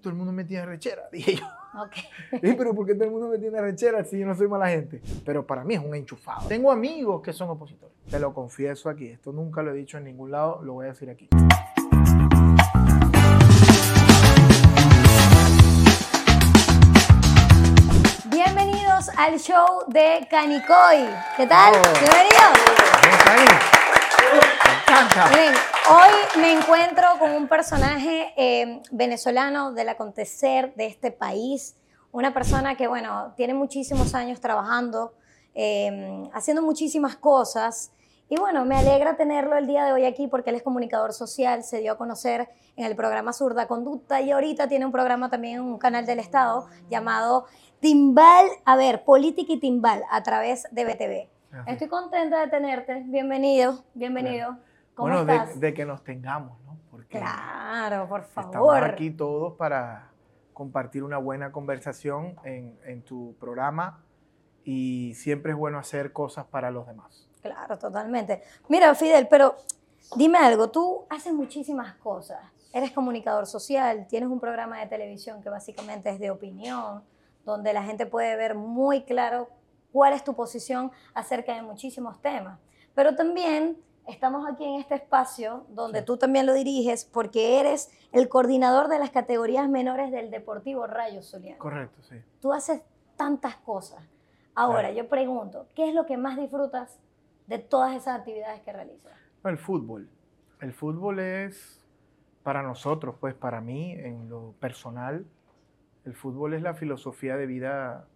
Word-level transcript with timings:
todo 0.00 0.10
el 0.10 0.16
mundo 0.16 0.32
me 0.32 0.44
tiene 0.44 0.66
rechera? 0.66 1.08
Dije 1.12 1.36
yo. 1.36 1.46
Ok. 1.80 1.92
Sí, 2.40 2.54
pero 2.56 2.74
¿por 2.74 2.86
qué 2.86 2.94
todo 2.94 3.04
el 3.04 3.10
mundo 3.10 3.28
me 3.28 3.38
tiene 3.38 3.60
rechera 3.60 4.04
si 4.04 4.18
yo 4.18 4.26
no 4.26 4.34
soy 4.34 4.48
mala 4.48 4.68
gente? 4.68 5.00
Pero 5.24 5.46
para 5.46 5.64
mí 5.64 5.74
es 5.74 5.80
un 5.80 5.94
enchufado. 5.94 6.48
Tengo 6.48 6.70
amigos 6.70 7.22
que 7.22 7.32
son 7.32 7.50
opositores. 7.50 7.94
Te 8.08 8.18
lo 8.18 8.32
confieso 8.32 8.88
aquí. 8.88 9.06
Esto 9.06 9.32
nunca 9.32 9.62
lo 9.62 9.72
he 9.72 9.74
dicho 9.74 9.98
en 9.98 10.04
ningún 10.04 10.30
lado, 10.30 10.60
lo 10.62 10.74
voy 10.74 10.86
a 10.86 10.88
decir 10.88 11.10
aquí. 11.10 11.28
Bienvenidos 18.30 19.10
al 19.16 19.38
show 19.38 19.84
de 19.88 20.26
Canicoy. 20.30 21.08
¿Qué 21.36 21.46
tal? 21.46 21.74
Oh. 21.74 22.00
Bienvenidos. 22.00 23.69
Encanta. 25.00 25.30
Miren, 25.30 25.54
hoy 25.90 26.40
me 26.42 26.52
encuentro 26.52 27.06
con 27.18 27.30
un 27.30 27.48
personaje 27.48 28.34
eh, 28.36 28.82
venezolano 28.90 29.72
del 29.72 29.88
acontecer 29.88 30.74
de 30.74 30.86
este 30.86 31.10
país, 31.10 31.74
una 32.12 32.34
persona 32.34 32.76
que, 32.76 32.86
bueno, 32.86 33.32
tiene 33.34 33.54
muchísimos 33.54 34.14
años 34.14 34.40
trabajando, 34.40 35.14
eh, 35.54 36.28
haciendo 36.34 36.62
muchísimas 36.62 37.16
cosas. 37.16 37.92
Y 38.28 38.36
bueno, 38.36 38.66
me 38.66 38.76
alegra 38.76 39.16
tenerlo 39.16 39.56
el 39.56 39.66
día 39.66 39.86
de 39.86 39.92
hoy 39.92 40.04
aquí 40.04 40.26
porque 40.26 40.50
él 40.50 40.56
es 40.56 40.62
comunicador 40.62 41.14
social, 41.14 41.64
se 41.64 41.78
dio 41.78 41.92
a 41.92 41.96
conocer 41.96 42.50
en 42.76 42.84
el 42.84 42.94
programa 42.94 43.32
Zurda 43.32 43.66
Conducta 43.66 44.20
y 44.20 44.30
ahorita 44.32 44.68
tiene 44.68 44.84
un 44.84 44.92
programa 44.92 45.30
también 45.30 45.56
en 45.56 45.60
un 45.62 45.78
canal 45.78 46.04
del 46.04 46.18
Estado 46.18 46.66
llamado 46.90 47.46
Timbal, 47.80 48.46
a 48.66 48.76
ver, 48.76 49.02
Política 49.04 49.54
y 49.54 49.60
Timbal 49.60 50.02
a 50.10 50.22
través 50.22 50.68
de 50.70 50.84
BTV. 50.84 51.58
Así. 51.58 51.70
Estoy 51.72 51.88
contenta 51.88 52.40
de 52.40 52.48
tenerte. 52.48 53.02
Bienvenido, 53.06 53.82
bienvenido. 53.94 54.58
¿Cómo 55.00 55.12
bueno, 55.12 55.24
de, 55.24 55.36
estás? 55.36 55.60
de 55.60 55.74
que 55.74 55.84
nos 55.84 56.02
tengamos, 56.04 56.60
¿no? 56.64 56.78
Porque 56.90 57.18
Claro, 57.18 58.08
por 58.08 58.20
estamos 58.20 58.52
favor. 58.52 58.84
aquí 58.84 59.10
todos 59.10 59.54
para 59.54 60.10
compartir 60.52 61.02
una 61.04 61.18
buena 61.18 61.52
conversación 61.52 62.36
en, 62.44 62.78
en 62.84 63.02
tu 63.02 63.34
programa 63.40 64.04
y 64.64 65.14
siempre 65.14 65.52
es 65.52 65.58
bueno 65.58 65.78
hacer 65.78 66.12
cosas 66.12 66.44
para 66.46 66.70
los 66.70 66.86
demás. 66.86 67.28
Claro, 67.40 67.78
totalmente. 67.78 68.42
Mira, 68.68 68.94
Fidel, 68.94 69.26
pero 69.28 69.56
dime 70.16 70.38
algo, 70.38 70.70
tú 70.70 71.06
haces 71.08 71.32
muchísimas 71.32 71.94
cosas. 71.94 72.40
Eres 72.72 72.92
comunicador 72.92 73.46
social, 73.46 74.06
tienes 74.06 74.28
un 74.28 74.38
programa 74.38 74.78
de 74.80 74.86
televisión 74.86 75.42
que 75.42 75.48
básicamente 75.48 76.10
es 76.10 76.20
de 76.20 76.30
opinión, 76.30 77.02
donde 77.44 77.72
la 77.72 77.82
gente 77.82 78.04
puede 78.06 78.36
ver 78.36 78.54
muy 78.54 79.02
claro 79.04 79.48
cuál 79.92 80.12
es 80.12 80.22
tu 80.22 80.34
posición 80.36 80.92
acerca 81.14 81.54
de 81.54 81.62
muchísimos 81.62 82.20
temas. 82.20 82.60
Pero 82.94 83.16
también 83.16 83.78
estamos 84.10 84.46
aquí 84.48 84.64
en 84.64 84.80
este 84.80 84.94
espacio 84.96 85.64
donde 85.70 86.00
Sí. 86.00 86.04
tú 86.06 86.16
también 86.16 86.46
lo 86.46 86.52
diriges 86.54 87.04
porque 87.04 87.60
eres 87.60 87.90
el 88.12 88.28
coordinador 88.28 88.88
de 88.88 88.98
las 88.98 89.10
categorías 89.10 89.68
menores 89.68 90.10
del 90.10 90.30
Deportivo 90.30 90.86
Rayo 90.86 91.22
Zuliano. 91.22 91.58
Correcto, 91.58 92.02
sí. 92.02 92.16
Tú 92.40 92.52
haces 92.52 92.82
tantas 93.16 93.56
cosas. 93.56 94.02
Ahora, 94.54 94.90
yo 94.92 95.08
pregunto, 95.08 95.66
¿qué 95.74 95.88
es 95.88 95.94
lo 95.94 96.06
que 96.06 96.16
más 96.16 96.36
disfrutas 96.36 96.98
de 97.46 97.58
todas 97.58 97.96
esas 97.96 98.18
actividades 98.18 98.60
que 98.62 98.72
realizas? 98.72 99.12
El 99.44 99.58
fútbol. 99.58 100.08
El 100.60 100.72
fútbol 100.74 101.18
es 101.20 101.80
para 102.42 102.62
nosotros, 102.62 103.14
pues 103.20 103.34
para 103.34 103.60
mí, 103.60 103.92
en 103.92 104.28
lo 104.28 104.52
personal, 104.60 105.24
el 106.04 106.14
fútbol 106.14 106.54
es 106.54 106.62
la 106.62 106.74
filosofía 106.74 107.36
de 107.36 107.46
vida 107.46 108.06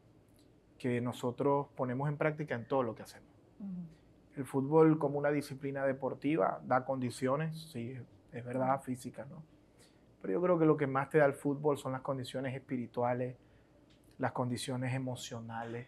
que 0.78 1.00
nosotros 1.00 1.68
ponemos 1.76 2.08
en 2.08 2.16
práctica 2.16 2.54
en 2.54 2.66
todo 2.66 2.82
lo 2.82 2.94
que 2.94 3.02
hacemos. 3.02 3.28
El 4.36 4.44
fútbol 4.44 4.98
como 4.98 5.18
una 5.18 5.30
disciplina 5.30 5.84
deportiva 5.84 6.60
da 6.64 6.84
condiciones, 6.84 7.70
sí, 7.70 7.96
es 8.32 8.44
verdad, 8.44 8.80
físicas, 8.82 9.28
¿no? 9.28 9.42
Pero 10.20 10.32
yo 10.32 10.42
creo 10.42 10.58
que 10.58 10.64
lo 10.64 10.76
que 10.76 10.86
más 10.86 11.10
te 11.10 11.18
da 11.18 11.26
el 11.26 11.34
fútbol 11.34 11.76
son 11.76 11.92
las 11.92 12.00
condiciones 12.00 12.54
espirituales, 12.54 13.36
las 14.18 14.32
condiciones 14.32 14.94
emocionales, 14.94 15.86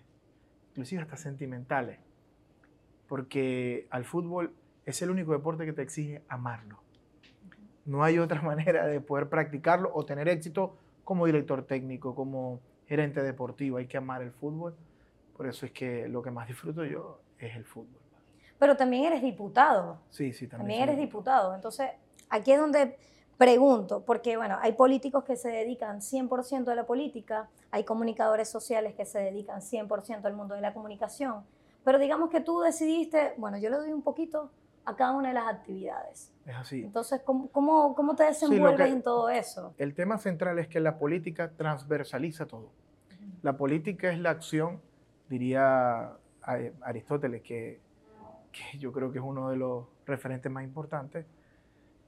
inclusive 0.70 1.02
hasta 1.02 1.16
sentimentales. 1.16 1.98
Porque 3.08 3.86
al 3.90 4.04
fútbol 4.04 4.52
es 4.84 5.00
el 5.02 5.10
único 5.10 5.32
deporte 5.32 5.64
que 5.64 5.72
te 5.72 5.82
exige 5.82 6.22
amarlo. 6.28 6.80
No 7.86 8.04
hay 8.04 8.18
otra 8.18 8.42
manera 8.42 8.86
de 8.86 9.00
poder 9.00 9.28
practicarlo 9.28 9.90
o 9.94 10.04
tener 10.04 10.28
éxito 10.28 10.76
como 11.02 11.26
director 11.26 11.62
técnico, 11.64 12.14
como 12.14 12.60
gerente 12.86 13.22
deportivo. 13.22 13.78
Hay 13.78 13.86
que 13.86 13.96
amar 13.96 14.22
el 14.22 14.32
fútbol. 14.32 14.76
Por 15.36 15.46
eso 15.46 15.66
es 15.66 15.72
que 15.72 16.08
lo 16.08 16.22
que 16.22 16.30
más 16.30 16.46
disfruto 16.46 16.84
yo 16.84 17.20
es 17.38 17.56
el 17.56 17.64
fútbol. 17.64 18.05
Pero 18.58 18.76
también 18.76 19.04
eres 19.04 19.22
diputado, 19.22 19.98
Sí, 20.10 20.32
sí, 20.32 20.46
también. 20.46 20.58
también 20.78 20.82
eres 20.82 20.96
diputado. 20.98 21.54
Entonces, 21.54 21.90
aquí 22.30 22.52
es 22.52 22.58
donde 22.60 22.96
pregunto, 23.36 24.02
porque 24.04 24.36
bueno, 24.38 24.56
hay 24.62 24.72
políticos 24.72 25.24
que 25.24 25.36
se 25.36 25.50
dedican 25.50 26.00
100% 26.00 26.68
a 26.70 26.74
la 26.74 26.86
política, 26.86 27.48
hay 27.70 27.84
comunicadores 27.84 28.48
sociales 28.48 28.94
que 28.94 29.04
se 29.04 29.18
dedican 29.18 29.60
100% 29.60 30.24
al 30.24 30.32
mundo 30.34 30.54
de 30.54 30.62
la 30.62 30.72
comunicación, 30.72 31.44
pero 31.84 31.98
digamos 31.98 32.30
que 32.30 32.40
tú 32.40 32.60
decidiste, 32.60 33.34
bueno, 33.36 33.58
yo 33.58 33.68
le 33.68 33.76
doy 33.76 33.92
un 33.92 34.00
poquito 34.02 34.50
a 34.86 34.96
cada 34.96 35.12
una 35.12 35.28
de 35.28 35.34
las 35.34 35.48
actividades. 35.48 36.32
Es 36.46 36.54
así. 36.56 36.82
Entonces, 36.82 37.20
¿cómo, 37.24 37.48
cómo, 37.48 37.94
cómo 37.94 38.14
te 38.16 38.24
desenvuelves 38.24 38.86
que- 38.86 38.92
en 38.94 39.02
todo 39.02 39.28
eso? 39.28 39.74
El 39.76 39.94
tema 39.94 40.16
central 40.16 40.58
es 40.58 40.68
que 40.68 40.80
la 40.80 40.96
política 40.96 41.50
transversaliza 41.56 42.46
todo. 42.46 42.70
La 43.42 43.56
política 43.58 44.10
es 44.10 44.18
la 44.18 44.30
acción, 44.30 44.80
diría 45.28 46.12
Ari- 46.42 46.72
Aristóteles, 46.82 47.42
que, 47.42 47.80
que 48.56 48.78
yo 48.78 48.92
creo 48.92 49.12
que 49.12 49.18
es 49.18 49.24
uno 49.24 49.50
de 49.50 49.56
los 49.56 49.84
referentes 50.06 50.50
más 50.50 50.64
importantes, 50.64 51.26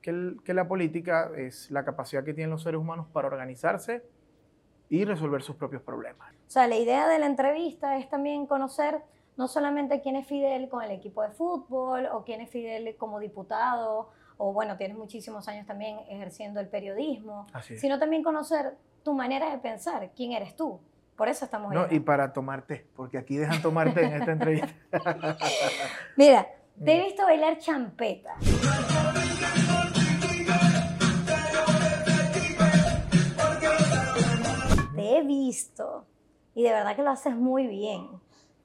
que, 0.03 0.11
el- 0.11 0.41
que 0.45 0.55
la 0.55 0.67
política 0.69 1.31
es 1.37 1.71
la 1.71 1.85
capacidad 1.85 2.25
que 2.25 2.35
tienen 2.35 2.51
los 2.51 2.63
seres 2.63 2.81
humanos 2.81 3.07
para 3.13 3.29
organizarse 3.29 4.03
y 4.89 5.05
resolver 5.05 5.43
sus 5.43 5.57
propios 5.57 5.83
problemas. 5.83 6.33
O 6.47 6.51
sea, 6.51 6.67
la 6.67 6.77
idea 6.77 7.07
de 7.09 7.19
la 7.19 7.27
entrevista 7.27 7.99
es 7.99 8.09
también 8.09 8.47
conocer 8.47 9.03
no 9.37 9.47
solamente 9.47 10.01
quién 10.01 10.17
es 10.17 10.27
Fidel 10.27 10.69
con 10.69 10.83
el 10.83 10.91
equipo 10.91 11.23
de 11.23 11.31
fútbol 11.31 12.07
o 12.13 12.25
quién 12.25 12.41
es 12.41 12.51
Fidel 12.51 12.97
como 12.97 13.21
diputado 13.21 14.11
o 14.39 14.53
bueno, 14.53 14.77
tienes 14.77 14.97
muchísimos 14.97 15.47
años 15.49 15.67
también 15.67 15.99
ejerciendo 16.09 16.61
el 16.61 16.69
periodismo, 16.69 17.47
sino 17.77 17.99
también 17.99 18.23
conocer 18.23 18.77
tu 19.03 19.13
manera 19.13 19.51
de 19.51 19.59
pensar, 19.59 20.11
quién 20.17 20.33
eres 20.33 20.55
tú. 20.57 20.81
Por 21.19 21.29
eso 21.29 21.47
estamos 21.47 21.75
No, 21.75 21.87
y 21.91 21.99
para 21.99 22.33
tomar 22.33 22.62
té, 22.62 22.87
porque 22.95 23.19
aquí 23.19 23.37
dejan 23.37 23.61
tomar 23.61 23.93
té 23.93 24.05
en 24.05 24.12
esta 24.12 24.31
entrevista. 24.31 24.69
Mira, 26.17 26.47
te 26.83 26.97
he 26.97 27.05
visto 27.06 27.25
bailar 27.25 27.59
champeta. 27.59 28.37
Te 34.95 35.19
he 35.19 35.23
visto 35.25 36.05
y 36.55 36.62
de 36.62 36.71
verdad 36.71 36.95
que 36.95 37.03
lo 37.03 37.11
haces 37.11 37.35
muy 37.35 37.67
bien. 37.67 38.06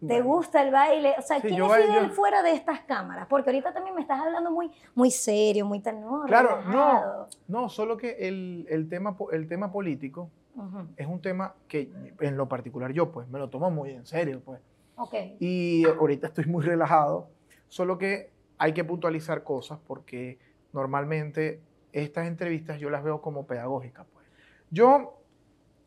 ¿Te 0.07 0.21
gusta 0.21 0.61
el 0.61 0.71
baile? 0.71 1.15
O 1.17 1.21
sea, 1.21 1.39
Sí, 1.39 1.47
¿quién 1.47 1.63
es 2.05 2.13
fuera 2.13 2.43
de 2.43 2.51
estas 2.53 2.81
cámaras? 2.81 3.25
Porque 3.27 3.49
ahorita 3.49 3.73
también 3.73 3.95
me 3.95 4.01
estás 4.01 4.19
hablando 4.19 4.51
muy, 4.51 4.69
muy 4.93 5.09
serio, 5.09 5.65
muy 5.65 5.79
tan 5.79 6.01
no, 6.01 6.23
Claro, 6.25 6.57
relajado. 6.61 7.27
no, 7.47 7.61
no, 7.61 7.69
solo 7.69 7.97
que 7.97 8.27
el, 8.27 8.67
el 8.69 8.89
tema, 8.89 9.15
el 9.31 9.47
tema 9.47 9.71
político 9.71 10.29
Ujú, 10.55 10.87
es 10.97 11.07
un 11.07 11.21
tema 11.21 11.55
que 11.67 11.91
en 12.19 12.37
lo 12.37 12.47
particular 12.47 12.91
yo 12.91 13.11
pues 13.11 13.27
me 13.27 13.39
lo 13.39 13.49
tomo 13.49 13.71
muy 13.71 13.91
en 13.91 14.05
serio 14.05 14.41
pues. 14.43 14.61
Ok. 14.95 15.13
Y 15.39 15.85
ahorita 15.85 16.27
estoy 16.27 16.45
muy 16.45 16.63
relajado, 16.63 17.29
solo 17.67 17.97
que 17.97 18.31
hay 18.57 18.73
que 18.73 18.83
puntualizar 18.83 19.43
cosas 19.43 19.79
porque 19.87 20.37
normalmente 20.71 21.61
estas 21.91 22.27
entrevistas 22.27 22.79
yo 22.79 22.89
las 22.89 23.03
veo 23.03 23.21
como 23.21 23.45
pedagógicas. 23.45 24.05
Pues. 24.13 24.25
Yo, 24.69 25.19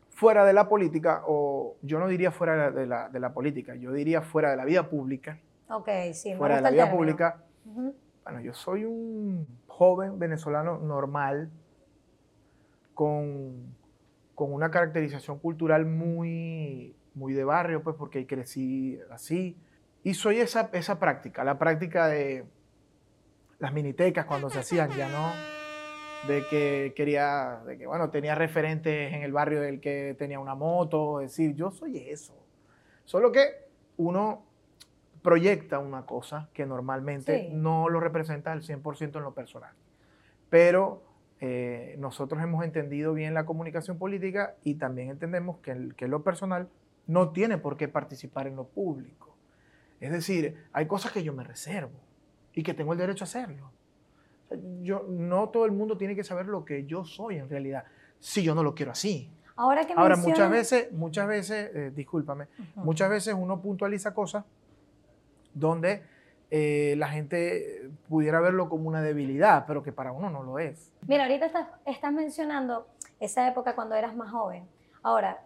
fuera 0.09 0.45
de 0.45 0.53
la 0.53 0.67
política, 0.67 1.23
o 1.27 1.77
yo 1.81 1.99
no 1.99 2.07
diría 2.07 2.31
fuera 2.31 2.71
de 2.71 2.87
la, 2.87 3.09
de 3.09 3.19
la 3.19 3.33
política, 3.33 3.75
yo 3.75 3.91
diría 3.91 4.21
fuera 4.21 4.51
de 4.51 4.57
la 4.57 4.65
vida 4.65 4.89
pública, 4.89 5.39
Ok, 5.69 5.89
sí, 6.13 6.33
fuera 6.35 6.55
de 6.57 6.61
la 6.61 6.71
vida 6.71 6.83
término. 6.83 6.97
pública, 6.97 7.43
Ujú. 7.65 7.93
bueno, 8.23 8.41
yo 8.41 8.53
soy 8.53 8.85
un 8.85 9.47
joven 9.67 10.17
venezolano 10.17 10.77
normal, 10.79 11.51
con, 12.93 13.75
con 14.37 14.53
una 14.53 14.69
caracterización 14.69 15.39
cultural 15.39 15.87
muy, 15.87 16.95
muy 17.15 17.33
de 17.33 17.43
barrio, 17.43 17.81
pues 17.81 17.95
porque 17.95 18.27
crecí 18.27 18.99
así. 19.09 19.57
Y 20.03 20.13
soy 20.13 20.37
esa, 20.37 20.69
esa 20.73 20.99
práctica, 20.99 21.43
la 21.43 21.57
práctica 21.57 22.05
de 22.07 22.45
las 23.57 23.73
minitecas 23.73 24.25
cuando 24.25 24.51
se 24.51 24.59
hacían, 24.59 24.91
ya 24.91 25.09
no, 25.09 25.31
de 26.31 26.43
que 26.51 26.93
quería, 26.95 27.63
de 27.65 27.79
que 27.79 27.87
bueno, 27.87 28.11
tenía 28.11 28.35
referentes 28.35 29.11
en 29.11 29.23
el 29.23 29.31
barrio 29.31 29.59
del 29.59 29.81
que 29.81 30.15
tenía 30.19 30.39
una 30.39 30.53
moto, 30.53 31.19
es 31.19 31.31
decir, 31.31 31.55
yo 31.55 31.71
soy 31.71 31.97
eso. 31.97 32.35
Solo 33.05 33.31
que 33.31 33.65
uno 33.97 34.45
proyecta 35.23 35.79
una 35.79 36.05
cosa 36.05 36.47
que 36.53 36.67
normalmente 36.67 37.47
Sí. 37.47 37.49
no 37.55 37.89
lo 37.89 37.99
representa 37.99 38.51
al 38.51 38.61
100% 38.61 39.17
en 39.17 39.23
lo 39.23 39.33
personal. 39.33 39.73
Pero 40.51 41.06
eh, 41.39 41.95
nosotros 41.99 42.41
hemos 42.41 42.63
entendido 42.65 43.13
bien 43.13 43.33
la 43.33 43.45
comunicación 43.45 43.97
política 43.97 44.55
y 44.63 44.75
también 44.75 45.09
entendemos 45.09 45.57
que, 45.59 45.71
el- 45.71 45.95
que 45.95 46.07
lo 46.07 46.23
personal 46.23 46.67
no 47.05 47.29
tiene 47.31 47.57
por 47.57 47.77
qué 47.77 47.87
participar 47.87 48.47
en 48.47 48.55
lo 48.55 48.65
público. 48.65 49.35
Es 49.99 50.11
decir, 50.11 50.55
hay 50.73 50.85
cosas 50.87 51.11
que 51.11 51.23
yo 51.23 51.33
me 51.33 51.43
reservo 51.43 51.99
y 52.53 52.63
que 52.63 52.73
tengo 52.73 52.93
el 52.93 52.99
derecho 52.99 53.23
a 53.23 53.27
hacerlo. 53.27 53.71
Yo, 54.81 55.05
no 55.09 55.49
todo 55.49 55.65
el 55.65 55.71
mundo 55.73 55.97
tiene 55.97 56.15
que 56.15 56.23
saber 56.23 56.45
lo 56.47 56.63
que 56.65 56.85
yo 56.85 57.03
soy 57.05 57.37
en 57.37 57.49
realidad. 57.49 57.83
si 58.19 58.41
yo 58.41 58.55
no 58.55 58.63
lo 58.63 58.73
quiero 58.73 58.91
así. 58.93 59.29
Ahora 59.55 59.85
que 59.85 59.93
Ahora, 59.93 60.15
mencionas- 60.15 60.27
muchas 60.27 60.51
veces, 60.51 60.91
muchas 60.91 61.27
veces, 61.27 61.69
eh, 61.75 61.91
discúlpame, 61.95 62.45
Ujú. 62.57 62.81
muchas 62.85 63.09
veces 63.11 63.35
uno 63.37 63.61
puntualiza 63.61 64.11
cosas 64.15 64.43
donde 65.53 66.01
eh, 66.49 66.95
la 66.97 67.09
gente 67.09 67.89
pudiera 68.07 68.39
verlo 68.39 68.69
como 68.69 68.87
una 68.87 69.01
debilidad, 69.01 69.65
pero 69.67 69.83
que 69.83 69.91
para 69.91 70.11
uno 70.11 70.29
no 70.29 70.43
lo 70.43 70.59
es. 70.59 70.91
Mira, 71.07 71.23
ahorita 71.23 71.45
estás, 71.47 71.67
estás 71.85 72.11
mencionando 72.13 72.87
esa 73.19 73.47
época 73.47 73.75
cuando 73.75 73.95
eras 73.95 74.15
más 74.15 74.31
joven. 74.31 74.65
Ahora, 75.03 75.41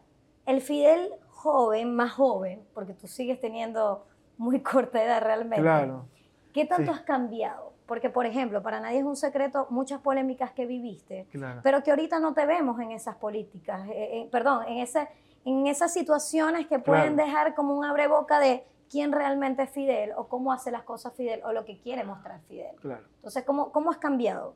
el 0.45 0.61
Fidel 0.61 1.09
joven, 1.29 1.95
más 1.95 2.11
joven, 2.13 2.61
porque 2.73 2.93
tú 2.93 3.07
sigues 3.07 3.39
teniendo 3.39 4.05
muy 4.37 4.59
corta 4.63 5.03
edad 5.03 5.21
realmente. 5.21 5.61
Claro. 5.61 6.05
¿Qué 6.53 6.65
tanto 6.65 6.91
Sí. 6.91 6.97
has 6.99 7.03
cambiado? 7.05 7.71
Porque, 7.87 8.09
por 8.09 8.25
ejemplo, 8.25 8.61
para 8.61 8.79
nadie 8.79 8.99
es 8.99 9.03
un 9.05 9.15
secreto 9.17 9.67
muchas 9.69 9.99
polémicas 10.01 10.51
que 10.51 10.65
viviste, 10.65 11.25
Claro. 11.31 11.59
pero 11.63 11.83
que 11.83 11.89
ahorita 11.91 12.19
no 12.19 12.33
te 12.33 12.45
vemos 12.45 12.79
en 12.79 12.91
esas 12.91 13.15
políticas, 13.15 13.85
eh, 13.89 13.91
eh, 14.21 14.29
perdón, 14.31 14.65
en, 14.67 14.77
ese, 14.77 15.07
en 15.45 15.67
esas 15.67 15.91
situaciones 15.91 16.67
que 16.67 16.79
pueden 16.79 17.15
Claro. 17.15 17.27
dejar 17.29 17.55
como 17.55 17.75
un 17.75 17.83
abreboca 17.85 18.39
de 18.39 18.63
quién 18.91 19.13
realmente 19.13 19.63
es 19.63 19.69
Fidel 19.69 20.11
o 20.17 20.27
cómo 20.27 20.51
hace 20.51 20.69
las 20.69 20.83
cosas 20.83 21.13
Fidel 21.15 21.41
o 21.45 21.53
lo 21.53 21.63
que 21.63 21.79
quiere 21.79 22.03
mostrar 22.03 22.41
Fidel. 22.41 22.75
Claro. 22.81 23.05
Entonces, 23.15 23.43
¿cómo, 23.45 23.71
cómo 23.71 23.89
has 23.89 23.97
cambiado? 23.97 24.55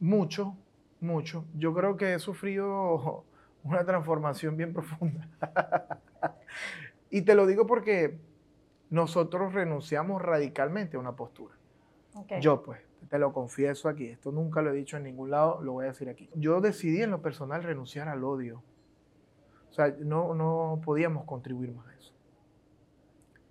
Mucho, 0.00 0.56
mucho. 1.00 1.44
Yo 1.54 1.74
creo 1.74 1.96
que 1.96 2.14
he 2.14 2.18
sufrido 2.18 3.24
una 3.64 3.84
transformación 3.84 4.56
bien 4.56 4.72
profunda. 4.72 5.28
y 7.10 7.22
te 7.22 7.34
lo 7.34 7.46
digo 7.46 7.66
porque 7.66 8.18
nosotros 8.88 9.52
renunciamos 9.52 10.22
radicalmente 10.22 10.96
a 10.96 11.00
una 11.00 11.14
postura. 11.14 11.54
Ok. 12.14 12.32
Yo, 12.40 12.62
pues, 12.62 12.80
te 13.10 13.18
lo 13.18 13.34
confieso 13.34 13.90
aquí. 13.90 14.06
Esto 14.06 14.32
nunca 14.32 14.62
lo 14.62 14.70
he 14.70 14.74
dicho 14.74 14.96
en 14.96 15.02
ningún 15.02 15.30
lado, 15.30 15.60
lo 15.62 15.74
voy 15.74 15.84
a 15.84 15.88
decir 15.88 16.08
aquí. 16.08 16.30
Yo 16.34 16.62
decidí 16.62 17.02
en 17.02 17.10
lo 17.10 17.20
personal 17.20 17.62
renunciar 17.62 18.08
al 18.08 18.24
odio. 18.24 18.62
O 19.68 19.72
sea, 19.74 19.94
no, 19.98 20.34
no 20.34 20.80
podíamos 20.82 21.24
contribuir 21.24 21.74
más 21.74 21.86
a 21.86 21.94
eso. 21.94 22.14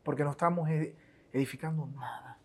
Porque 0.08 0.24
no 0.24 0.32
estábamos 0.32 0.70
ed- 0.70 0.96
edificando 1.34 1.86
nada. 1.88 2.38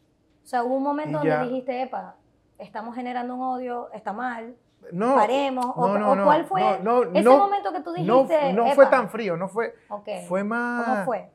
O 0.43 0.47
sea, 0.47 0.65
hubo 0.65 0.75
un 0.79 0.83
momento 0.83 1.19
donde 1.19 1.45
dijiste, 1.45 1.81
epa, 1.83 2.17
estamos 2.59 2.93
generando 2.97 3.37
un 3.37 3.41
odio, 3.41 3.89
está 3.93 4.13
mal, 4.13 4.57
No, 4.91 5.15
paremos. 5.15 5.67
o, 5.77 5.97
no, 5.97 6.11
o 6.11 6.17
no, 6.17 6.25
cuál 6.25 6.45
fue 6.45 6.61
no, 6.83 7.05
no, 7.05 7.19
ese 7.21 7.29
momento 7.29 7.73
que 7.73 7.81
tú 7.83 7.93
dijiste? 7.93 8.53
no 8.53 8.67
fue 8.75 8.85
"Epa"? 8.85 8.91
tan 8.91 9.09
frío, 9.11 9.37
no 9.37 9.49
fue, 9.49 9.77
Ok. 9.91 10.09
fue 10.27 10.43
más... 10.43 10.85
¿Cómo 10.89 11.05
fue? 11.05 11.31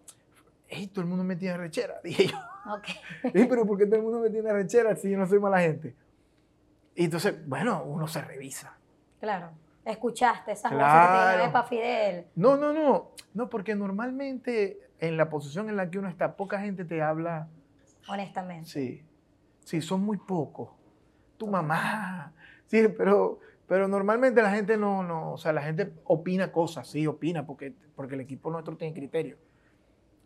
Ey, 0.67 0.87
todo 0.87 0.99
el 1.03 1.07
mundo 1.07 1.23
me 1.23 1.37
tiene 1.37 1.55
rechera, 1.55 1.95
dije 2.03 2.27
yo. 2.27 2.37
Ok. 2.75 2.87
Ey, 3.33 3.45
pero 3.45 3.65
¿por 3.65 3.77
qué 3.77 3.85
todo 3.85 3.95
el 3.95 4.01
mundo 4.03 4.19
me 4.19 4.29
tiene 4.29 4.51
rechera 4.51 4.93
si 4.97 5.09
yo 5.09 5.17
no 5.17 5.25
soy 5.25 5.39
mala 5.39 5.61
gente? 5.61 5.95
Y 6.93 7.05
entonces, 7.05 7.47
bueno, 7.47 7.83
uno 7.85 8.05
se 8.09 8.21
revisa. 8.21 8.77
Claro. 9.21 9.51
Escuchaste 9.85 10.51
esas 10.51 10.69
voces 10.73 10.85
que 10.85 10.91
te 10.91 11.05
Claro. 11.05 11.27
dijeron, 11.29 11.49
epa, 11.49 11.63
Fidel. 11.63 12.27
No, 12.35 12.57
no, 12.57 12.73
no. 12.73 13.11
No, 13.33 13.49
porque 13.49 13.73
normalmente 13.75 14.86
en 14.99 15.17
la 15.17 15.29
posición 15.29 15.69
en 15.69 15.77
la 15.77 15.89
que 15.89 15.99
uno 15.99 16.07
está, 16.09 16.35
poca 16.35 16.59
gente 16.59 16.85
te 16.85 17.01
habla. 17.01 17.47
Honestamente. 18.07 18.69
Sí. 18.69 19.03
Sí, 19.63 19.81
son 19.81 20.01
muy 20.01 20.17
pocos. 20.17 20.69
Tu 21.37 21.47
mamá. 21.47 22.33
Sí, 22.69 22.85
pero, 22.97 23.39
pero 23.65 23.87
normalmente 23.87 24.41
la 24.41 24.51
gente 24.51 24.75
no, 24.75 25.01
no, 25.01 25.31
o 25.31 25.37
sea, 25.37 25.53
la 25.53 25.61
gente 25.61 25.93
opina 26.03 26.51
cosas, 26.51 26.85
sí, 26.89 27.07
opina, 27.07 27.45
porque, 27.45 27.73
porque 27.95 28.15
el 28.15 28.19
equipo 28.21 28.51
nuestro 28.51 28.75
tiene 28.75 28.93
criterio. 28.93 29.37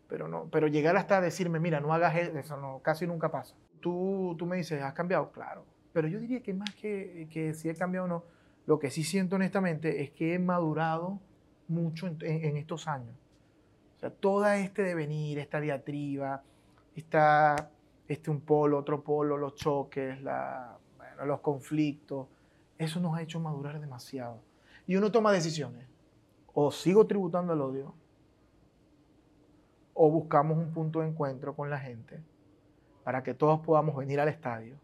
Pero 0.08 0.26
no, 0.26 0.48
pero 0.50 0.66
llegar 0.66 0.96
hasta 0.96 1.20
decirme, 1.20 1.60
mira, 1.60 1.78
no 1.80 1.94
hagas 1.94 2.16
e-", 2.16 2.36
eso, 2.40 2.56
no, 2.56 2.80
casi 2.82 3.06
nunca 3.06 3.30
pasa. 3.30 3.54
Tú, 3.78 4.34
tú 4.36 4.44
me 4.46 4.56
dices, 4.56 4.82
¿has 4.82 4.92
cambiado? 4.92 5.30
Claro. 5.30 5.64
Pero 5.92 6.08
yo 6.08 6.18
diría 6.18 6.42
que 6.42 6.52
más 6.52 6.74
que, 6.74 7.28
que 7.30 7.54
si 7.54 7.68
he 7.68 7.76
cambiado 7.76 8.06
o 8.06 8.08
no, 8.08 8.24
lo 8.66 8.80
que 8.80 8.90
sí 8.90 9.04
siento 9.04 9.36
honestamente 9.36 10.02
es 10.02 10.10
que 10.10 10.34
he 10.34 10.38
madurado 10.40 11.20
mucho 11.68 12.08
en, 12.08 12.16
en- 12.22 12.44
en 12.44 12.56
estos 12.56 12.88
años. 12.88 13.14
Sea, 14.02 14.10
toda 14.10 14.58
este 14.58 14.82
devenir, 14.82 15.38
esta 15.38 15.60
diatriba, 15.60 16.42
esta, 16.96 17.70
este 18.08 18.32
un 18.32 18.40
polo, 18.40 18.76
otro 18.78 19.04
polo, 19.04 19.36
los 19.36 19.54
choques, 19.54 20.18
los 21.24 21.40
conflictos, 21.40 22.26
eso 22.78 22.98
nos 22.98 23.16
ha 23.16 23.22
hecho 23.22 23.38
madurar 23.38 23.80
demasiado. 23.80 24.40
Y 24.88 24.96
uno 24.96 25.12
toma 25.12 25.30
decisiones. 25.30 25.86
O 26.52 26.72
sigo 26.72 27.06
tributando 27.06 27.52
al 27.52 27.60
odio, 27.60 27.94
o 29.94 30.10
buscamos 30.10 30.58
un 30.58 30.72
punto 30.72 30.98
de 30.98 31.06
encuentro 31.06 31.54
con 31.54 31.70
la 31.70 31.78
gente 31.78 32.20
para 33.04 33.22
que 33.22 33.34
todos 33.34 33.60
podamos 33.60 33.94
venir 33.94 34.18
al 34.18 34.28
estadio, 34.28 34.74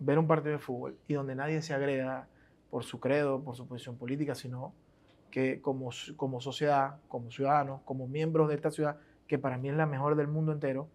ver 0.00 0.18
un 0.18 0.26
partido 0.26 0.54
de 0.54 0.58
fútbol 0.58 0.98
y 1.06 1.14
donde 1.14 1.36
nadie 1.36 1.62
se 1.62 1.72
agreda 1.72 2.26
por 2.68 2.82
su 2.82 2.98
credo, 2.98 3.40
por 3.40 3.54
su 3.54 3.64
posición 3.64 3.96
política, 3.96 4.34
sino 4.34 4.74
que 5.36 5.60
como, 5.60 5.90
como 6.16 6.40
sociedad, 6.40 6.96
como 7.08 7.30
ciudadanos, 7.30 7.82
como 7.84 8.08
miembros 8.08 8.48
de 8.48 8.54
esta 8.54 8.70
ciudad, 8.70 8.96
que 9.26 9.38
para 9.38 9.58
mí 9.58 9.68
es 9.68 9.76
la 9.76 9.84
mejor 9.84 10.16
del 10.16 10.28
mundo 10.28 10.50
entero, 10.50 10.88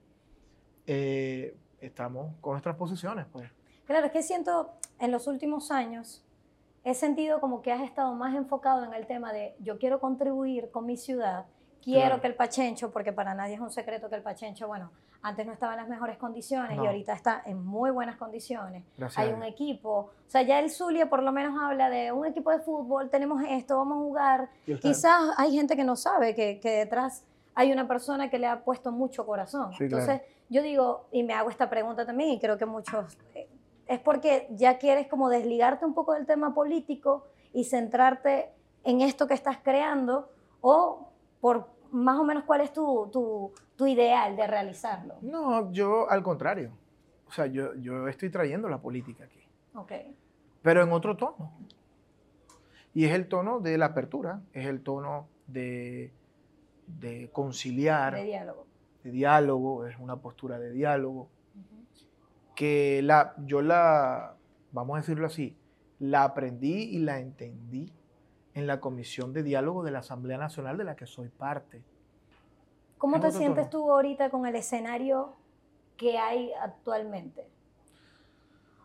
eh, 0.88 1.56
estamos 1.80 2.34
con 2.42 2.54
nuestras 2.54 2.76
posiciones. 2.76 3.28
Pues. 3.32 3.48
Claro, 3.86 4.08
es 4.08 4.12
que 4.12 4.24
siento 4.24 4.72
en 4.98 5.12
los 5.12 5.28
últimos 5.28 5.70
años, 5.70 6.24
he 6.84 6.96
sentido 6.96 7.40
como 7.40 7.62
que 7.62 7.72
has 7.72 7.84
estado 7.84 8.16
más 8.16 8.34
enfocado 8.34 8.84
en 8.84 8.96
el 8.96 9.06
tema 9.06 9.32
de 9.32 9.54
yo 9.60 9.78
quiero 9.78 10.00
contribuir 10.00 10.72
con 10.72 10.88
mi 10.88 10.98
ciudad, 10.98 11.46
quiero 11.84 12.08
Claro. 12.08 12.22
que 12.22 12.28
el 12.30 12.34
Pachencho, 12.34 12.90
porque 12.92 13.14
para 13.14 13.36
nadie 13.36 13.54
es 13.54 13.62
un 13.62 13.70
secreto 13.70 14.10
que 14.10 14.16
el 14.16 14.24
Pachencho, 14.24 14.68
bueno, 14.68 14.90
antes 15.24 15.46
no 15.46 15.54
estaba 15.54 15.74
en 15.74 15.80
las 15.80 15.88
mejores 15.88 16.18
condiciones 16.18 16.78
No. 16.78 16.84
y 16.84 16.88
ahorita 16.88 17.14
está 17.14 17.42
en 17.46 17.64
muy 17.64 17.92
buenas 17.92 18.16
condiciones. 18.18 18.84
Gracias. 18.98 19.24
Hay 19.24 19.34
un 19.34 19.44
equipo, 19.44 19.92
o 19.92 20.12
sea, 20.28 20.42
ya 20.42 20.60
el 20.60 20.70
Zulia 20.70 21.10
por 21.10 21.22
lo 21.24 21.32
menos 21.32 21.60
habla 21.62 21.90
de 21.90 22.12
un 22.12 22.26
equipo 22.26 22.52
de 22.52 22.60
fútbol, 22.60 23.10
tenemos 23.10 23.42
esto, 23.48 23.78
vamos 23.78 23.98
a 23.98 24.02
jugar. 24.02 24.50
Quizás 24.82 25.34
hay 25.38 25.52
gente 25.56 25.76
que 25.76 25.84
no 25.84 25.96
sabe 25.96 26.36
que, 26.36 26.60
que 26.60 26.70
detrás 26.72 27.24
hay 27.54 27.72
una 27.72 27.88
persona 27.88 28.30
que 28.30 28.40
le 28.40 28.48
ha 28.48 28.64
puesto 28.64 28.92
mucho 28.92 29.26
corazón. 29.26 29.72
Sí, 29.74 29.88
claro. 29.88 30.04
Entonces, 30.04 30.22
yo 30.50 30.62
digo, 30.62 31.06
y 31.12 31.24
me 31.24 31.34
hago 31.34 31.50
esta 31.50 31.70
pregunta 31.70 32.06
también, 32.06 32.32
y 32.32 32.40
creo 32.40 32.58
que 32.58 32.66
muchos, 32.66 33.18
eh, 33.36 33.48
es 33.88 34.00
porque 34.00 34.48
ya 34.52 34.78
quieres 34.78 35.08
como 35.08 35.30
desligarte 35.30 35.86
un 35.86 35.94
poco 35.94 36.14
del 36.14 36.26
tema 36.26 36.54
político 36.54 37.26
y 37.54 37.66
centrarte 37.66 38.50
en 38.84 39.02
esto 39.02 39.28
que 39.28 39.34
estás 39.34 39.58
creando, 39.62 40.30
o 40.62 41.10
por 41.42 41.70
más 41.92 42.18
o 42.18 42.24
menos 42.24 42.44
cuál 42.46 42.62
es 42.62 42.72
tu, 42.72 43.10
tu, 43.12 43.52
tu 43.82 43.88
ideal 43.88 44.36
de 44.36 44.46
realizarlo. 44.46 45.16
No, 45.24 45.72
yo 45.72 46.08
al 46.08 46.22
contrario. 46.22 46.72
O 47.28 47.32
sea, 47.32 47.48
yo, 47.48 47.74
yo 47.78 48.08
estoy 48.08 48.30
trayendo 48.30 48.70
la 48.70 48.80
política 48.80 49.24
aquí, 49.24 49.40
Ok. 49.74 49.92
pero 50.62 50.84
en 50.84 50.92
otro 50.92 51.18
tono. 51.18 51.52
Y 52.94 53.06
es 53.06 53.12
el 53.14 53.28
tono 53.28 53.60
de 53.60 53.80
la 53.80 53.88
apertura, 53.88 54.42
es 54.54 54.68
el 54.68 54.84
tono 54.84 55.28
de, 55.48 56.14
de 56.86 57.32
conciliar, 57.34 58.14
De 58.14 58.24
diálogo. 58.26 58.68
de 59.04 59.10
diálogo, 59.10 59.88
es 59.88 59.98
una 59.98 60.18
postura 60.18 60.60
de 60.60 60.70
diálogo. 60.72 61.28
que 62.56 63.02
la, 63.02 63.34
yo 63.48 63.64
la, 63.64 64.36
vamos 64.74 64.98
a 64.98 65.00
decirlo 65.00 65.26
así, 65.26 65.58
la 65.98 66.24
aprendí 66.24 66.84
y 66.84 67.00
la 67.00 67.18
entendí 67.20 67.92
en 68.54 68.68
la 68.68 68.80
Comisión 68.80 69.34
de 69.34 69.42
Diálogo 69.42 69.82
de 69.84 69.90
la 69.90 70.00
Asamblea 70.00 70.38
Nacional 70.38 70.78
de 70.78 70.84
la 70.84 70.96
que 70.96 71.08
soy 71.08 71.30
parte. 71.30 71.82
¿Cómo 73.02 73.20
te 73.20 73.32
sientes 73.32 73.68
tono. 73.72 73.84
tú 73.86 73.92
ahorita 73.92 74.30
con 74.30 74.46
el 74.46 74.56
escenario 74.56 75.34
que 75.98 76.20
hay 76.20 76.54
actualmente? 76.54 77.50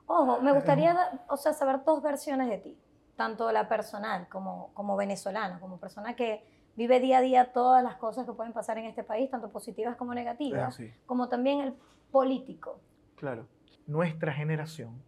Ojo, 0.06 0.40
me 0.40 0.52
gustaría 0.54 0.94
da- 0.94 1.24
o 1.28 1.36
sea, 1.36 1.52
saber 1.52 1.84
dos 1.84 2.02
versiones 2.02 2.48
de 2.48 2.56
ti, 2.56 2.78
tanto 3.14 3.52
la 3.52 3.68
personal 3.68 4.26
como, 4.28 4.70
como 4.72 4.96
venezolana, 4.96 5.60
como 5.60 5.78
persona 5.78 6.16
que 6.16 6.42
vive 6.76 6.98
día 6.98 7.18
a 7.18 7.20
día 7.20 7.52
todas 7.52 7.84
las 7.84 7.96
cosas 7.96 8.24
que 8.24 8.32
pueden 8.32 8.54
pasar 8.54 8.78
en 8.78 8.86
este 8.86 9.04
país, 9.04 9.30
tanto 9.30 9.50
positivas 9.50 9.96
como 9.96 10.14
negativas, 10.14 10.68
así, 10.68 10.90
como 11.04 11.28
también 11.28 11.60
el 11.60 11.74
político. 12.10 12.80
claro. 13.16 13.46
Nuestra 13.86 14.32
generación 14.32 15.00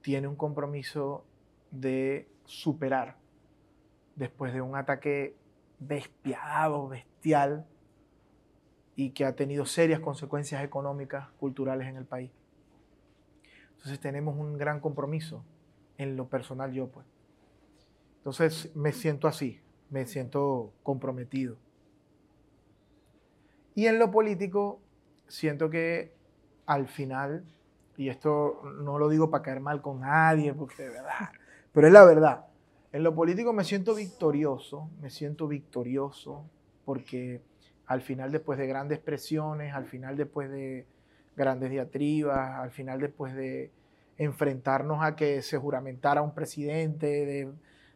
tiene 0.00 0.28
un 0.28 0.36
compromiso 0.36 1.26
de 1.70 2.26
superar 2.44 3.16
después 4.16 4.54
de 4.54 4.62
un 4.62 4.76
ataque 4.76 5.36
despiadado, 5.78 6.88
bestial, 6.88 7.13
y 8.96 9.10
que 9.10 9.24
ha 9.24 9.34
tenido 9.34 9.64
serias 9.64 10.00
consecuencias 10.00 10.62
económicas, 10.62 11.28
culturales 11.38 11.88
en 11.88 11.96
el 11.96 12.04
país. 12.04 12.30
Entonces 13.72 13.98
tenemos 13.98 14.36
un 14.36 14.56
gran 14.56 14.80
compromiso 14.80 15.44
en 15.98 16.16
lo 16.16 16.28
personal 16.28 16.72
yo, 16.72 16.88
pues. 16.88 17.06
Entonces 18.18 18.74
me 18.74 18.92
siento 18.92 19.28
así, 19.28 19.60
me 19.90 20.06
siento 20.06 20.72
comprometido. 20.82 21.56
Y 23.74 23.86
en 23.86 23.98
lo 23.98 24.10
político, 24.10 24.80
siento 25.26 25.68
que 25.68 26.14
al 26.66 26.88
final, 26.88 27.44
y 27.96 28.08
esto 28.08 28.62
no 28.80 28.98
lo 28.98 29.08
digo 29.08 29.30
para 29.30 29.42
caer 29.42 29.60
mal 29.60 29.82
con 29.82 30.00
nadie, 30.00 30.54
porque 30.54 30.84
de 30.84 30.90
verdad, 30.90 31.30
pero 31.72 31.86
es 31.86 31.92
la 31.92 32.04
verdad. 32.04 32.46
En 32.92 33.02
lo 33.02 33.14
político 33.14 33.52
me 33.52 33.64
siento 33.64 33.94
victorioso, 33.94 34.88
me 35.00 35.10
siento 35.10 35.48
victorioso, 35.48 36.48
porque 36.84 37.42
al 37.86 38.00
final 38.00 38.32
después 38.32 38.58
de 38.58 38.66
grandes 38.66 38.98
presiones, 38.98 39.74
al 39.74 39.86
final 39.86 40.16
después 40.16 40.50
de 40.50 40.86
grandes 41.36 41.70
diatribas, 41.70 42.58
al 42.58 42.70
final 42.70 43.00
después 43.00 43.34
de 43.34 43.70
enfrentarnos 44.16 45.02
a 45.02 45.16
que 45.16 45.42
se 45.42 45.58
juramentara 45.58 46.22
un 46.22 46.34
presidente 46.34 47.06
de- 47.06 47.52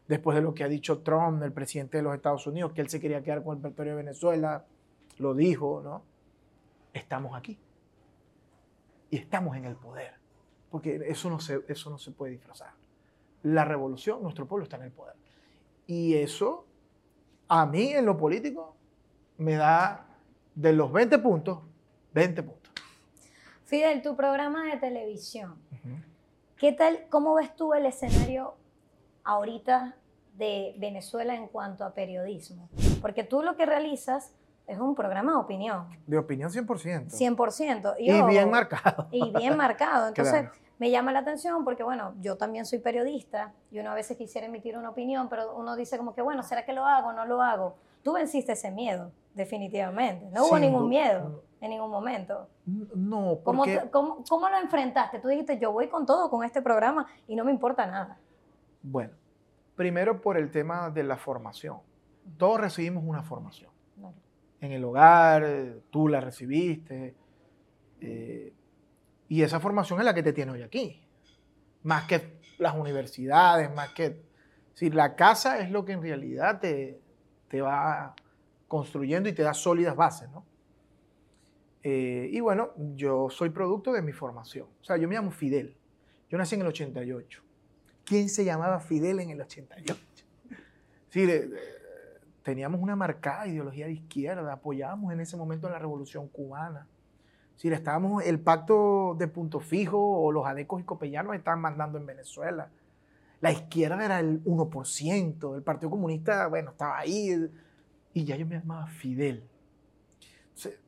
después 0.07 0.35
de 0.35 0.41
lo 0.41 0.53
que 0.53 0.63
ha 0.63 0.67
dicho 0.67 0.99
Trump, 0.99 1.41
el 1.43 1.53
presidente 1.53 1.97
de 1.97 2.03
los 2.03 2.15
Estados 2.15 2.45
Unidos, 2.47 2.73
que 2.73 2.81
él 2.81 2.89
se 2.89 2.99
quería 2.99 3.21
quedar 3.21 3.43
con 3.43 3.57
el 3.57 3.61
petróleo 3.61 3.95
de 3.95 4.03
Venezuela, 4.03 4.65
lo 5.17 5.33
dijo, 5.33 5.81
¿no? 5.83 6.03
Estamos 6.93 7.37
aquí. 7.37 7.59
Y 9.11 9.17
estamos 9.17 9.55
en 9.55 9.65
el 9.65 9.75
poder. 9.75 10.13
Porque 10.69 11.01
eso 11.07 11.29
no 11.29 11.39
se, 11.39 11.61
eso 11.67 11.89
no 11.89 11.97
se 11.97 12.11
puede 12.11 12.33
disfrazar. 12.33 12.73
La 13.43 13.65
revolución, 13.65 14.21
nuestro 14.21 14.47
pueblo 14.47 14.63
está 14.63 14.77
en 14.77 14.83
el 14.83 14.91
poder. 14.91 15.15
Y 15.87 16.15
eso, 16.15 16.65
a 17.47 17.65
mí 17.65 17.93
en 17.93 18.05
lo 18.05 18.17
político, 18.17 18.75
me 19.39 19.55
da 19.55 20.05
de 20.53 20.73
los 20.73 20.91
20 20.91 21.17
puntos, 21.19 21.59
20 22.13 22.43
puntos. 22.43 22.71
Fidel, 23.63 24.01
tu 24.01 24.15
programa 24.15 24.65
de 24.65 24.77
televisión, 24.77 25.55
¿qué 26.57 26.71
tal, 26.73 27.05
cómo 27.09 27.33
ves 27.35 27.55
tú 27.55 27.73
el 27.73 27.85
escenario 27.85 28.55
ahorita 29.23 29.95
de 30.33 30.75
Venezuela 30.77 31.35
en 31.35 31.47
cuanto 31.47 31.85
a 31.85 31.93
periodismo? 31.93 32.67
Porque 33.01 33.23
tú 33.23 33.41
lo 33.43 33.55
que 33.55 33.65
realizas 33.65 34.33
es 34.67 34.77
un 34.79 34.93
programa 34.95 35.31
de 35.33 35.37
opinión, 35.37 35.87
De 36.05 36.17
opinión 36.17 36.49
100%. 36.51 37.09
100%. 37.09 37.95
Y 37.99 38.11
ojo, 38.11 38.27
bien 38.27 38.49
marcado. 38.51 39.07
Y 39.11 39.31
bien 39.35 39.55
marcado. 39.57 40.07
Entonces, 40.09 40.41
Claro. 40.41 40.51
me 40.79 40.91
llama 40.91 41.11
la 41.11 41.19
atención 41.19 41.63
porque, 41.63 41.83
bueno, 41.83 42.13
yo 42.21 42.37
también 42.37 42.65
soy 42.65 42.79
periodista 42.79 43.53
y 43.71 43.79
uno 43.79 43.91
a 43.91 43.95
veces 43.95 44.17
quisiera 44.17 44.47
emitir 44.47 44.77
una 44.77 44.89
opinión, 44.89 45.29
pero 45.29 45.55
uno 45.55 45.75
dice 45.75 45.97
como 45.97 46.13
que, 46.13 46.21
bueno, 46.21 46.43
¿será 46.43 46.65
que 46.65 46.73
lo 46.73 46.85
hago 46.85 47.09
o 47.09 47.13
no 47.13 47.25
lo 47.25 47.41
hago? 47.41 47.77
Tú 48.03 48.13
venciste 48.13 48.53
ese 48.53 48.71
miedo, 48.71 49.11
definitivamente. 49.33 50.25
No 50.31 50.45
hubo 50.45 50.57
ningún 50.59 50.89
miedo 50.89 51.43
en 51.61 51.69
ningún 51.71 51.91
momento. 51.91 52.47
No, 52.65 53.39
¿Cómo, 53.43 53.59
porque... 53.63 53.77
te- 53.77 53.89
cómo- 53.89 54.23
cómo 54.27 54.49
lo 54.49 54.57
enfrentaste? 54.57 55.19
Tú 55.19 55.27
dijiste, 55.27 55.59
yo 55.59 55.71
voy 55.71 55.87
con 55.89 56.05
todo 56.05 56.29
con 56.29 56.43
este 56.45 56.61
programa 56.61 57.07
y 57.27 57.35
no 57.35 57.43
me 57.43 57.51
importa 57.51 57.85
nada. 57.85 58.17
Bueno, 58.81 59.13
primero 59.75 60.21
por 60.21 60.37
el 60.37 60.51
tema 60.51 60.89
de 60.89 61.03
la 61.03 61.17
formación. 61.17 61.77
Todos 62.37 62.61
recibimos 62.61 63.03
una 63.05 63.23
formación. 63.23 63.71
En 64.61 64.71
el 64.73 64.83
hogar, 64.83 65.43
eh, 65.45 65.81
tú 65.89 66.07
la 66.09 66.19
recibiste. 66.21 67.15
eh, 68.01 68.53
y 69.27 69.43
esa 69.43 69.59
formación 69.59 69.99
es 69.99 70.05
la 70.05 70.13
que 70.13 70.23
te 70.23 70.33
tiene 70.33 70.51
hoy 70.53 70.61
aquí. 70.63 71.01
Más 71.83 72.05
que 72.07 72.39
las 72.57 72.75
universidades, 72.75 73.73
más 73.75 73.89
que... 73.93 74.23
Si 74.73 74.89
la 74.89 75.15
casa 75.15 75.59
es 75.59 75.69
lo 75.71 75.85
que 75.85 75.91
en 75.93 76.01
realidad 76.01 76.59
te, 76.59 76.99
te 77.49 77.61
va 77.61 78.15
construyendo 78.67 79.27
y 79.29 79.33
te 79.33 79.43
da 79.43 79.53
sólidas 79.53 79.95
bases, 79.95 80.29
¿no? 80.29 80.45
Eh, 81.83 82.29
y 82.31 82.39
bueno, 82.41 82.71
yo 82.95 83.29
soy 83.29 83.49
producto 83.49 83.91
de 83.93 84.01
mi 84.01 84.11
formación. 84.11 84.67
O 84.81 84.83
sea, 84.83 84.97
yo 84.97 85.07
me 85.07 85.15
llamo 85.15 85.31
Fidel. 85.31 85.75
Yo 86.29 86.37
nací 86.37 86.55
en 86.55 86.61
el 86.61 86.67
88. 86.67 87.41
¿Quién 88.05 88.29
se 88.29 88.43
llamaba 88.45 88.79
Fidel 88.79 89.19
en 89.19 89.29
el 89.31 89.41
88? 89.41 89.95
Sí, 91.09 91.25
de- 91.25 91.49
teníamos 92.43 92.81
una 92.81 92.95
marcada 92.95 93.47
ideología 93.47 93.85
de 93.85 93.93
izquierda, 93.93 94.51
apoyábamos 94.53 95.13
en 95.13 95.19
ese 95.19 95.37
momento 95.37 95.67
en 95.67 95.73
la 95.73 95.79
revolución 95.79 96.27
cubana. 96.27 96.87
Sí, 97.55 97.67
estábamos, 97.69 98.23
el 98.25 98.39
pacto 98.39 99.15
de 99.17 99.27
punto 99.27 99.59
fijo 99.59 99.97
o 99.99 100.31
los 100.31 100.45
adecos 100.47 100.81
y 100.81 100.83
copellanos 100.83 101.35
estaban 101.35 101.59
mandando 101.61 101.97
en 101.97 102.05
Venezuela. 102.05 102.69
La 103.41 103.51
izquierda 103.51 104.03
era 104.03 104.19
el 104.19 104.43
1%, 104.43 105.55
el 105.55 105.63
Partido 105.63 105.89
Comunista, 105.89 106.47
bueno, 106.47 106.71
estaba 106.71 106.97
ahí. 106.99 107.49
Y 108.13 108.25
ya 108.25 108.35
yo 108.35 108.45
me 108.45 108.55
llamaba 108.59 108.87
Fidel. 108.87 109.47
Entonces, 110.47 110.79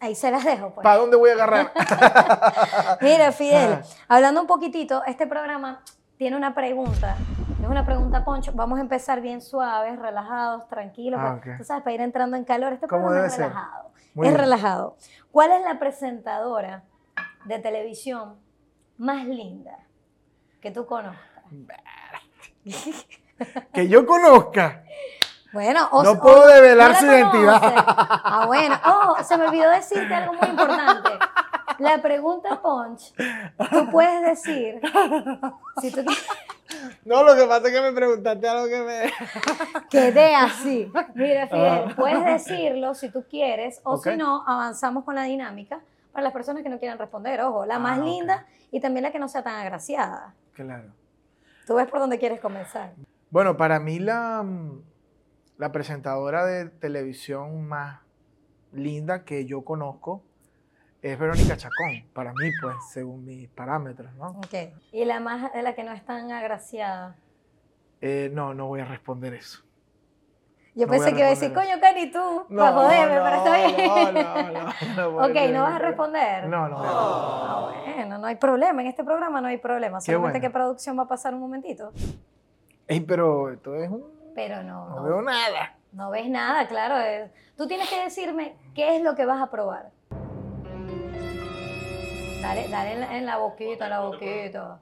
Ahí 0.00 0.14
se 0.14 0.30
las 0.30 0.44
dejo, 0.44 0.72
pues. 0.74 0.84
¿Para 0.84 0.96
dónde 0.98 1.16
voy 1.16 1.30
a 1.30 1.32
agarrar? 1.34 1.72
Mira, 3.00 3.32
Fidel, 3.32 3.80
hablando 4.08 4.40
un 4.40 4.46
poquitito, 4.46 5.02
este 5.04 5.26
programa 5.26 5.82
tiene 6.16 6.36
una 6.36 6.54
pregunta. 6.54 7.16
Es 7.60 7.68
una 7.68 7.84
pregunta, 7.84 8.24
Poncho. 8.24 8.52
Vamos 8.54 8.78
a 8.78 8.82
empezar 8.82 9.20
bien 9.20 9.40
suaves, 9.42 9.98
relajados, 9.98 10.68
tranquilos. 10.68 11.20
Ah, 11.22 11.34
ok. 11.38 11.58
Tú 11.58 11.64
sabes, 11.64 11.82
para 11.82 11.94
ir 11.94 12.00
entrando 12.00 12.36
en 12.36 12.44
calor. 12.44 12.72
Este 12.72 12.86
¿Cómo 12.86 13.02
programa 13.06 13.26
es 13.26 13.34
ser? 13.34 13.48
relajado. 13.48 13.90
Muy 14.14 14.26
es 14.26 14.32
bien. 14.32 14.40
relajado. 14.40 14.96
¿Cuál 15.32 15.52
es 15.52 15.64
la 15.64 15.78
presentadora 15.78 16.84
de 17.44 17.58
televisión 17.58 18.36
más 18.96 19.26
linda 19.26 19.78
que 20.60 20.70
tú 20.70 20.86
conozcas? 20.86 21.20
que 23.72 23.88
yo 23.88 24.06
conozca. 24.06 24.82
Bueno, 25.52 25.88
o 25.90 26.02
No 26.04 26.12
o- 26.12 26.20
puedo 26.20 26.46
develar 26.46 26.90
la 26.92 26.98
su 27.00 27.06
identidad. 27.06 27.60
Ah, 27.62 28.44
bueno. 28.46 28.78
Oh, 28.86 29.22
se 29.24 29.36
me 29.36 29.46
olvidó 29.46 29.70
decirte 29.70 30.14
algo 30.14 30.34
muy 30.34 30.48
importante. 30.48 31.10
La 31.78 32.00
pregunta, 32.02 32.60
Ponch, 32.60 33.12
tú 33.70 33.90
puedes 33.90 34.22
decir, 34.22 34.80
si 35.80 35.90
tú 35.90 36.02
No, 37.06 37.22
lo 37.24 37.34
que 37.34 37.46
pasa 37.46 37.68
es 37.68 37.74
que 37.74 37.80
me 37.80 37.92
preguntaste 37.92 38.46
algo 38.48 38.66
que 38.68 38.80
me... 38.82 39.12
quedé 39.90 40.34
así. 40.34 40.92
Mira, 41.14 41.48
Fidel, 41.48 41.84
Ah. 41.88 41.94
puedes 41.96 42.24
decirlo 42.24 42.94
si 42.94 43.08
tú 43.08 43.24
quieres, 43.28 43.80
o 43.82 43.96
si 43.96 44.16
no, 44.16 44.44
avanzamos 44.46 45.04
con 45.04 45.14
la 45.14 45.22
dinámica 45.24 45.80
para 46.12 46.22
las 46.24 46.32
personas 46.34 46.62
que 46.62 46.68
no 46.68 46.78
quieran 46.78 46.98
responder. 46.98 47.40
Ojo, 47.40 47.64
la 47.64 47.78
más 47.78 47.98
Ah, 47.98 48.02
ok. 48.02 48.06
linda 48.06 48.46
y 48.70 48.80
también 48.80 49.02
la 49.04 49.10
que 49.10 49.18
no 49.18 49.28
sea 49.28 49.42
tan 49.42 49.54
agraciada. 49.54 50.34
Claro. 50.60 50.92
Tú 51.66 51.74
ves 51.74 51.88
por 51.88 52.00
dónde 52.00 52.18
quieres 52.18 52.38
comenzar. 52.38 52.92
Bueno, 53.30 53.56
para 53.56 53.80
mí 53.80 53.98
la, 53.98 54.42
mm, 54.42 54.82
la 55.56 55.72
presentadora 55.72 56.44
de 56.44 56.66
televisión 56.68 57.66
más 57.66 58.00
linda 58.72 59.24
que 59.24 59.46
yo 59.46 59.64
conozco 59.64 60.22
es 61.00 61.18
Verónica 61.18 61.56
Chacón. 61.56 62.04
Para 62.12 62.32
mí, 62.34 62.50
pues, 62.60 62.76
según 62.92 63.24
mis 63.24 63.48
parámetros, 63.48 64.12
¿no? 64.16 64.32
Ok. 64.32 64.74
Y 64.92 65.06
la 65.06 65.18
más, 65.20 65.50
la 65.54 65.74
que 65.74 65.82
no 65.82 65.92
es 65.92 66.04
tan 66.04 66.30
agraciada. 66.30 67.16
Eh, 68.02 68.30
no, 68.34 68.52
no 68.52 68.66
voy 68.66 68.80
a 68.80 68.84
responder 68.84 69.32
eso. 69.32 69.64
Yo 70.80 70.86
No 70.86 70.92
pensé 70.92 71.12
que 71.12 71.18
iba 71.18 71.26
a 71.26 71.30
decir, 71.30 71.52
coño, 71.52 71.78
Cani, 71.78 72.10
tú, 72.10 72.46
para 72.56 72.72
joderme, 72.72 73.20
pero 73.20 73.36
está 73.36 73.54
bien. 73.54 73.86
No, 73.86 74.12
no, 74.12 74.50
no. 74.50 75.10
no 75.10 75.26
ok, 75.26 75.36
¿no 75.52 75.62
vas 75.62 75.74
a 75.74 75.78
responder? 75.78 76.48
No, 76.48 76.68
no 76.70 76.76
Ah, 76.82 77.70
bueno, 77.84 78.16
no 78.16 78.26
hay 78.26 78.36
problema. 78.36 78.80
En 78.80 78.88
este 78.88 79.04
programa 79.04 79.42
no 79.42 79.48
hay 79.48 79.58
problema. 79.58 80.00
Solamente 80.00 80.38
bueno. 80.38 80.40
que 80.40 80.50
producción 80.50 80.98
va 80.98 81.02
a 81.02 81.06
pasar 81.08 81.34
un 81.34 81.40
momentito. 81.40 81.92
Ey, 82.88 83.00
pero 83.00 83.50
esto 83.52 83.74
es 83.74 83.90
un... 83.90 84.04
Pero 84.34 84.62
no, 84.62 84.88
No 84.88 84.96
no, 84.96 85.02
veo 85.02 85.20
nada. 85.20 85.76
no 85.92 86.08
ves 86.10 86.30
nada, 86.30 86.66
claro. 86.66 86.96
es- 86.98 87.30
Tú 87.58 87.66
tienes 87.68 87.90
que 87.90 88.00
decirme 88.02 88.56
qué 88.74 88.96
es 88.96 89.02
lo 89.02 89.14
que 89.14 89.26
vas 89.26 89.42
a 89.42 89.50
probar. 89.50 89.90
Dale, 92.40 92.68
dale 92.68 93.18
en 93.18 93.26
la 93.26 93.36
boquita, 93.36 93.84
en 93.84 93.90
la 93.90 94.00
boquita. 94.00 94.78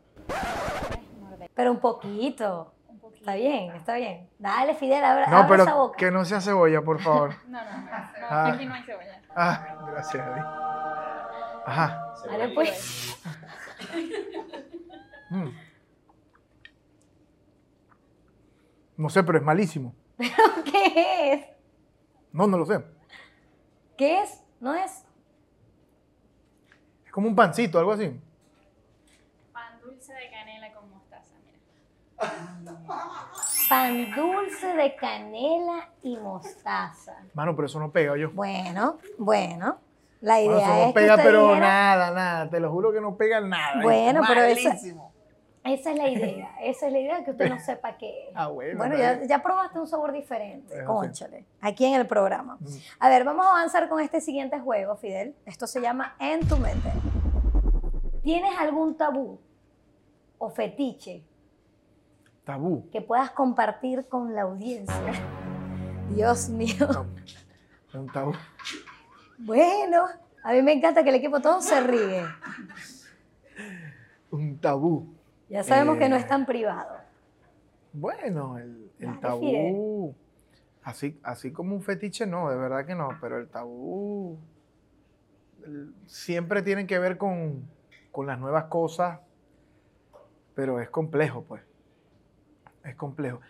Pero 1.55 1.73
un 1.73 1.81
poquito. 1.81 2.73
Está 3.19 3.35
bien, 3.35 3.71
está 3.75 3.95
bien. 3.97 4.29
Dale, 4.39 4.75
Fidel, 4.75 5.05
abre, 5.05 5.27
No, 5.29 5.39
abre 5.39 5.57
esa 5.57 5.65
pero 5.67 5.77
boca. 5.77 5.97
que 5.99 6.11
no 6.11 6.25
sea 6.25 6.41
cebolla, 6.41 6.83
por 6.83 7.01
favor. 7.01 7.35
No, 7.49 7.63
no, 7.65 7.71
no. 7.71 7.79
no, 7.83 7.91
Ah. 8.31 8.53
Aquí 8.55 8.65
no 8.67 8.75
hay 8.75 8.83
cebolla. 8.85 9.21
Ah, 9.35 9.77
gracias, 9.93 10.27
Adi. 10.27 10.41
Ajá. 11.67 12.13
Dale, 12.27 12.49
pues. 12.51 13.19
Mm. 15.31 15.51
No 18.97 19.11
sé, 19.11 19.23
pero 19.23 19.37
es 19.37 19.45
malísimo. 19.45 19.95
¿Qué 20.17 21.33
es? 21.35 21.47
No, 22.33 22.47
no 22.47 22.57
lo 22.57 22.65
sé. 22.65 22.83
¿Qué 23.99 24.23
es? 24.23 24.43
¿No 24.59 24.75
es? 24.75 25.05
Es 27.05 27.13
como 27.13 27.29
un 27.29 27.37
pancito, 27.37 27.79
algo 27.79 27.93
así. 27.93 28.19
Pan 29.53 29.79
dulce 29.83 30.15
de 30.15 30.31
canela 30.31 30.73
con 30.73 30.89
mostaza, 30.91 31.35
mira. 31.45 31.59
Pan 33.69 34.11
dulce 34.15 34.67
de 34.75 34.97
canela 34.97 35.89
y 36.03 36.17
mostaza. 36.17 37.17
Mano, 37.35 37.55
pero 37.55 37.67
eso 37.67 37.79
no 37.79 37.91
pega 37.91 38.17
yo. 38.17 38.31
Bueno, 38.33 38.99
bueno. 39.19 39.79
La 40.21 40.41
idea 40.41 40.57
eso 40.59 40.67
no 40.69 40.85
es 40.89 40.93
pega, 40.95 41.17
pero 41.17 41.49
dijera- 41.49 41.61
nada, 41.69 42.11
nada. 42.11 42.51
Te 42.51 42.59
lo 42.61 42.71
juro 42.71 42.93
que 42.93 43.01
no 43.01 43.17
pega 43.17 43.41
nada. 43.41 43.83
Bueno, 43.83 44.23
Es 44.23 44.29
pero 44.29 44.43
esa- 44.43 44.69
malísimo. 44.71 45.13
Esa 45.65 45.91
es 45.91 45.99
la 45.99 46.09
idea. 46.09 46.51
Esa 46.63 46.87
es 46.87 46.93
la 46.93 46.99
idea 46.99 47.25
que 47.25 47.31
usted 47.33 47.51
no 47.51 47.59
sepa 47.61 47.97
qué 47.99 48.29
es. 48.29 48.33
Ah, 48.35 48.47
bueno. 48.49 48.79
Bueno, 48.79 48.97
ya, 48.97 49.43
probaste 49.43 49.79
un 49.79 49.87
sabor 49.87 50.13
diferente, 50.13 50.83
conchale, 50.85 51.45
aquí 51.61 51.85
en 51.85 52.01
el 52.01 52.07
programa. 52.07 52.57
Mm. 52.59 52.67
A 53.01 53.09
ver, 53.11 53.25
vamos 53.25 53.45
a 53.47 53.51
avanzar 53.51 53.89
con 53.89 54.01
este 54.01 54.21
siguiente 54.23 54.59
juego, 54.61 54.97
Fidel. 54.97 55.35
Esto 55.45 55.67
se 55.67 55.81
llama 55.81 56.15
En 56.19 56.47
tu 56.49 56.57
mente. 56.57 56.91
¿Tienes 58.23 58.57
algún 58.59 58.97
tabú 58.97 59.39
o 60.39 60.51
fetiche 60.51 61.23
Tabú. 62.49 62.89
que 62.91 63.03
puedas 63.03 63.31
compartir 63.33 64.07
con 64.09 64.35
la 64.35 64.43
audiencia? 64.43 65.13
Dios 66.15 66.49
mío. 66.49 66.89
Un 67.93 68.07
tabú. 68.07 68.33
Bueno, 69.37 70.07
a 70.43 70.53
mí 70.55 70.63
me 70.63 70.73
encanta 70.73 71.03
que 71.05 71.11
el 71.11 71.17
equipo 71.17 71.41
todo 71.41 71.61
se 71.61 71.79
ríe. 71.83 72.25
Un 74.31 74.59
tabú. 74.59 75.15
Ya 75.51 75.63
sabemos 75.63 75.99
que 75.99 76.09
no 76.09 76.17
Eh. 76.17 76.21
es 76.21 76.27
tan 76.27 76.47
privado. 76.47 76.97
Bueno, 77.93 78.57
el, 78.57 78.91
el 78.99 79.21
tabú. 79.21 80.15
Así, 80.83 81.21
así 81.23 81.53
como 81.53 81.75
un 81.75 81.83
fetiche, 81.83 82.25
no, 82.27 82.49
de 82.49 82.57
verdad 82.57 82.87
que 82.87 82.95
no. 82.95 83.11
Pero 83.21 83.37
el 83.39 83.49
tabú 83.49 84.39
el- 85.67 85.93
siempre 86.07 86.63
tiene 86.63 86.87
que 86.87 86.99
ver 86.99 87.19
con, 87.19 87.69
con 88.11 88.27
las 88.27 88.39
nuevas 88.39 88.65
cosas, 88.65 89.21
pero 90.55 90.81
es 90.81 90.89
complejo, 90.89 91.45
pues. 91.45 91.68
Es 92.85 92.95
complejo. 92.97 93.41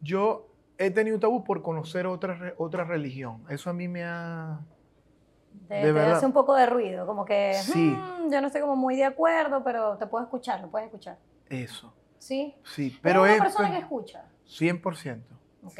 Yo 0.00 0.48
he 0.78 0.90
tenido 0.90 1.18
tabú 1.18 1.44
por 1.44 1.62
conocer 1.62 2.06
otra, 2.06 2.54
otra 2.58 2.84
religión. 2.84 3.44
Eso 3.48 3.70
a 3.70 3.72
mí 3.72 3.88
me 3.88 4.04
ha... 4.04 4.60
Te, 5.68 5.74
De 5.74 5.92
te 5.92 6.00
hace 6.00 6.26
un 6.26 6.32
poco 6.32 6.54
de 6.54 6.66
ruido, 6.66 7.06
como 7.06 7.24
que 7.24 7.54
Sí. 7.54 7.90
"Hmm, 7.96 8.30
yo 8.30 8.40
no 8.40 8.48
estoy 8.48 8.60
como 8.60 8.74
muy 8.76 8.96
de 8.96 9.04
acuerdo, 9.04 9.62
pero 9.62 9.96
te 9.96 10.06
puedo 10.06 10.24
escuchar, 10.24 10.60
lo 10.60 10.68
puedes 10.68 10.86
escuchar. 10.86 11.16
Eso. 11.48 11.94
¿Sí? 12.18 12.54
Sí, 12.64 12.98
Pero 13.02 13.24
es... 13.24 13.34
una 13.36 13.44
persona 13.44 13.70
que 13.70 13.78
escucha. 13.78 14.24
100%. 14.46 15.22
Ok. 15.64 15.78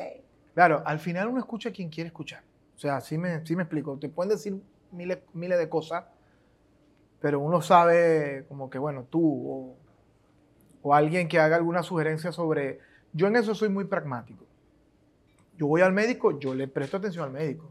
Claro, 0.55 0.83
al 0.87 1.01
final 1.01 1.29
uno 1.29 1.41
escucha 1.41 1.71
a 1.71 1.73
quien 1.73 1.89
quiere 1.89 2.09
escuchar. 2.09 2.43
O 2.77 2.79
sea, 2.79 3.01
sí 3.01 3.19
me, 3.19 3.45
sí 3.45 3.57
me 3.57 3.63
explico. 3.65 3.99
Te 3.99 4.09
pueden 4.09 4.31
decir 4.31 4.61
miles, 4.93 5.19
miles 5.33 5.59
de 5.59 5.69
cosas, 5.69 6.05
pero 7.21 7.41
uno 7.41 7.61
sabe 7.61 8.45
como 8.49 8.71
que, 8.71 8.79
bueno, 8.79 9.05
tú 9.11 9.21
o, 9.51 9.77
o 10.85 10.95
alguien 10.95 11.26
que 11.29 11.41
haga 11.41 11.57
alguna 11.57 11.83
sugerencia 11.83 12.31
sobre... 12.31 12.79
Yo 13.14 13.26
en 13.26 13.37
eso 13.37 13.55
soy 13.55 13.71
muy 13.71 13.87
pragmático. 13.87 14.45
Yo 15.57 15.67
voy 15.67 15.81
al 15.81 15.93
médico, 15.93 16.38
yo 16.38 16.55
le 16.55 16.69
presto 16.69 16.99
atención 16.99 17.25
al 17.25 17.31
médico. 17.31 17.71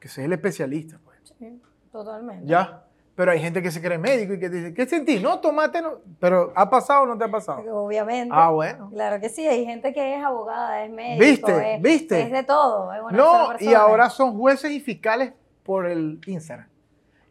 Que 0.00 0.08
sea 0.08 0.24
el 0.24 0.32
especialista, 0.32 0.98
pues. 1.04 1.18
Sí, 1.38 1.60
totalmente. 1.92 2.46
Ya. 2.46 2.82
Pero 3.14 3.30
hay 3.30 3.40
gente 3.40 3.62
que 3.62 3.70
se 3.70 3.82
cree 3.82 3.98
médico 3.98 4.32
y 4.32 4.38
que 4.38 4.48
dice, 4.48 4.72
¿qué 4.72 4.86
sentí? 4.86 5.20
No, 5.20 5.38
tomate, 5.40 5.82
no. 5.82 5.98
Pero 6.18 6.50
¿ha 6.56 6.70
pasado 6.70 7.02
o 7.02 7.06
no 7.06 7.18
te 7.18 7.24
ha 7.24 7.30
pasado? 7.30 7.62
Obviamente. 7.84 8.34
Ah, 8.34 8.50
bueno. 8.50 8.88
Claro 8.90 9.20
que 9.20 9.28
sí, 9.28 9.46
hay 9.46 9.66
gente 9.66 9.92
que 9.92 10.16
es 10.16 10.24
abogada, 10.24 10.82
es 10.82 10.90
médico, 10.90 11.24
¿Viste? 11.26 11.74
es, 11.74 11.82
¿Viste? 11.82 12.22
es 12.22 12.32
de 12.32 12.42
todo. 12.42 12.90
es 12.94 13.02
una 13.02 13.10
sola 13.10 13.56
No, 13.60 13.70
y 13.70 13.74
ahora 13.74 14.08
son 14.08 14.36
jueces 14.38 14.70
y 14.70 14.80
fiscales 14.80 15.34
por 15.62 15.86
el 15.86 16.20
Instagram. 16.26 16.68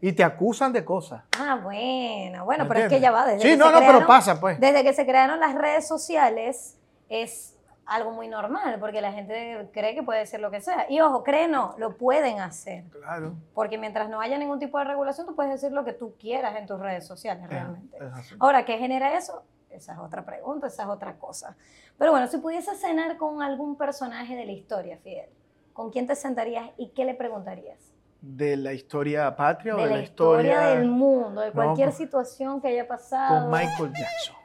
Y 0.06 0.14
te 0.14 0.24
acusan 0.24 0.72
de 0.72 0.86
cosas. 0.86 1.24
Ah, 1.40 1.60
bueno, 1.64 2.46
bueno, 2.46 2.66
¿Me 2.66 2.68
pero 2.70 2.80
es 2.82 2.90
que 2.90 3.00
ya 3.00 3.10
va 3.10 3.26
desde 3.26 3.42
Sí, 3.42 3.48
que 3.50 3.58
no, 3.58 3.66
se 3.66 3.72
no, 3.72 3.80
pero 3.80 3.92
crearon- 3.94 4.06
pasa, 4.08 4.40
pues. 4.40 4.60
Desde 4.60 4.84
que 4.84 4.94
se 4.94 5.04
crearon 5.04 5.40
las 5.40 5.56
redes 5.56 5.88
sociales 5.88 6.78
es 7.10 7.58
algo 7.88 8.12
muy 8.12 8.28
normal, 8.28 8.78
porque 8.80 9.02
la 9.02 9.12
gente 9.14 9.68
cree 9.74 9.96
que 9.96 10.04
puede 10.04 10.20
decir 10.20 10.40
lo 10.40 10.52
que 10.52 10.62
sea. 10.62 10.86
Y 10.92 11.02
ojo, 11.02 11.24
cree 11.24 11.48
no, 11.48 11.74
lo 11.80 11.98
pueden 11.98 12.40
hacer. 12.40 12.84
Claro. 12.92 13.34
Porque 13.56 13.80
mientras 13.80 14.08
no 14.08 14.22
haya 14.22 14.38
ningún 14.38 14.60
tipo 14.60 14.78
de 14.78 14.84
regulación, 14.84 15.26
tú 15.26 15.34
puedes 15.36 15.52
decir 15.54 15.72
lo 15.72 15.84
que 15.84 15.94
tú 15.94 16.14
quieras 16.20 16.56
en 16.56 16.68
tus 16.68 16.80
redes 16.80 17.08
sociales 17.08 17.50
realmente. 17.50 17.98
Es. 17.98 18.36
Ahora, 18.40 18.64
¿qué 18.64 18.78
genera 18.78 19.18
eso? 19.18 19.42
Esa 19.72 19.94
es 19.94 19.98
otra 19.98 20.24
pregunta, 20.24 20.68
esa 20.68 20.84
es 20.84 20.90
otra 20.90 21.16
cosa. 21.18 21.58
Pero 21.98 22.12
bueno, 22.12 22.28
si 22.28 22.38
pudieses 22.38 22.80
cenar 22.80 23.18
con 23.18 23.42
algún 23.42 23.76
personaje 23.76 24.36
de 24.36 24.46
la 24.46 24.52
historia, 24.52 25.00
Fidel, 25.00 25.32
¿con 25.74 25.90
quién 25.90 26.06
te 26.06 26.16
sentarías 26.16 26.70
y 26.78 26.90
qué 26.90 27.06
le 27.06 27.16
preguntarías? 27.16 27.95
¿De 28.28 28.58
la 28.58 28.74
historia 28.74 29.36
patria 29.36 29.76
o 29.76 29.78
De 29.78 29.86
la 29.88 29.98
la 29.98 30.02
historia 30.04 30.52
historia, 30.54 30.70
del 30.80 30.90
mundo, 30.90 31.42
de 31.42 31.48
No, 31.50 31.54
cualquier 31.54 31.90
pues, 31.90 31.98
situación 31.98 32.60
que 32.60 32.70
haya 32.70 32.88
pasado 32.88 33.42
con 33.42 33.52
Michael 33.52 33.94
Jackson? 33.94 34.36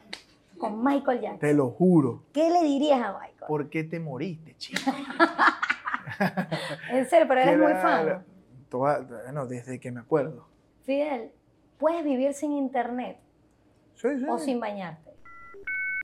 con 0.59 0.85
Michael 0.85 1.21
Jackson. 1.23 1.39
Te 1.39 1.55
lo 1.55 1.71
juro. 1.71 2.25
¿Qué 2.35 2.51
le 2.51 2.63
dirías 2.63 3.01
a 3.01 3.13
Michael? 3.15 3.45
¿Por 3.49 3.71
qué 3.71 3.83
te 3.85 3.99
moriste, 3.99 4.55
chico? 4.59 4.83
En 6.91 7.09
serio, 7.09 7.27
pero 7.29 7.41
eres 7.41 7.59
muy 7.59 7.73
fan. 7.75 8.25
Toda- 8.69 9.01
bueno, 9.01 9.47
desde 9.47 9.81
que 9.81 9.91
me 9.91 10.01
acuerdo. 10.01 10.47
Fidel, 10.83 11.31
¿puedes 11.79 12.05
vivir 12.05 12.35
sin 12.35 12.53
internet 12.53 13.19
Sí, 13.95 14.09
sí. 14.19 14.25
o 14.29 14.39
sin 14.39 14.61
bañarte? 14.61 15.11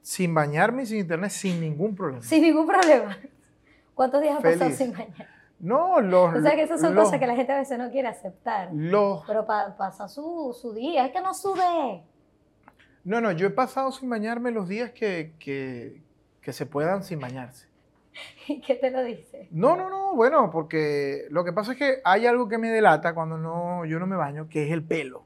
Sin 0.03 0.33
bañarme 0.35 0.85
y 0.85 0.87
sin 0.87 0.99
internet, 1.01 1.31
sin 1.31 1.61
ningún 1.61 1.95
problema. 1.95 2.23
Sin 2.23 2.43
ningún 2.43 2.67
problema. 2.67 3.17
¿Cuántos 3.95 4.23
días 4.23 4.37
has 4.37 4.43
pasado 4.43 4.71
sin 4.71 4.93
bañar? 4.93 5.29
No, 5.59 6.01
los. 6.01 6.35
O 6.35 6.41
sea 6.43 6.55
que 6.55 6.63
esas 6.63 6.81
son 6.81 6.95
los- 6.95 7.05
cosas 7.05 7.19
que 7.19 7.27
la 7.27 7.35
gente 7.35 7.53
a 7.53 7.57
veces 7.57 7.79
no 7.79 7.91
quiere 7.91 8.09
aceptar. 8.09 8.69
los- 8.73 9.25
Pero 9.27 9.47
pa- 9.47 9.75
pasa 9.77 10.09
su, 10.09 10.57
su 10.61 10.73
día, 10.75 11.07
es 11.07 11.13
que 11.13 11.21
no 11.21 11.33
sube. 11.35 12.03
No, 13.05 13.21
no, 13.21 13.33
yo 13.33 13.47
he 13.47 13.51
pasado 13.51 13.93
sin 13.93 14.11
bañarme 14.11 14.51
los 14.51 14.69
días 14.69 14.91
que, 14.91 15.33
que, 15.39 16.03
que 16.41 16.53
se 16.53 16.67
puedan 16.67 17.03
sin 17.05 17.21
bañarse. 17.21 17.69
¿Y 18.49 18.61
qué 18.61 18.75
te 18.75 18.91
lo 18.91 19.03
dice? 19.03 19.49
No, 19.51 19.77
no, 19.77 19.89
no, 19.89 20.15
bueno, 20.15 20.51
porque 20.51 21.27
lo 21.31 21.45
que 21.45 21.53
pasa 21.53 21.73
es 21.73 21.79
que 21.79 22.01
hay 22.05 22.27
algo 22.27 22.49
que 22.49 22.59
me 22.59 22.69
delata 22.71 23.15
cuando 23.15 23.39
no, 23.39 23.85
yo 23.85 23.99
no 23.99 24.07
me 24.07 24.17
baño, 24.17 24.49
que 24.49 24.67
es 24.67 24.73
el 24.73 24.83
pelo. 24.85 25.25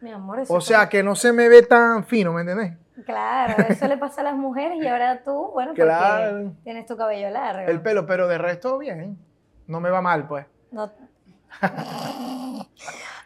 Mi 0.00 0.10
amor, 0.10 0.40
eso 0.40 0.52
O 0.52 0.60
sea, 0.60 0.88
que 0.88 1.02
no 1.02 1.14
se 1.14 1.32
me 1.32 1.48
ve 1.48 1.62
tan 1.62 2.04
fino, 2.04 2.32
¿me 2.32 2.42
entendés? 2.42 2.72
Claro, 3.06 3.64
eso 3.68 3.86
le 3.88 3.96
pasa 3.98 4.20
a 4.20 4.24
las 4.24 4.36
mujeres 4.36 4.78
y 4.82 4.86
ahora 4.86 5.22
tú, 5.24 5.50
bueno, 5.52 5.72
porque 5.76 6.50
tienes 6.62 6.86
tu 6.86 6.96
cabello 6.96 7.30
largo. 7.30 7.70
El 7.70 7.80
pelo, 7.80 8.06
pero 8.06 8.28
de 8.28 8.38
resto 8.38 8.78
bien. 8.78 9.18
No 9.66 9.80
me 9.80 9.90
va 9.90 10.00
mal, 10.00 10.26
pues. 10.26 10.46
No- 10.70 10.90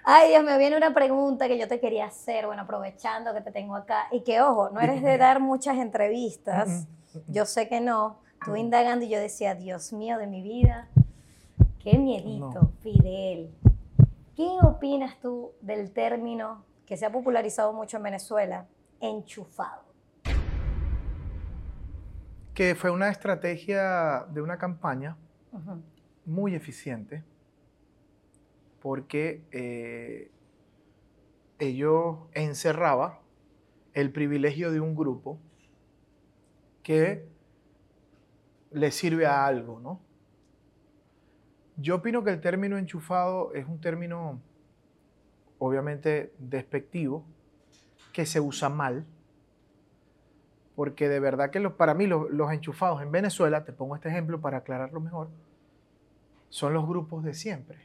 Ay, 0.04 0.30
Dios, 0.30 0.42
me 0.44 0.56
viene 0.58 0.76
una 0.76 0.94
pregunta 0.94 1.48
que 1.48 1.58
yo 1.58 1.68
te 1.68 1.80
quería 1.80 2.06
hacer, 2.06 2.46
bueno, 2.46 2.62
aprovechando 2.62 3.34
que 3.34 3.40
te 3.40 3.50
tengo 3.52 3.76
acá. 3.76 4.06
Y 4.10 4.22
que, 4.22 4.40
ojo, 4.40 4.70
no 4.70 4.80
eres 4.80 5.02
de 5.02 5.18
dar 5.18 5.40
muchas 5.40 5.76
entrevistas. 5.76 6.86
Yo 7.26 7.44
sé 7.44 7.68
que 7.68 7.80
no. 7.80 8.20
Estuve 8.34 8.60
indagando 8.60 9.04
y 9.04 9.08
yo 9.08 9.18
decía, 9.18 9.54
Dios 9.54 9.92
mío, 9.92 10.16
de 10.16 10.26
mi 10.28 10.42
vida, 10.42 10.88
qué 11.82 11.98
miedito, 11.98 12.60
No. 12.62 12.72
Fidel. 12.80 13.50
¿Qué 14.36 14.48
opinas 14.62 15.18
tú 15.20 15.52
del 15.60 15.90
término 15.92 16.64
que 16.86 16.96
se 16.96 17.04
ha 17.04 17.10
popularizado 17.10 17.72
mucho 17.72 17.96
en 17.96 18.04
Venezuela, 18.04 18.66
enchufado? 19.00 19.82
Que 22.54 22.74
fue 22.76 22.90
una 22.90 23.08
estrategia 23.10 24.24
de 24.30 24.40
una 24.40 24.56
campaña. 24.56 25.16
Muy 26.28 26.54
eficiente 26.54 27.24
porque 28.80 29.42
eh, 29.50 30.30
ellos 31.58 32.18
encerraba 32.32 33.20
el 33.94 34.12
privilegio 34.12 34.70
de 34.70 34.80
un 34.80 34.94
grupo 34.94 35.38
que 36.82 37.24
le 38.70 38.90
sirve 38.90 39.26
a 39.26 39.46
algo, 39.46 39.80
¿no? 39.80 40.00
Yo 41.76 41.96
opino 41.96 42.24
que 42.24 42.30
el 42.30 42.40
término 42.40 42.76
enchufado 42.76 43.52
es 43.54 43.66
un 43.66 43.80
término 43.80 44.40
obviamente 45.58 46.32
despectivo, 46.38 47.24
que 48.12 48.26
se 48.26 48.40
usa 48.40 48.68
mal, 48.68 49.06
porque 50.74 51.08
de 51.08 51.20
verdad 51.20 51.50
que 51.50 51.60
los- 51.60 51.72
para 51.72 51.94
mí 51.94 52.06
los, 52.06 52.30
los 52.30 52.52
enchufados 52.52 53.02
en 53.02 53.10
Venezuela, 53.10 53.64
te 53.64 53.72
pongo 53.72 53.96
este 53.96 54.08
ejemplo 54.08 54.40
para 54.40 54.58
aclararlo 54.58 55.00
mejor, 55.00 55.28
son 56.48 56.72
los 56.74 56.86
grupos 56.86 57.24
de 57.24 57.34
siempre. 57.34 57.78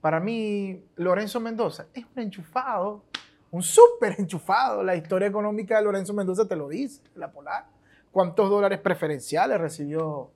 Para 0.00 0.20
mí, 0.20 0.84
Lorenzo 0.96 1.40
Mendoza 1.40 1.86
es 1.94 2.04
un 2.14 2.22
enchufado, 2.22 3.04
un 3.50 3.62
súper 3.62 4.16
enchufado. 4.18 4.82
La 4.82 4.94
historia 4.96 5.28
económica 5.28 5.76
de 5.78 5.84
Lorenzo 5.84 6.12
Mendoza 6.12 6.46
te 6.46 6.56
lo 6.56 6.68
dice, 6.68 7.02
la 7.14 7.30
polar. 7.32 7.66
¿Cuántos 8.12 8.48
dólares 8.50 8.78
preferenciales 8.80 9.60
recibió 9.60 10.30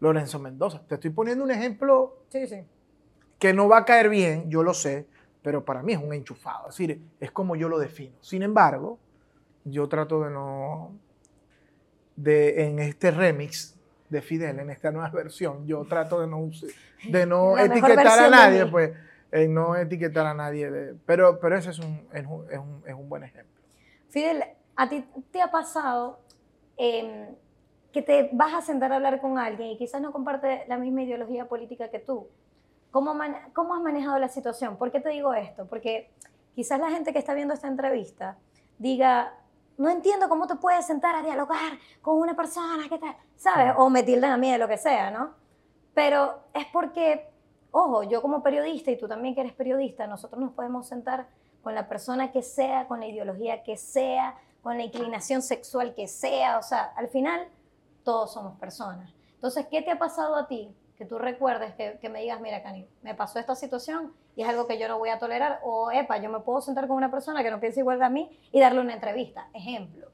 Lorenzo 0.00 0.38
Mendoza? 0.38 0.82
Te 0.86 0.94
estoy 0.96 1.10
poniendo 1.10 1.42
un 1.42 1.50
ejemplo 1.50 2.18
Sí, 2.28 2.46
sí. 2.46 2.64
que 3.38 3.52
no 3.52 3.68
va 3.68 3.78
a 3.78 3.84
caer 3.84 4.08
bien, 4.08 4.50
yo 4.50 4.62
lo 4.62 4.74
sé, 4.74 5.08
pero 5.42 5.64
para 5.64 5.82
mí 5.82 5.94
es 5.94 5.98
un 5.98 6.12
enchufado. 6.12 6.68
Es 6.68 6.76
decir, 6.76 7.00
es 7.18 7.30
como 7.32 7.56
yo 7.56 7.68
lo 7.68 7.78
defino. 7.78 8.16
Sin 8.20 8.42
embargo, 8.42 8.98
yo 9.64 9.88
trato 9.88 10.20
de 10.22 10.30
no, 10.30 10.92
de 12.16 12.66
en 12.66 12.78
este 12.78 13.10
remix 13.10 13.74
de 14.08 14.22
Fidel, 14.22 14.58
en 14.60 14.70
esta 14.70 14.90
nueva 14.90 15.08
versión, 15.10 15.66
yo 15.66 15.84
trato 15.86 16.20
de 16.20 16.26
no, 16.26 16.48
de 17.08 17.26
no 17.26 17.56
La 17.56 17.66
mejor 17.68 17.90
etiquetar 17.90 18.18
a 18.18 18.28
nadie, 18.30 18.66
pues, 18.66 18.92
no 19.48 19.74
etiquetar 19.76 20.26
a 20.26 20.34
nadie. 20.34 20.70
de- 20.70 20.94
pero, 21.06 21.40
pero 21.40 21.56
ese 21.56 21.70
es 21.70 21.78
un, 21.78 22.06
es 22.12 22.24
un, 22.26 22.46
es 22.50 22.58
un- 22.58 22.82
es 22.86 22.94
un 22.94 23.08
buen 23.08 23.24
ejemplo. 23.24 23.62
Fidel, 24.10 24.44
¿a 24.76 24.88
ti 24.88 25.04
te 25.32 25.40
ha 25.42 25.50
pasado 25.50 26.20
em, 26.76 27.34
que 27.92 28.02
te 28.02 28.30
vas 28.32 28.52
a 28.54 28.60
sentar 28.60 28.92
a 28.92 28.96
hablar 28.96 29.20
con 29.20 29.38
alguien 29.38 29.70
y 29.70 29.78
quizás 29.78 30.00
no 30.00 30.12
comparte 30.12 30.64
la 30.68 30.76
misma 30.78 31.02
ideología 31.02 31.46
política 31.48 31.88
que 31.88 31.98
tú? 32.00 32.28
¿Cómo, 32.90 33.14
man- 33.14 33.36
¿Cómo 33.52 33.74
has 33.74 33.80
manejado 33.82 34.18
la 34.18 34.28
situación? 34.28 34.76
¿Por 34.76 34.92
qué 34.92 35.00
te 35.00 35.08
digo 35.10 35.34
esto? 35.34 35.66
Porque 35.66 36.10
quizás 36.54 36.78
la 36.78 36.90
gente 36.90 37.12
que 37.12 37.18
está 37.18 37.34
viendo 37.34 37.54
esta 37.54 37.66
entrevista 37.68 38.38
diga, 38.78 39.34
no 39.76 39.90
entiendo 39.90 40.28
cómo 40.28 40.46
te 40.46 40.56
puedes 40.56 40.86
sentar 40.86 41.14
a 41.14 41.22
dialogar 41.22 41.78
con 42.02 42.16
una 42.16 42.34
persona, 42.34 42.88
¿qué 42.88 42.98
tal? 42.98 43.16
¿Sabes? 43.36 43.74
O 43.76 43.90
me 43.90 44.02
tildan 44.02 44.32
a 44.32 44.36
mí 44.36 44.50
de 44.50 44.58
lo 44.58 44.68
que 44.68 44.78
sea, 44.78 45.10
¿no? 45.10 45.34
Pero 45.94 46.40
es 46.52 46.66
porque, 46.66 47.30
ojo, 47.70 48.02
yo 48.02 48.22
como 48.22 48.42
periodista 48.42 48.90
y 48.90 48.98
tú 48.98 49.08
también 49.08 49.34
que 49.34 49.40
eres 49.40 49.52
periodista, 49.52 50.06
nosotros 50.06 50.40
nos 50.40 50.52
podemos 50.52 50.86
sentar 50.86 51.28
con 51.62 51.74
la 51.74 51.88
persona 51.88 52.30
que 52.30 52.42
sea, 52.42 52.86
con 52.86 53.00
la 53.00 53.06
ideología 53.06 53.62
que 53.62 53.76
sea, 53.76 54.36
con 54.62 54.76
la 54.76 54.84
inclinación 54.84 55.42
sexual 55.42 55.94
que 55.94 56.08
sea, 56.08 56.58
o 56.58 56.62
sea, 56.62 56.92
al 56.96 57.08
final 57.08 57.48
todos 58.02 58.32
somos 58.32 58.58
personas. 58.58 59.12
Entonces, 59.34 59.66
¿qué 59.70 59.82
te 59.82 59.90
ha 59.90 59.98
pasado 59.98 60.36
a 60.36 60.46
ti? 60.46 60.74
Que 60.96 61.04
tú 61.04 61.18
recuerdes, 61.18 61.74
que, 61.74 61.98
que 62.00 62.08
me 62.08 62.20
digas, 62.20 62.40
mira, 62.40 62.62
Cani, 62.62 62.86
me 63.02 63.14
pasó 63.14 63.38
esta 63.40 63.54
situación 63.56 64.12
y 64.36 64.42
es 64.42 64.48
algo 64.48 64.66
que 64.68 64.78
yo 64.78 64.86
no 64.88 64.98
voy 64.98 65.08
a 65.10 65.18
tolerar, 65.18 65.58
o, 65.64 65.90
epa, 65.90 66.18
yo 66.18 66.30
me 66.30 66.40
puedo 66.40 66.60
sentar 66.60 66.86
con 66.86 66.96
una 66.96 67.10
persona 67.10 67.42
que 67.42 67.50
no 67.50 67.58
piensa 67.60 67.80
igual 67.80 67.98
que 67.98 68.04
a 68.04 68.10
mí 68.10 68.30
y 68.52 68.60
darle 68.60 68.80
una 68.80 68.94
entrevista, 68.94 69.48
ejemplo. 69.54 70.08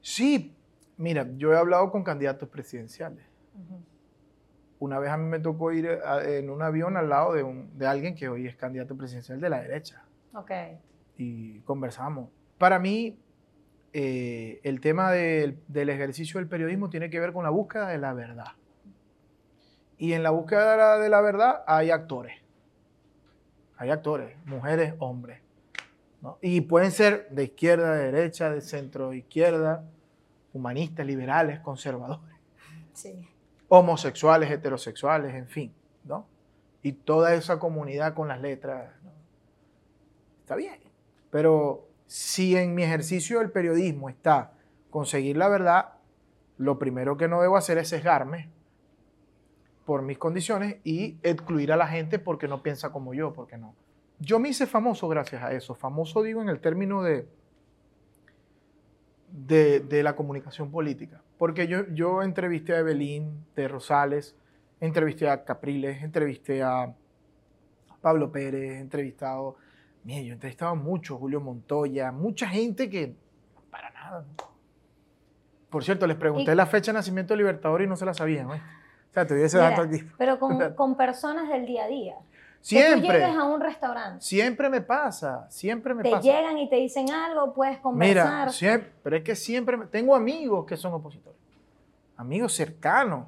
Sí, 0.00 0.54
mira, 0.96 1.26
yo 1.36 1.52
he 1.52 1.56
hablado 1.58 1.90
con 1.90 2.02
candidatos 2.02 2.48
presidenciales. 2.48 3.24
Una 4.78 4.98
vez 4.98 5.10
a 5.10 5.16
mí 5.16 5.24
me 5.28 5.38
tocó 5.38 5.72
ir 5.72 5.88
a- 5.88 6.22
en 6.24 6.50
un 6.50 6.60
avión 6.62 6.96
al 6.96 7.08
lado 7.08 7.32
de, 7.34 7.42
un- 7.42 7.76
de 7.78 7.86
alguien 7.86 8.14
que 8.14 8.28
hoy 8.28 8.46
es 8.46 8.56
candidato 8.56 8.96
presidencial 8.96 9.40
de 9.40 9.48
la 9.50 9.60
derecha. 9.60 10.02
Ok. 10.34 10.50
y 11.16 11.60
conversamos. 11.60 12.28
Para 12.58 12.80
mí, 12.80 13.16
eh, 13.92 14.60
el 14.64 14.80
tema 14.80 15.12
del, 15.12 15.60
del 15.68 15.88
ejercicio 15.88 16.40
del 16.40 16.48
periodismo 16.48 16.90
tiene 16.90 17.08
que 17.08 17.20
ver 17.20 17.32
con 17.32 17.44
la 17.44 17.50
búsqueda 17.50 17.86
de 17.88 17.98
la 17.98 18.12
verdad. 18.14 18.48
Y 19.98 20.12
en 20.12 20.22
la 20.22 20.30
búsqueda 20.30 20.72
de 20.72 20.76
la, 20.76 20.98
de 20.98 21.08
la 21.08 21.20
verdad 21.20 21.62
hay 21.66 21.90
actores. 21.90 22.34
Hay 23.76 23.90
actores, 23.90 24.36
mujeres, 24.46 24.94
hombres. 24.98 25.40
¿no? 26.20 26.38
Y 26.40 26.62
pueden 26.62 26.90
ser 26.90 27.28
de 27.30 27.44
izquierda, 27.44 27.94
de 27.94 28.12
derecha, 28.12 28.50
de 28.50 28.60
centro 28.60 29.12
izquierda, 29.12 29.84
humanistas, 30.52 31.04
liberales, 31.06 31.60
conservadores, 31.60 32.34
Sí. 32.92 33.28
homosexuales, 33.68 34.50
heterosexuales, 34.50 35.34
en 35.34 35.48
fin, 35.48 35.74
¿no? 36.04 36.26
Y 36.82 36.92
toda 36.92 37.34
esa 37.34 37.58
comunidad 37.58 38.14
con 38.14 38.28
las 38.28 38.40
letras. 38.40 38.92
¿no? 39.02 39.10
Está 40.40 40.54
bien. 40.54 40.78
Pero 41.30 41.88
si 42.06 42.56
en 42.56 42.74
mi 42.74 42.84
ejercicio 42.84 43.40
del 43.40 43.50
periodismo 43.50 44.08
está 44.08 44.52
conseguir 44.90 45.36
la 45.36 45.48
verdad, 45.48 45.94
lo 46.58 46.78
primero 46.78 47.16
que 47.16 47.26
no 47.26 47.42
debo 47.42 47.56
hacer 47.56 47.78
es 47.78 47.88
sesgarme 47.88 48.48
por 49.84 50.02
mis 50.02 50.18
condiciones 50.18 50.76
y 50.84 51.16
excluir 51.22 51.72
a 51.72 51.76
la 51.76 51.86
gente 51.86 52.18
porque 52.18 52.48
no 52.48 52.62
piensa 52.62 52.90
como 52.90 53.12
yo, 53.14 53.32
porque 53.32 53.56
no. 53.58 53.74
Yo 54.18 54.38
me 54.38 54.48
hice 54.48 54.66
famoso 54.66 55.08
gracias 55.08 55.42
a 55.42 55.52
eso. 55.52 55.74
Famoso 55.74 56.22
digo 56.22 56.40
en 56.40 56.48
el 56.48 56.60
término 56.60 57.02
de, 57.02 57.26
de, 59.30 59.80
de 59.80 60.02
la 60.02 60.14
comunicación 60.16 60.70
política. 60.70 61.20
Porque 61.38 61.66
yo, 61.66 61.86
yo 61.92 62.22
entrevisté 62.22 62.74
a 62.74 62.78
Evelyn 62.78 63.44
de 63.56 63.68
Rosales, 63.68 64.36
entrevisté 64.80 65.28
a 65.28 65.44
Capriles, 65.44 66.02
entrevisté 66.02 66.62
a 66.62 66.94
Pablo 68.00 68.30
Pérez, 68.30 68.80
entrevistado, 68.80 69.56
mira, 70.04 70.20
yo 70.22 70.30
he 70.30 70.34
entrevistado 70.34 70.70
a 70.72 70.74
mucho, 70.74 71.18
Julio 71.18 71.40
Montoya, 71.40 72.12
mucha 72.12 72.48
gente 72.48 72.88
que 72.88 73.14
para 73.70 73.90
nada. 73.90 74.24
Por 75.70 75.82
cierto, 75.82 76.06
les 76.06 76.16
pregunté 76.16 76.52
Y- 76.52 76.54
la 76.54 76.66
fecha 76.66 76.92
de 76.92 76.98
nacimiento 76.98 77.32
del 77.34 77.38
Libertador 77.38 77.82
y 77.82 77.86
no 77.88 77.96
se 77.96 78.04
la 78.06 78.14
sabían. 78.14 78.50
¿eh? 78.52 78.62
Sea, 79.14 79.26
te 79.26 79.34
doy 79.34 79.44
ese 79.44 79.56
Mira, 79.58 79.70
dato 79.70 79.82
aquí. 79.82 80.02
Pero 80.18 80.38
con, 80.38 80.74
con 80.76 80.96
personas 80.96 81.48
del 81.48 81.64
día 81.66 81.84
a 81.84 81.88
día. 81.88 82.14
Que 82.16 82.20
tú 82.26 82.60
Siempre, 82.60 83.18
llegues 83.20 83.36
a 83.36 83.44
un 83.44 83.60
restaurante, 83.60 84.24
siempre 84.24 84.70
me 84.70 84.80
pasa, 84.80 85.46
siempre 85.50 85.92
me 85.94 86.02
te 86.02 86.10
pasa. 86.10 86.22
llegan 86.22 86.56
y 86.58 86.68
te 86.70 86.76
dicen 86.76 87.10
algo, 87.10 87.52
puedes 87.52 87.78
conversar. 87.78 88.38
Mira, 88.40 88.48
siempre, 88.52 88.90
pero 89.02 89.16
es 89.16 89.22
que 89.22 89.36
siempre 89.36 89.76
me- 89.76 89.84
tengo 89.86 90.14
amigos 90.16 90.64
que 90.64 90.76
son 90.78 90.94
opositores, 90.94 91.38
amigos 92.16 92.54
cercanos, 92.54 93.26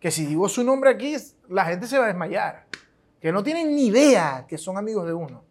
que 0.00 0.10
si 0.10 0.24
digo 0.24 0.48
su 0.48 0.64
nombre 0.64 0.88
aquí, 0.88 1.14
la 1.50 1.66
gente 1.66 1.86
se 1.86 1.98
va 1.98 2.04
a 2.04 2.08
desmayar, 2.08 2.64
que 3.20 3.30
no 3.32 3.42
tienen 3.42 3.68
ni 3.76 3.88
idea 3.88 4.46
que 4.48 4.56
son 4.56 4.78
amigos 4.78 5.04
de 5.06 5.12
uno. 5.12 5.42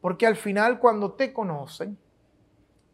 Porque 0.00 0.24
al 0.24 0.36
final, 0.36 0.78
cuando 0.78 1.10
te 1.14 1.32
conocen, 1.32 1.98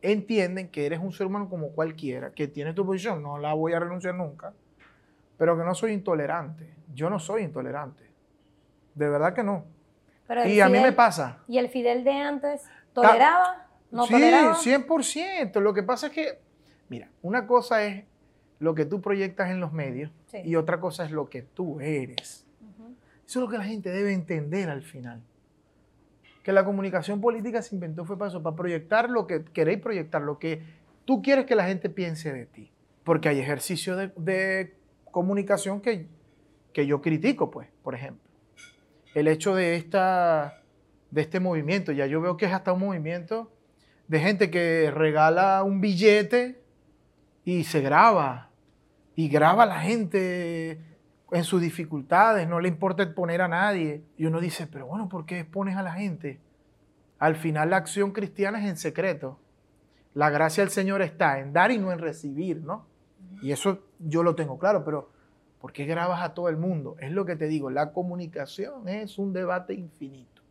entienden 0.00 0.70
que 0.70 0.86
eres 0.86 1.00
un 1.00 1.12
ser 1.12 1.26
humano 1.26 1.50
como 1.50 1.68
cualquiera, 1.72 2.32
que 2.32 2.48
tienes 2.48 2.74
tu 2.74 2.86
posición, 2.86 3.22
no 3.22 3.36
la 3.36 3.52
voy 3.52 3.74
a 3.74 3.78
renunciar 3.80 4.14
nunca, 4.14 4.54
pero 5.40 5.56
que 5.56 5.64
no 5.64 5.74
soy 5.74 5.92
intolerante. 5.92 6.68
Yo 6.92 7.08
no 7.08 7.18
soy 7.18 7.44
intolerante. 7.44 8.04
De 8.94 9.08
verdad 9.08 9.32
que 9.32 9.42
no. 9.42 9.64
Pero 10.26 10.46
Y 10.46 10.60
a 10.60 10.68
mí 10.68 10.78
me 10.78 10.92
pasa. 10.92 11.38
¿Y 11.48 11.56
el 11.56 11.70
Fidel 11.70 12.04
de 12.04 12.12
antes 12.12 12.68
toleraba? 12.92 13.66
¿No 13.90 14.04
sí, 14.04 14.12
toleraba? 14.12 14.54
100%. 14.54 15.58
Lo 15.60 15.72
que 15.72 15.82
pasa 15.82 16.08
es 16.08 16.12
que, 16.12 16.40
mira, 16.90 17.08
una 17.22 17.46
cosa 17.46 17.82
es 17.84 18.04
lo 18.58 18.74
que 18.74 18.84
tú 18.84 19.00
proyectas 19.00 19.48
en 19.48 19.60
los 19.60 19.72
medios 19.72 20.10
Sí. 20.26 20.42
y 20.44 20.56
otra 20.56 20.78
cosa 20.78 21.06
es 21.06 21.10
lo 21.10 21.30
que 21.30 21.40
tú 21.40 21.80
eres. 21.80 22.46
Eso 23.26 23.38
es 23.38 23.42
lo 23.42 23.48
que 23.48 23.56
la 23.56 23.64
gente 23.64 23.88
debe 23.88 24.12
entender 24.12 24.68
al 24.68 24.82
final. 24.82 25.22
Que 26.42 26.52
la 26.52 26.66
comunicación 26.66 27.22
política 27.22 27.62
se 27.62 27.74
inventó 27.74 28.04
fue 28.04 28.18
para 28.18 28.28
eso, 28.28 28.42
para 28.42 28.54
proyectar 28.56 29.08
lo 29.08 29.26
que 29.26 29.42
queréis 29.42 29.80
proyectar, 29.80 30.20
lo 30.20 30.38
que 30.38 30.60
tú 31.06 31.22
quieres 31.22 31.46
que 31.46 31.54
la 31.54 31.64
gente 31.64 31.88
piense 31.88 32.30
de 32.30 32.44
ti. 32.44 32.70
Porque 33.04 33.30
hay 33.30 33.38
ejercicios 33.40 33.96
de, 33.96 34.12
de 34.18 34.79
comunicación 35.10 35.80
que, 35.80 36.06
que 36.72 36.86
yo 36.86 37.00
critico, 37.00 37.50
pues, 37.50 37.68
por 37.82 37.94
ejemplo. 37.94 38.28
El 39.14 39.28
hecho 39.28 39.54
de, 39.54 39.76
esta, 39.76 40.62
de 41.10 41.20
este 41.20 41.40
movimiento, 41.40 41.92
ya 41.92 42.06
yo 42.06 42.20
veo 42.20 42.36
que 42.36 42.46
es 42.46 42.52
hasta 42.52 42.72
un 42.72 42.80
movimiento 42.80 43.50
de 44.08 44.20
gente 44.20 44.50
que 44.50 44.90
regala 44.90 45.62
un 45.62 45.80
billete 45.80 46.60
y 47.44 47.64
se 47.64 47.80
graba. 47.80 48.50
Y 49.16 49.28
graba 49.28 49.64
a 49.64 49.66
la 49.66 49.80
gente 49.80 50.80
en 51.32 51.44
sus 51.44 51.60
dificultades, 51.60 52.48
no 52.48 52.60
le 52.60 52.68
importa 52.68 53.02
exponer 53.02 53.42
a 53.42 53.48
nadie. 53.48 54.04
Y 54.16 54.26
uno 54.26 54.40
dice, 54.40 54.66
pero 54.66 54.86
bueno, 54.86 55.08
¿por 55.08 55.26
qué 55.26 55.40
expones 55.40 55.76
a 55.76 55.82
la 55.82 55.92
gente? 55.92 56.40
Al 57.18 57.36
final 57.36 57.70
la 57.70 57.76
acción 57.76 58.12
cristiana 58.12 58.60
es 58.62 58.68
en 58.68 58.76
secreto. 58.76 59.38
La 60.14 60.30
gracia 60.30 60.64
del 60.64 60.72
Señor 60.72 61.02
está 61.02 61.38
en 61.38 61.52
dar 61.52 61.70
y 61.70 61.78
no 61.78 61.92
en 61.92 61.98
recibir, 61.98 62.62
¿no? 62.62 62.86
Y 63.42 63.52
eso 63.52 63.84
yo 63.98 64.22
lo 64.22 64.34
tengo 64.34 64.58
claro, 64.58 64.84
pero 64.84 65.10
¿por 65.60 65.72
qué 65.72 65.84
grabas 65.84 66.22
a 66.22 66.34
todo 66.34 66.48
el 66.48 66.56
mundo? 66.56 66.96
Es 66.98 67.12
lo 67.12 67.24
que 67.24 67.36
te 67.36 67.46
digo, 67.46 67.70
la 67.70 67.92
comunicación 67.92 68.88
es 68.88 69.18
un 69.18 69.32
debate 69.32 69.74
infinito. 69.74 70.42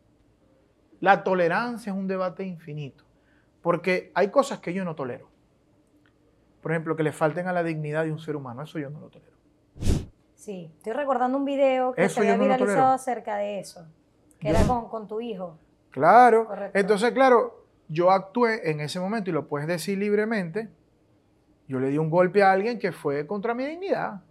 La 0.99 1.23
tolerancia 1.23 1.91
es 1.91 1.97
un 1.97 2.07
debate 2.07 2.43
infinito. 2.43 3.05
Porque 3.61 4.11
hay 4.15 4.29
cosas 4.29 4.59
que 4.59 4.73
yo 4.73 4.85
no 4.85 4.95
tolero. 4.95 5.29
Por 6.61 6.71
ejemplo, 6.71 6.95
que 6.95 7.03
le 7.03 7.11
falten 7.11 7.47
a 7.47 7.53
la 7.53 7.63
dignidad 7.63 8.03
de 8.03 8.11
un 8.11 8.19
ser 8.19 8.35
humano, 8.35 8.63
eso 8.63 8.79
yo 8.79 8.89
no 8.89 8.99
lo 8.99 9.09
tolero. 9.09 9.37
Sí, 10.35 10.71
estoy 10.77 10.93
recordando 10.93 11.37
un 11.37 11.45
video 11.45 11.93
que 11.93 12.03
Eso 12.03 12.15
se 12.15 12.19
había 12.21 12.37
no 12.37 12.43
viralizado 12.43 12.93
acerca 12.93 13.37
de 13.37 13.59
eso, 13.59 13.85
que 14.39 14.49
Yo 14.49 14.55
era 14.55 14.65
con, 14.67 14.89
con 14.89 15.07
tu 15.07 15.21
hijo. 15.21 15.57
Claro. 15.91 16.45
Correcto. 16.45 16.77
Entonces, 16.79 17.11
claro, 17.11 17.65
yo 17.87 18.11
actué 18.11 18.69
en 18.69 18.79
ese 18.79 18.99
momento 18.99 19.29
y 19.29 19.33
lo 19.33 19.47
puedes 19.47 19.67
decir 19.67 19.97
libremente. 19.97 20.69
Yo 21.69 21.79
le 21.79 21.89
di 21.89 21.99
un 21.99 22.09
golpe 22.09 22.41
a 22.41 22.51
alguien 22.51 22.79
que 22.79 22.91
fue 22.91 23.27
contra 23.27 23.53
mi 23.53 23.63
dignidad. 23.63 24.23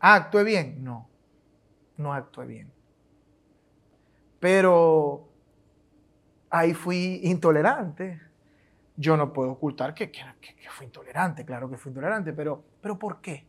Ah, 0.00 0.14
¿actué 0.14 0.42
bien? 0.42 0.82
No, 0.82 1.06
no 1.98 2.14
actué 2.14 2.46
bien. 2.46 2.72
Pero 4.40 5.28
ahí 6.48 6.72
fui 6.72 7.20
intolerante. 7.24 8.22
Yo 8.96 9.18
no 9.18 9.34
puedo 9.34 9.50
ocultar 9.50 9.92
que, 9.92 10.10
que, 10.10 10.24
fui 10.70 10.86
intolerante, 10.86 11.44
claro 11.44 11.68
que 11.68 11.76
fui 11.76 11.90
intolerante, 11.90 12.32
pero, 12.32 12.64
pero 12.80 12.98
¿por 12.98 13.20
qué? 13.20 13.44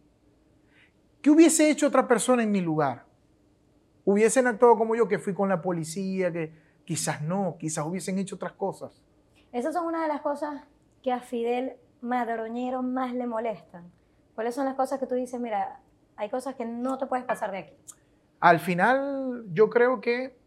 ¿Qué 1.22 1.30
hubiese 1.30 1.70
hecho 1.70 1.88
otra 1.88 2.06
persona 2.06 2.44
en 2.44 2.52
mi 2.52 2.60
lugar? 2.60 3.06
Hubiesen 4.04 4.48
actuado 4.48 4.76
como 4.76 4.98
yo, 4.98 5.08
que 5.08 5.18
fui 5.18 5.34
con 5.34 5.48
la 5.48 5.62
policía, 5.62 6.30
que 6.30 6.52
quizás 6.84 7.22
no, 7.22 7.56
quizás 7.58 7.86
hubiesen 7.86 8.18
hecho 8.20 8.36
otras 8.36 8.52
cosas. 8.52 9.02
Esas 9.54 9.74
son 9.74 9.86
una 9.86 10.02
de 10.02 10.10
las 10.10 10.20
cosas 10.20 10.62
que 11.02 11.14
a 11.14 11.22
Fidel 11.22 11.78
Madroñero 12.06 12.82
más 12.82 13.14
le 13.14 13.28
molestan. 13.28 13.92
¿Cuáles 14.36 14.56
son 14.56 14.66
las 14.66 14.76
cosas 14.76 15.00
que 15.00 15.08
tú 15.08 15.16
dices, 15.16 15.40
mira, 15.40 15.80
hay 16.16 16.30
cosas 16.30 16.56
que 16.56 16.66
no 16.66 16.98
te 16.98 17.08
puedes 17.08 17.26
pasar 17.26 17.52
de 17.52 17.58
aquí? 17.60 17.74
Al 18.40 18.60
final, 18.60 19.46
yo 19.52 19.70
creo 19.70 20.02
que 20.02 20.38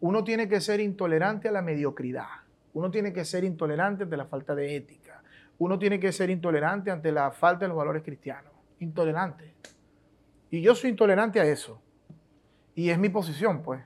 uno 0.00 0.24
tiene 0.24 0.48
que 0.48 0.60
ser 0.60 0.80
intolerante 0.80 1.48
a 1.48 1.52
la 1.52 1.62
mediocridad. 1.62 2.28
Uno 2.74 2.90
tiene 2.90 3.12
que 3.12 3.24
ser 3.24 3.44
intolerante 3.44 4.04
ante 4.04 4.16
la 4.16 4.26
falta 4.26 4.54
de 4.54 4.74
ética. 4.76 5.22
Uno 5.58 5.78
tiene 5.78 6.00
que 6.00 6.12
ser 6.12 6.30
intolerante 6.30 6.90
ante 6.90 7.12
la 7.12 7.30
falta 7.30 7.64
de 7.64 7.68
los 7.68 7.76
valores 7.76 8.02
cristianos. 8.02 8.52
Intolerante. 8.80 9.54
Y 10.50 10.60
yo 10.60 10.74
soy 10.74 10.90
intolerante 10.90 11.40
a 11.40 11.44
eso. 11.44 11.80
Y 12.74 12.90
es 12.90 12.98
mi 12.98 13.10
posición, 13.10 13.62
pues. 13.62 13.82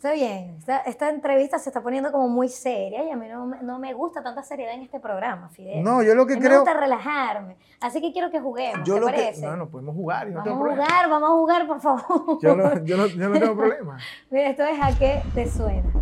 Está 0.00 0.12
bien, 0.12 0.56
esta, 0.56 0.78
esta 0.78 1.10
entrevista 1.10 1.58
se 1.58 1.68
está 1.68 1.82
poniendo 1.82 2.10
como 2.10 2.26
muy 2.26 2.48
seria 2.48 3.04
y 3.04 3.10
a 3.10 3.16
mí 3.16 3.28
no, 3.28 3.44
me- 3.44 3.60
no 3.60 3.78
me 3.78 3.92
gusta 3.92 4.22
tanta 4.22 4.42
seriedad 4.42 4.72
en 4.72 4.80
este 4.80 4.98
programa, 4.98 5.50
Fidel. 5.50 5.84
No, 5.84 6.02
yo 6.02 6.14
lo 6.14 6.22
A 6.22 6.26
que 6.26 6.36
mí 6.36 6.40
me 6.40 6.46
creo. 6.46 6.60
gusta 6.60 6.72
relajarme. 6.72 7.58
Así 7.82 8.00
que 8.00 8.10
quiero 8.10 8.30
que 8.30 8.40
juguemos, 8.40 8.88
Yo 8.88 8.94
¿te 8.94 9.00
lo 9.00 9.06
que. 9.08 9.12
parece? 9.12 9.44
No, 9.44 9.56
no 9.58 9.68
podemos 9.68 9.94
jugar. 9.94 10.26
Yo 10.28 10.32
no 10.32 10.38
vamos 10.38 10.44
tengo 10.44 10.56
a 10.56 10.62
problema. 10.68 10.86
jugar, 10.86 11.10
vamos 11.10 11.28
a 11.28 11.32
jugar, 11.34 11.66
por 11.66 11.80
favor. 11.82 12.38
Yo 12.40 12.56
no, 12.56 12.82
yo 12.82 12.96
no- 12.96 13.06
yo 13.08 13.28
no 13.28 13.38
tengo 13.38 13.54
problema. 13.54 13.98
Mira, 14.30 14.48
esto 14.48 14.64
es 14.64 14.80
a 14.80 14.98
qué 14.98 15.20
te 15.34 15.50
suena. 15.50 15.92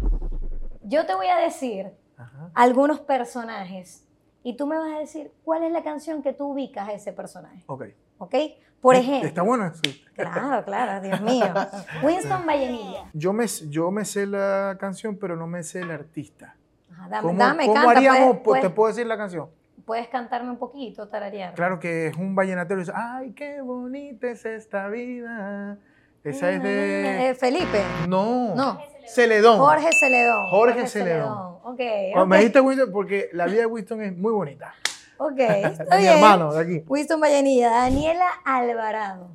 Yo 0.85 1.05
te 1.05 1.17
voy 1.17 1.27
a 1.27 1.37
decir 1.39 1.91
Ajá. 2.17 2.51
algunos 2.55 3.01
personajes 3.01 4.07
y 4.45 4.57
tú 4.57 4.69
me 4.69 4.79
vas 4.79 4.93
a 4.95 4.99
decir 5.01 5.33
cuál 5.45 5.65
es 5.65 5.73
la 5.73 5.83
canción 5.83 6.23
que 6.23 6.33
tú 6.33 6.53
ubicas 6.53 6.89
a 6.89 6.93
ese 6.93 7.13
personaje, 7.13 7.65
Ok. 7.67 7.87
¿Ok? 8.19 8.35
Por 8.81 8.95
ejemplo. 8.95 9.29
Está 9.29 9.43
bueno 9.43 9.67
eso. 9.67 9.81
Claro, 10.15 10.65
claro, 10.65 11.01
Dios 11.03 11.21
mío. 11.21 11.47
Winston 12.03 12.47
Vallenilla. 12.47 13.11
Yo 13.13 13.33
me, 13.33 13.47
yo 13.47 13.91
me 13.91 14.05
sé 14.05 14.27
la 14.27 14.77
canción, 14.79 15.17
pero 15.17 15.35
no 15.37 15.47
me 15.47 15.63
sé 15.65 15.81
el 15.81 15.91
artista. 15.91 16.55
Ajá, 16.93 17.09
dame, 17.09 17.23
¿Cómo, 17.23 17.39
dame, 17.39 17.63
cómo 17.67 17.75
canta, 17.75 17.91
haríamos? 17.91 18.19
puedes, 18.21 18.35
Pues, 18.37 18.43
puedes- 18.45 18.63
¿Te 18.63 18.71
puedo 18.71 18.89
decir 18.89 19.07
la 19.07 19.17
canción? 19.17 19.49
puedes 19.85 20.09
cantarme 20.09 20.51
un 20.51 20.59
poquito, 20.59 21.09
tararear. 21.09 21.55
Claro 21.55 21.79
que 21.81 22.09
es 22.09 22.17
un 22.17 22.35
vallenatero 22.35 22.79
y 22.79 22.83
dice, 22.83 22.93
ay, 22.95 23.33
qué 23.33 23.63
bonita 23.63 24.29
es 24.29 24.45
esta 24.45 24.87
vida. 24.89 25.79
Esa 26.23 26.51
es 26.51 26.63
de... 26.63 27.31
Eh, 27.31 27.35
Felipe. 27.35 27.83
No, 28.07 28.55
No. 28.55 28.79
Celedón. 29.07 29.59
Jorge 29.59 29.89
Celedón. 29.99 30.45
Jorge 30.51 30.87
Celedón. 30.87 31.33
Ok, 31.63 31.81
Cuando 32.13 32.21
ok. 32.23 32.27
me 32.27 32.37
dijiste 32.37 32.61
Winston, 32.61 32.93
porque 32.93 33.31
la 33.33 33.47
vida 33.47 33.61
de 33.61 33.67
Winston 33.67 34.03
es 34.03 34.15
muy 34.15 34.31
bonita. 34.33 34.75
Ok, 35.19 35.39
está 35.39 35.97
Mi 35.97 36.03
bien. 36.03 36.15
hermano 36.15 36.53
de 36.53 36.61
aquí. 36.61 36.85
Winston 36.87 37.21
Vallenilla. 37.21 37.71
Daniela 37.71 38.27
Alvarado. 38.45 39.31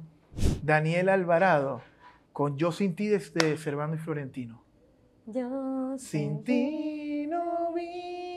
Daniel 0.64 1.10
Alvarado, 1.10 1.82
con 2.32 2.58
Yo 2.58 2.72
sin 2.72 2.96
ti 2.96 3.08
de, 3.08 3.20
de 3.20 3.58
Servando 3.58 3.96
y 3.96 4.00
Florentino. 4.00 4.64
Yo 5.26 5.96
Sin 5.98 6.44
ti 6.44 7.28
no 7.28 7.72
más. 7.72 8.33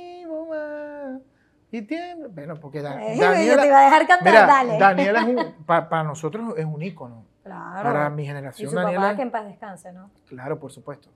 Y 1.72 1.82
tiembla. 1.82 2.28
Bueno, 2.30 2.56
porque 2.60 2.80
Da- 2.82 3.00
Eh, 3.02 3.14
yo 3.16 3.20
te 3.20 3.26
Daniela, 3.26 3.66
iba 3.66 3.80
a 3.80 3.84
dejar 3.84 4.06
cantar, 4.06 4.24
mira, 4.32 4.46
dale. 4.46 4.78
Daniela 4.78 5.20
es 5.20 5.26
un, 5.26 5.54
pa- 5.66 5.88
para 5.88 6.04
nosotros 6.04 6.54
es 6.56 6.64
un 6.64 6.82
ícono. 6.82 7.24
Claro. 7.42 7.82
Para 7.82 8.10
mi 8.10 8.24
y 8.24 8.26
generación, 8.26 8.70
su 8.70 8.76
Daniela. 8.76 9.00
papá 9.02 9.16
que 9.16 9.22
en 9.22 9.30
paz 9.30 9.46
descanse, 9.46 9.92
¿no? 9.92 10.10
Claro, 10.28 10.58
por 10.58 10.72
supuesto. 10.72 11.10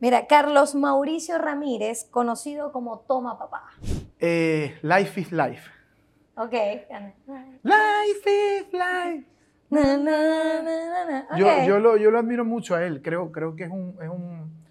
Mira, 0.00 0.26
Carlos 0.26 0.74
Mauricio 0.74 1.36
Ramírez, 1.38 2.04
conocido 2.10 2.72
como 2.72 3.00
Toma 3.00 3.38
Papá. 3.38 3.64
Eh, 4.18 4.78
life 4.82 5.20
is 5.20 5.32
life. 5.32 5.70
Ok. 6.36 6.52
Life 7.62 8.26
is 8.26 8.72
life. 8.72 9.26
Na, 9.68 9.96
na, 9.96 10.62
na, 10.62 10.62
na, 10.62 11.26
na. 11.30 11.36
Yo, 11.38 11.46
yo, 11.66 11.78
lo, 11.78 11.96
yo 11.96 12.10
lo 12.10 12.18
admiro 12.20 12.44
mucho 12.44 12.74
a 12.74 12.84
él. 12.84 13.02
Creo, 13.02 13.32
creo 13.32 13.56
que 13.56 13.64
es 13.64 13.70
un, 13.70 13.96
es, 14.00 14.08
un, 14.08 14.64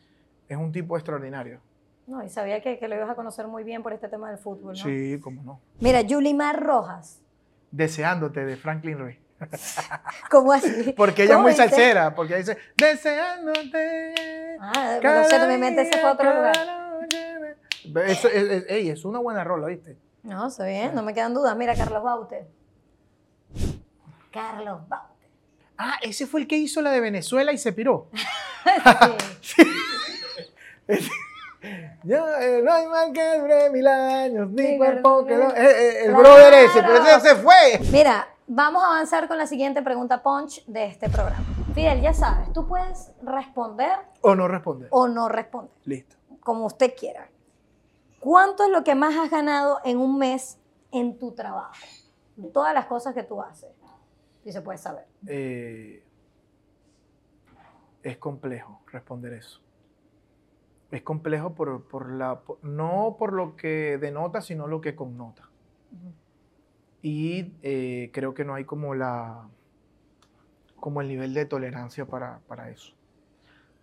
es 0.48 0.58
un 0.58 0.72
tipo 0.72 0.96
extraordinario. 0.98 1.60
No, 2.08 2.24
y 2.24 2.30
sabía 2.30 2.62
que, 2.62 2.78
que 2.78 2.88
lo 2.88 2.96
ibas 2.96 3.10
a 3.10 3.16
conocer 3.16 3.48
muy 3.48 3.64
bien 3.64 3.82
por 3.82 3.92
este 3.94 4.08
tema 4.08 4.30
del 4.30 4.38
fútbol, 4.38 4.76
¿no? 4.78 4.84
Sí, 4.84 5.20
cómo 5.24 5.42
no. 5.44 5.60
Mira, 5.80 6.02
Yulimar 6.02 6.62
Rojas. 6.62 7.20
Deseándote 7.72 8.46
de 8.46 8.56
Franklin 8.58 9.00
Ruiz. 9.00 9.18
¿Cómo 10.30 10.54
así? 10.54 10.94
Porque 10.96 11.24
ella 11.24 11.32
es 11.32 11.36
¿Cómo 11.38 11.44
muy 11.44 11.52
dice? 11.52 11.64
salsera. 11.68 12.14
Porque 12.16 12.38
dice, 12.38 12.58
deseándote. 12.78 14.56
Ah, 14.62 15.00
no 15.04 15.24
sé, 15.26 15.48
mi 15.48 15.58
mente 15.58 15.90
fue 15.92 16.10
otro 16.12 16.34
lugar. 16.36 16.54
cada 16.54 16.90
noche". 17.02 17.56
Eso, 18.12 18.28
es, 18.30 18.44
es- 18.50 18.66
ey, 18.70 18.90
es 18.90 19.04
una 19.04 19.20
buena 19.20 19.44
rola, 19.44 19.68
¿viste? 19.68 19.98
No, 20.24 20.48
está 20.48 20.66
bien, 20.66 20.96
no 20.96 21.04
me 21.04 21.14
quedan 21.14 21.34
dudas. 21.34 21.56
Mira, 21.58 21.76
Carlos 21.76 22.02
Baute. 22.04 22.48
Carlos 24.32 24.88
Baute. 24.88 25.14
Ah, 25.78 25.98
ese 26.02 26.26
fue 26.28 26.42
el 26.42 26.48
que 26.48 26.56
hizo 26.58 26.82
la 26.82 26.92
de 26.92 27.00
Venezuela 27.02 27.52
y 27.52 27.58
se 27.58 27.74
piró. 27.74 28.10
Sí. 29.42 29.64
Yo, 32.06 32.18
eh, 32.40 32.62
no 32.64 32.72
hay 32.72 32.86
mal 32.88 33.12
que 33.12 33.40
dure 33.40 33.70
mil 33.72 33.88
años, 33.88 34.50
ni 34.52 34.62
Sí, 34.64 34.78
cuerpo 34.78 35.26
que 35.26 35.34
eh, 35.34 35.48
eh, 35.56 35.98
el 36.06 36.14
Claro. 36.14 36.20
brother 36.20 36.54
ese, 36.54 36.82
pero 36.82 36.96
ese 36.98 37.06
ya 37.08 37.20
se 37.20 37.36
fue. 37.36 37.80
Mira, 37.92 38.28
vamos 38.46 38.84
a 38.84 38.88
avanzar 38.88 39.28
con 39.28 39.38
la 39.40 39.48
siguiente 39.48 39.82
pregunta 39.82 40.22
punch 40.22 40.64
de 40.68 40.86
este 40.86 41.10
programa. 41.10 41.44
Fidel, 41.74 42.02
ya 42.02 42.14
sabes, 42.14 42.54
tú 42.54 42.68
puedes 42.68 43.12
responder 43.24 43.92
O 44.22 44.36
no 44.36 44.48
responde. 44.48 44.88
o 44.92 45.08
no 45.08 45.28
responder, 45.30 45.72
Listo. 45.86 46.16
como 46.42 46.66
usted 46.68 46.94
quiera. 46.96 47.28
¿Cuánto 48.20 48.64
es 48.66 48.70
lo 48.70 48.84
que 48.84 48.94
más 48.96 49.16
has 49.18 49.30
ganado 49.32 49.80
en 49.84 49.98
un 49.98 50.18
mes 50.20 50.60
en 50.92 51.18
tu 51.18 51.32
trabajo? 51.34 51.74
Todas 52.54 52.74
las 52.74 52.86
cosas 52.86 53.14
que 53.16 53.24
tú 53.24 53.42
haces. 53.42 53.70
Si 54.44 54.52
se 54.52 54.62
puede 54.62 54.78
saber. 54.78 55.06
Es 58.04 58.18
complejo 58.18 58.82
responder 58.92 59.34
eso. 59.34 59.60
Es 60.92 61.02
complejo 61.02 61.54
por, 61.56 61.84
por 61.88 62.12
la, 62.12 62.42
por- 62.42 62.64
no 62.64 63.16
por 63.20 63.34
lo 63.34 63.56
que 63.56 63.98
denota, 63.98 64.42
sino 64.42 64.68
lo 64.68 64.82
que 64.82 64.96
connota. 64.96 65.50
Y 67.02 67.54
eh, 67.62 68.10
creo 68.14 68.34
que 68.34 68.46
no 68.46 68.54
hay 68.56 68.66
como 68.66 68.96
la 68.96 69.48
como 70.80 71.02
el 71.02 71.08
nivel 71.08 71.34
de 71.34 71.46
tolerancia 71.46 72.06
para, 72.06 72.40
para 72.48 72.70
eso. 72.70 72.94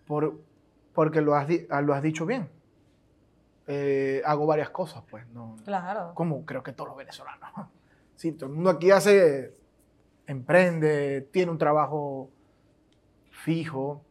Por, 0.07 0.41
porque 0.95 1.21
lo 1.21 1.35
has, 1.35 1.49
ah, 1.71 1.81
lo 1.81 1.95
has 1.95 2.03
dicho 2.03 2.25
bien. 2.27 2.49
Eh, 3.67 4.23
hago 4.25 4.47
varias 4.47 4.71
cosas, 4.71 5.03
pues. 5.11 5.27
No, 5.29 5.57
Claro. 5.65 6.13
como 6.15 6.45
creo 6.45 6.63
que 6.63 6.73
todos 6.73 6.89
los 6.89 6.97
venezolanos. 6.97 7.51
Sí, 8.15 8.31
todo 8.33 8.51
el 8.51 8.55
mundo 8.55 8.71
aquí 8.71 8.93
hace, 8.93 9.53
emprende, 10.29 11.23
tiene 11.33 11.51
un 11.51 11.59
trabajo 11.59 12.31
fijo. 13.31 14.05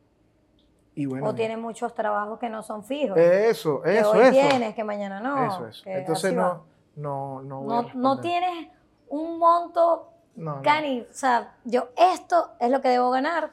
Y 0.95 1.06
bueno, 1.06 1.30
O 1.30 1.36
tiene 1.36 1.56
muchos 1.58 1.93
trabajos 1.93 2.38
que 2.39 2.49
no 2.49 2.63
son 2.63 2.84
fijos. 2.84 3.17
eso, 3.17 3.82
que 3.82 3.99
eso, 3.99 4.12
hoy 4.12 4.19
eso. 4.21 4.32
tienes, 4.32 4.75
que 4.75 4.84
mañana 4.84 5.19
no. 5.21 5.47
eso, 5.47 5.67
eso. 5.67 5.84
que 5.84 5.97
Entonces 5.99 6.34
no, 6.34 6.65
no, 6.95 7.41
no, 7.41 7.86
no, 7.93 8.19
tienes 8.19 8.67
un 9.08 9.39
monto 9.39 10.10
No, 10.36 10.58
no, 10.58 10.62
cani, 10.62 11.01
o 11.10 11.13
sea, 11.13 11.56
yo 11.63 11.89
esto 11.95 12.51
es 12.60 12.69
lo 12.69 12.82
que 12.82 12.89
debo 12.89 13.10
ganar 13.10 13.51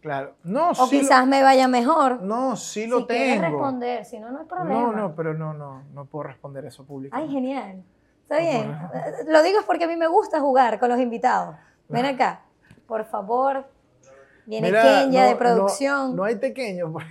Claro. 0.00 0.36
No, 0.44 0.70
o 0.70 0.74
sí 0.74 0.96
lo- 0.96 1.00
quizás 1.02 1.26
me 1.26 1.42
vaya 1.42 1.66
mejor. 1.66 2.22
no, 2.22 2.54
sí 2.56 2.86
lo 2.86 3.00
si 3.00 3.06
tengo. 3.08 3.42
responder, 3.42 4.04
si 4.04 4.20
no, 4.20 4.30
no 4.30 4.40
hay 4.40 4.44
problema. 4.46 4.80
No, 4.82 4.92
no, 4.92 5.14
pero 5.16 5.34
no, 5.34 5.52
no, 5.52 5.82
no 5.92 6.04
puedo 6.04 6.24
responder 6.24 6.64
eso 6.64 6.82
Ay, 6.82 6.86
públicamente. 6.86 7.32
genial. 7.32 7.82
Está 8.22 8.38
bien. 8.38 8.70
Eh, 8.94 9.24
Lo 9.26 9.42
digo 9.42 9.58
es 9.60 9.66
porque 9.66 9.84
a 9.84 9.88
mí 9.88 9.96
me 9.96 10.06
gusta 10.06 10.40
jugar 10.40 10.78
con 10.78 10.90
los 10.90 11.00
invitados. 11.00 11.56
Ven 11.88 12.04
acá, 12.06 12.42
por 12.86 13.04
favor. 13.06 13.66
Viene 14.46 14.68
Mira, 14.68 14.82
Kenya 14.82 15.22
no- 15.24 15.28
de 15.28 15.36
producción. 15.36 16.16
No, 16.16 16.24
hay 16.24 16.36
pequeños. 16.36 16.90
por- 16.92 17.02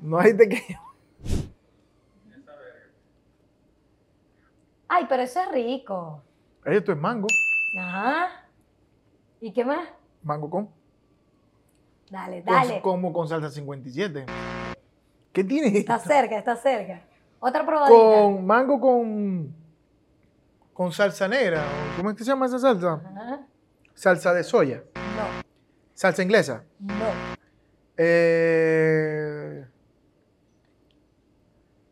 no 0.00 0.18
hay 0.18 0.34
pequeños. 0.34 0.80
Ay, 4.88 5.06
pero 5.08 5.22
eso 5.22 5.40
es 5.40 5.52
rico. 5.52 6.22
Esto 6.64 6.92
es 6.92 6.98
mango. 6.98 7.26
Ajá. 7.78 8.28
¿Y 9.40 9.52
qué 9.52 9.64
más? 9.64 9.86
Mango 10.22 10.48
con. 10.50 10.68
Dale, 12.10 12.42
con- 12.42 12.54
dale. 12.54 12.80
Como 12.80 13.12
con 13.12 13.28
salsa 13.28 13.50
57. 13.50 14.24
¿Qué 15.32 15.44
tienes? 15.44 15.74
Está 15.74 15.98
cerca, 15.98 16.38
está 16.38 16.56
cerca. 16.56 17.02
Otra 17.38 17.64
probadita. 17.66 17.98
Con 18.22 18.46
mango 18.46 18.80
con. 18.80 19.54
Con 20.72 20.92
salsa 20.92 21.28
negra. 21.28 21.62
¿Cómo 21.96 22.10
es 22.10 22.16
que 22.16 22.24
se 22.24 22.30
llama 22.30 22.46
esa 22.46 22.58
salsa? 22.58 22.94
Ajá. 22.94 23.40
Salsa 23.94 24.32
de 24.32 24.42
soya. 24.44 24.82
Salsa 25.98 26.22
inglesa. 26.22 26.62
no. 26.78 26.94
Eh, 27.96 29.64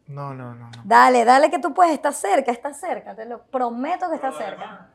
No, 0.07 0.33
no, 0.33 0.55
no, 0.55 0.67
no. 0.71 0.83
Dale, 0.85 1.25
dale 1.25 1.51
que 1.51 1.59
tú 1.59 1.75
puedes, 1.75 1.93
está 1.93 2.13
cerca, 2.13 2.53
está 2.53 2.73
cerca, 2.73 3.17
te 3.17 3.25
lo 3.25 3.43
prometo 3.47 4.09
que 4.09 4.15
está 4.15 4.31
cerca. 4.31 4.87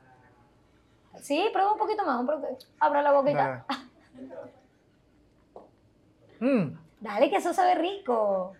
Sí, 1.21 1.49
prueba 1.51 1.73
un 1.73 1.77
poquito 1.77 2.05
más, 2.05 2.17
un 2.21 2.25
poquito. 2.25 2.65
Abra 2.79 3.01
la 3.01 3.11
boquita. 3.11 3.65
Dale. 3.67 3.83
Mm, 6.39 6.77
Dale, 7.01 7.29
que 7.29 7.35
eso 7.35 7.53
sabe 7.53 7.75
rico. 7.75 8.53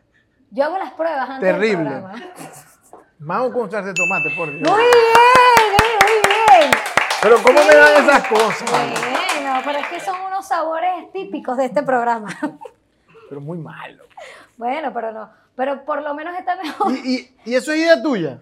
Yo 0.50 0.66
hago 0.66 0.78
las 0.78 0.92
pruebas 0.92 1.30
antes 1.30 1.50
Terrible. 1.50 1.90
del 1.90 2.02
programa. 2.02 2.14
mango 3.20 3.54
con 3.54 3.72
salsa 3.72 3.88
de 3.88 3.94
tomate, 3.94 4.30
por 4.36 4.50
Dios. 4.52 4.70
Muy 4.70 4.82
bien. 4.82 5.31
Pero 7.22 7.36
¿cómo 7.44 7.60
me 7.66 7.76
dan 7.76 8.04
esas 8.04 8.28
cosas? 8.28 8.64
Bueno, 8.72 9.62
pero 9.66 9.80
es 9.80 9.88
que 9.88 10.00
son 10.00 10.20
unos 10.22 10.48
sabores 10.48 11.12
típicos 11.14 11.58
de 11.58 11.66
este 11.66 11.84
programa. 11.84 12.30
Pero 13.30 13.40
muy 13.42 13.58
malo. 13.60 14.04
Bueno, 14.58 14.92
pero 14.94 15.14
no, 15.14 15.30
pero 15.56 15.86
por 15.86 16.02
lo 16.02 16.14
menos 16.14 16.38
está 16.38 16.58
mejor. 16.58 16.92
¿Y, 16.92 17.16
y, 17.16 17.36
y 17.52 17.56
eso 17.56 17.72
es 17.72 17.80
idea 17.80 18.02
tuya? 18.04 18.42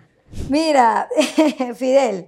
Mira, 0.50 1.08
Fidel, 1.76 2.28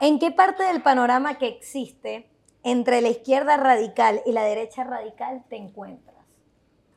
¿en 0.00 0.18
qué 0.20 0.30
parte 0.30 0.62
del 0.62 0.82
panorama 0.82 1.36
que 1.36 1.48
existe 1.48 2.30
entre 2.62 3.00
la 3.00 3.08
izquierda 3.08 3.56
radical 3.56 4.22
y 4.24 4.30
la 4.30 4.44
derecha 4.44 4.84
radical 4.84 5.42
te 5.50 5.56
encuentras? 5.56 6.16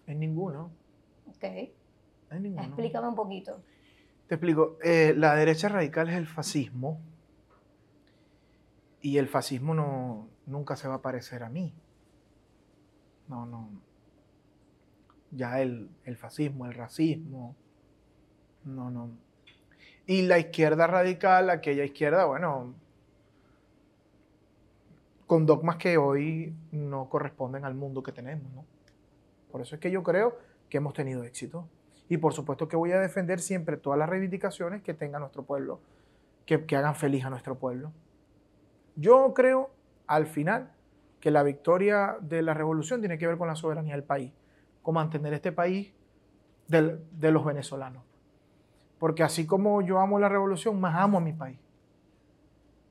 En 0.05 0.19
ninguno. 0.19 0.69
Ok, 1.27 1.43
En 1.43 2.43
ninguno. 2.43 2.63
explícame 2.67 3.07
un 3.07 3.15
poquito. 3.15 3.63
Te 4.27 4.35
explico. 4.35 4.77
Eh, 4.83 5.15
la 5.17 5.33
derecha 5.35 5.69
radical 5.69 6.07
es 6.07 6.15
el 6.17 6.27
fascismo. 6.27 6.99
Y 9.01 9.17
el 9.17 9.27
fascismo 9.27 9.73
no, 9.73 10.27
nunca 10.45 10.75
se 10.75 10.87
va 10.87 10.95
a 10.95 11.01
parecer 11.01 11.43
a 11.43 11.49
mí. 11.49 11.73
No, 13.27 13.45
no. 13.45 13.69
Ya 15.31 15.61
el, 15.61 15.89
el 16.03 16.17
fascismo, 16.17 16.65
el 16.65 16.73
racismo. 16.73 17.55
No, 18.63 18.91
no. 18.91 19.09
Y 20.05 20.23
la 20.23 20.39
izquierda 20.39 20.87
radical, 20.87 21.49
aquella 21.49 21.83
izquierda, 21.83 22.25
bueno, 22.25 22.73
con 25.25 25.45
dogmas 25.45 25.77
que 25.77 25.97
hoy 25.97 26.53
no 26.71 27.07
corresponden 27.07 27.63
al 27.63 27.73
mundo 27.73 28.03
que 28.03 28.11
tenemos, 28.11 28.51
¿no? 28.51 28.65
Por 29.49 29.61
eso 29.61 29.75
es 29.75 29.81
que 29.81 29.89
yo 29.89 30.03
creo 30.03 30.37
que 30.69 30.77
hemos 30.77 30.93
tenido 30.93 31.23
éxito. 31.23 31.67
Y 32.09 32.17
por 32.17 32.33
supuesto 32.33 32.67
que 32.67 32.75
voy 32.75 32.91
a 32.91 32.99
defender 32.99 33.39
siempre 33.39 33.77
todas 33.77 33.97
las 33.97 34.09
reivindicaciones 34.09 34.81
que 34.81 34.93
tenga 34.93 35.19
nuestro 35.19 35.43
pueblo, 35.43 35.79
que, 36.45 36.65
que 36.65 36.75
hagan 36.75 36.95
feliz 36.95 37.23
a 37.23 37.29
nuestro 37.29 37.57
pueblo. 37.57 37.93
Yo 39.01 39.33
creo, 39.33 39.71
al 40.07 40.27
final, 40.27 40.71
que 41.19 41.31
la 41.31 41.43
victoria 41.43 42.17
de 42.21 42.41
la 42.41 42.53
revolución 42.53 42.99
tiene 43.01 43.17
que 43.17 43.27
ver 43.27 43.37
con 43.37 43.47
la 43.47 43.55
soberanía 43.55 43.93
del 43.95 44.03
país, 44.03 44.31
con 44.81 44.95
mantener 44.95 45.33
este 45.33 45.51
país 45.51 45.93
de 46.67 47.31
los 47.31 47.43
venezolanos. 47.43 48.03
Porque 48.99 49.23
así 49.23 49.45
como 49.45 49.81
yo 49.81 49.99
amo 49.99 50.19
la 50.19 50.29
revolución, 50.29 50.79
más 50.79 50.95
amo 50.95 51.17
a 51.17 51.21
mi 51.21 51.33
país. 51.33 51.59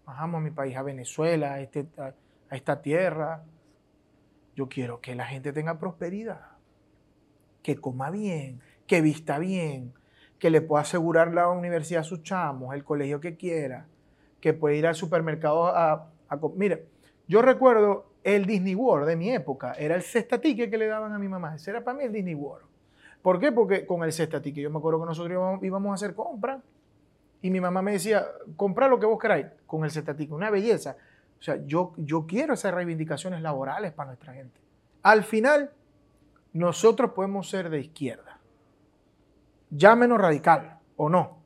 Más 0.07 0.19
amo 0.19 0.39
a 0.39 0.41
mi 0.41 0.51
país, 0.51 0.77
a 0.77 0.83
Venezuela, 0.83 1.55
a, 1.55 1.61
este- 1.61 1.87
a- 1.97 2.15
a 2.51 2.57
esta 2.57 2.83
tierra. 2.83 3.45
Yo 4.57 4.69
quiero 4.69 5.01
que 5.01 5.15
la 5.15 5.27
gente 5.27 5.53
tenga 5.53 5.79
prosperidad, 5.79 6.41
que 7.63 7.77
coma 7.77 8.11
bien, 8.11 8.61
que 8.87 9.01
vista 9.01 9.39
bien, 9.39 9.93
que 10.39 10.51
le 10.51 10.61
pueda 10.61 10.83
asegurar 10.83 11.33
la 11.33 11.49
universidad 11.49 12.01
a 12.01 12.05
sus 12.05 12.23
chamos, 12.23 12.75
el 12.75 12.83
colegio 12.85 13.21
que 13.21 13.37
quiera, 13.37 13.87
que 14.41 14.55
pueda 14.55 14.75
ir 14.75 14.87
al 14.87 14.95
supermercado 14.95 15.67
a... 15.67 16.11
a 16.29 16.41
Mire, 16.57 16.87
yo 17.29 17.43
recuerdo 17.43 18.07
el 18.25 18.45
Disney 18.47 18.75
World 18.75 19.07
de 19.07 19.17
mi 19.17 19.31
época, 19.31 19.73
era 19.75 19.95
el 19.95 20.03
cesta 20.03 20.41
ticket 20.41 20.71
que 20.71 20.79
le 20.79 20.87
daban 20.87 21.13
a 21.13 21.19
mi 21.19 21.29
mamá, 21.29 21.55
ese 21.55 21.71
era 21.71 21.83
para 21.83 21.97
mí 21.97 22.05
el 22.05 22.13
Disney 22.13 22.35
World. 22.35 22.67
¿Por 23.23 23.39
qué? 23.39 23.53
Porque 23.53 23.87
con 23.87 24.03
el 24.03 24.13
cestatique, 24.13 24.61
yo 24.61 24.71
me 24.71 24.79
acuerdo 24.79 25.01
que 25.01 25.07
nosotros 25.07 25.61
íbamos, 25.63 25.91
a 25.91 25.95
hacer 25.95 26.15
compras 26.15 26.63
y 27.43 27.51
mi 27.51 27.61
mamá 27.61 27.83
me 27.83 27.93
decía, 27.93 28.27
compra 28.57 28.89
lo 28.89 28.99
que 28.99 29.07
vos 29.07 29.19
queráis 29.19 29.47
con 29.67 29.85
el 29.85 29.91
cestatique, 29.91 30.33
una 30.33 30.51
belleza. 30.51 30.97
O 31.39 31.43
sea, 31.43 31.57
yo, 31.67 31.93
yo 31.97 32.27
quiero 32.27 32.55
esas 32.55 32.75
reivindicaciones 32.75 33.41
laborales 33.43 33.93
para 33.93 34.09
nuestra 34.09 34.35
gente. 34.35 34.59
Al 35.03 35.25
final, 35.25 35.71
nosotros 36.53 37.13
podemos 37.13 37.49
ser 37.49 37.71
de 37.71 37.81
izquierda. 37.81 38.39
Llámenos 39.71 40.21
radical 40.21 40.79
o 40.97 41.09
no. 41.09 41.40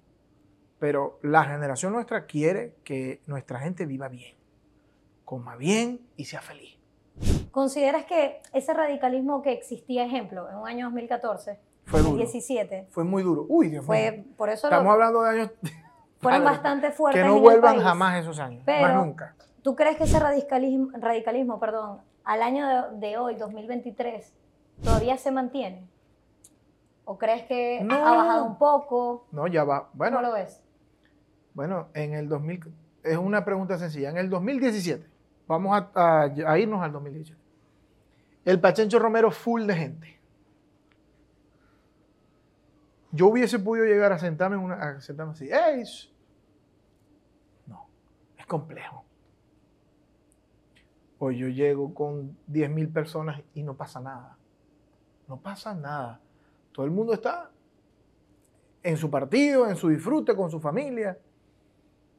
Pero 0.79 1.19
la 1.23 1.45
generación 1.45 1.93
nuestra 1.93 2.27
quiere 2.27 2.75
que 2.85 3.21
nuestra 3.27 3.59
gente 3.61 3.87
viva 3.87 4.09
bien, 4.09 4.35
coma 5.25 5.57
bien 5.57 6.01
y 6.17 6.25
sea 6.27 6.41
feliz. 6.41 6.77
¿Consideras 7.51 8.05
que 8.07 8.43
ese 8.53 8.75
radicalismo 8.75 9.41
que 9.43 9.53
existía, 9.53 10.05
ejemplo, 10.05 10.51
en 10.51 10.57
un 10.57 10.67
año 10.69 10.87
2014, 10.87 11.59
Fue 11.87 12.01
duro. 12.01 12.11
2017, 12.11 12.89
Fue 12.91 13.05
muy 13.05 13.23
duro. 13.23 13.47
Uy, 13.49 13.69
Dios 13.69 13.83
mío. 13.83 13.87
fue, 13.87 14.25
por 14.37 14.49
eso 14.51 14.69
lo- 14.69 14.73
Estamos 14.75 14.93
hablando 14.93 15.23
de 15.23 15.31
años 15.31 15.51
fueron 16.21 16.43
Padre, 16.43 16.45
bastante 16.57 16.91
fuertes 16.91 17.21
que 17.21 17.27
en 17.27 17.31
no 17.31 17.37
el 17.37 17.43
vuelvan 17.43 17.75
país? 17.77 17.85
jamás 17.85 18.21
esos 18.21 18.39
años. 18.41 18.63
Pero- 18.67 18.83
más 18.83 19.07
nunca. 19.07 19.35
¿Tú 19.63 19.75
crees 19.77 19.97
que 19.97 20.05
ese 20.05 20.19
radicalismo, 20.19 20.91
radicalismo 20.99 21.59
perdón, 21.61 22.01
al 22.25 22.43
año 22.43 22.67
de, 22.99 23.07
de 23.09 23.17
hoy, 23.17 23.37
2023, 23.37 24.35
todavía 24.83 25.17
se 25.17 25.31
mantiene? 25.31 25.87
¿O 27.05 27.19
crees 27.19 27.43
que 27.45 27.81
No. 27.83 27.95
ha 27.95 28.17
bajado 28.17 28.45
un 28.47 28.59
poco? 28.59 29.27
No, 29.33 29.47
ya 29.47 29.65
va. 29.65 29.91
Bueno, 29.93 30.17
¿Cómo 30.19 30.29
lo 30.29 30.35
ves? 30.35 30.63
Bueno, 31.53 31.89
en 31.95 32.15
el 32.15 32.29
2000, 32.29 32.73
es 33.03 33.17
una 33.19 33.45
pregunta 33.45 33.79
sencilla. 33.79 34.11
En 34.11 34.17
el 34.17 34.31
2017, 34.31 35.07
vamos 35.47 35.77
a, 35.77 35.91
a- 35.95 36.23
a 36.25 36.59
irnos 36.59 36.83
al 36.83 36.93
2017. 36.93 37.41
El 38.47 38.61
Pachencho 38.61 38.99
Romero 38.99 39.31
full 39.31 39.67
de 39.67 39.75
gente. 39.75 40.21
Yo 43.13 43.29
hubiese 43.29 43.59
podido 43.59 43.87
llegar 43.87 44.13
a 44.13 44.19
sentarme, 44.19 44.57
en 44.57 44.63
una, 44.63 44.75
a 44.75 45.01
sentarme 45.01 45.33
así. 45.33 45.45
¡Ey! 45.51 45.83
sh-". 45.83 46.11
No, 47.67 47.87
es 48.37 48.47
complejo. 48.47 49.05
O 51.19 51.31
yo 51.31 51.49
llego 51.49 51.95
con 51.95 52.37
10.000 52.49 52.93
personas 52.93 53.41
y 53.55 53.63
no 53.63 53.75
pasa 53.77 54.01
nada. 54.01 54.37
No 55.29 55.37
pasa 55.39 55.75
nada. 55.75 56.21
Todo 56.75 56.85
el 56.85 56.91
mundo 56.93 57.15
está 57.15 57.51
en 58.83 58.97
su 58.97 59.09
partido, 59.09 59.69
en 59.69 59.77
su 59.77 59.89
disfrute, 59.89 60.35
con 60.35 60.51
su 60.51 60.59
familia. 60.61 61.17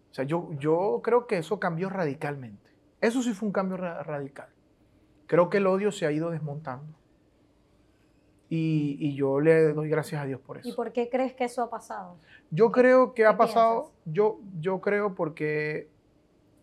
O 0.09 0.13
sea, 0.15 0.23
yo, 0.23 0.49
yo 0.57 1.01
creo 1.03 1.27
que 1.27 1.37
eso 1.37 1.59
cambió 1.59 1.89
radicalmente. 1.89 2.71
Eso 3.01 3.21
sí 3.21 3.33
fue 3.33 3.47
un 3.47 3.53
cambio 3.53 3.75
ra- 3.75 4.01
radical. 4.01 4.47
Creo 5.27 5.49
que 5.49 5.57
el 5.57 5.67
odio 5.67 5.91
se 5.91 6.05
ha 6.05 6.11
ido 6.11 6.31
desmontando. 6.31 6.93
Y, 8.47 8.95
y 8.99 9.15
yo 9.15 9.41
le 9.41 9.73
doy 9.73 9.89
gracias 9.89 10.21
a 10.21 10.25
Dios 10.25 10.39
por 10.39 10.57
eso. 10.57 10.69
¿Y 10.69 10.73
por 10.73 10.93
qué 10.93 11.09
crees 11.09 11.33
que 11.33 11.43
eso 11.43 11.61
ha 11.63 11.69
pasado? 11.69 12.15
Yo 12.49 12.71
creo 12.71 13.13
que 13.13 13.25
ha 13.25 13.35
pasado, 13.35 13.91
yo, 14.05 14.39
yo 14.61 14.79
creo 14.81 15.15
porque 15.15 15.89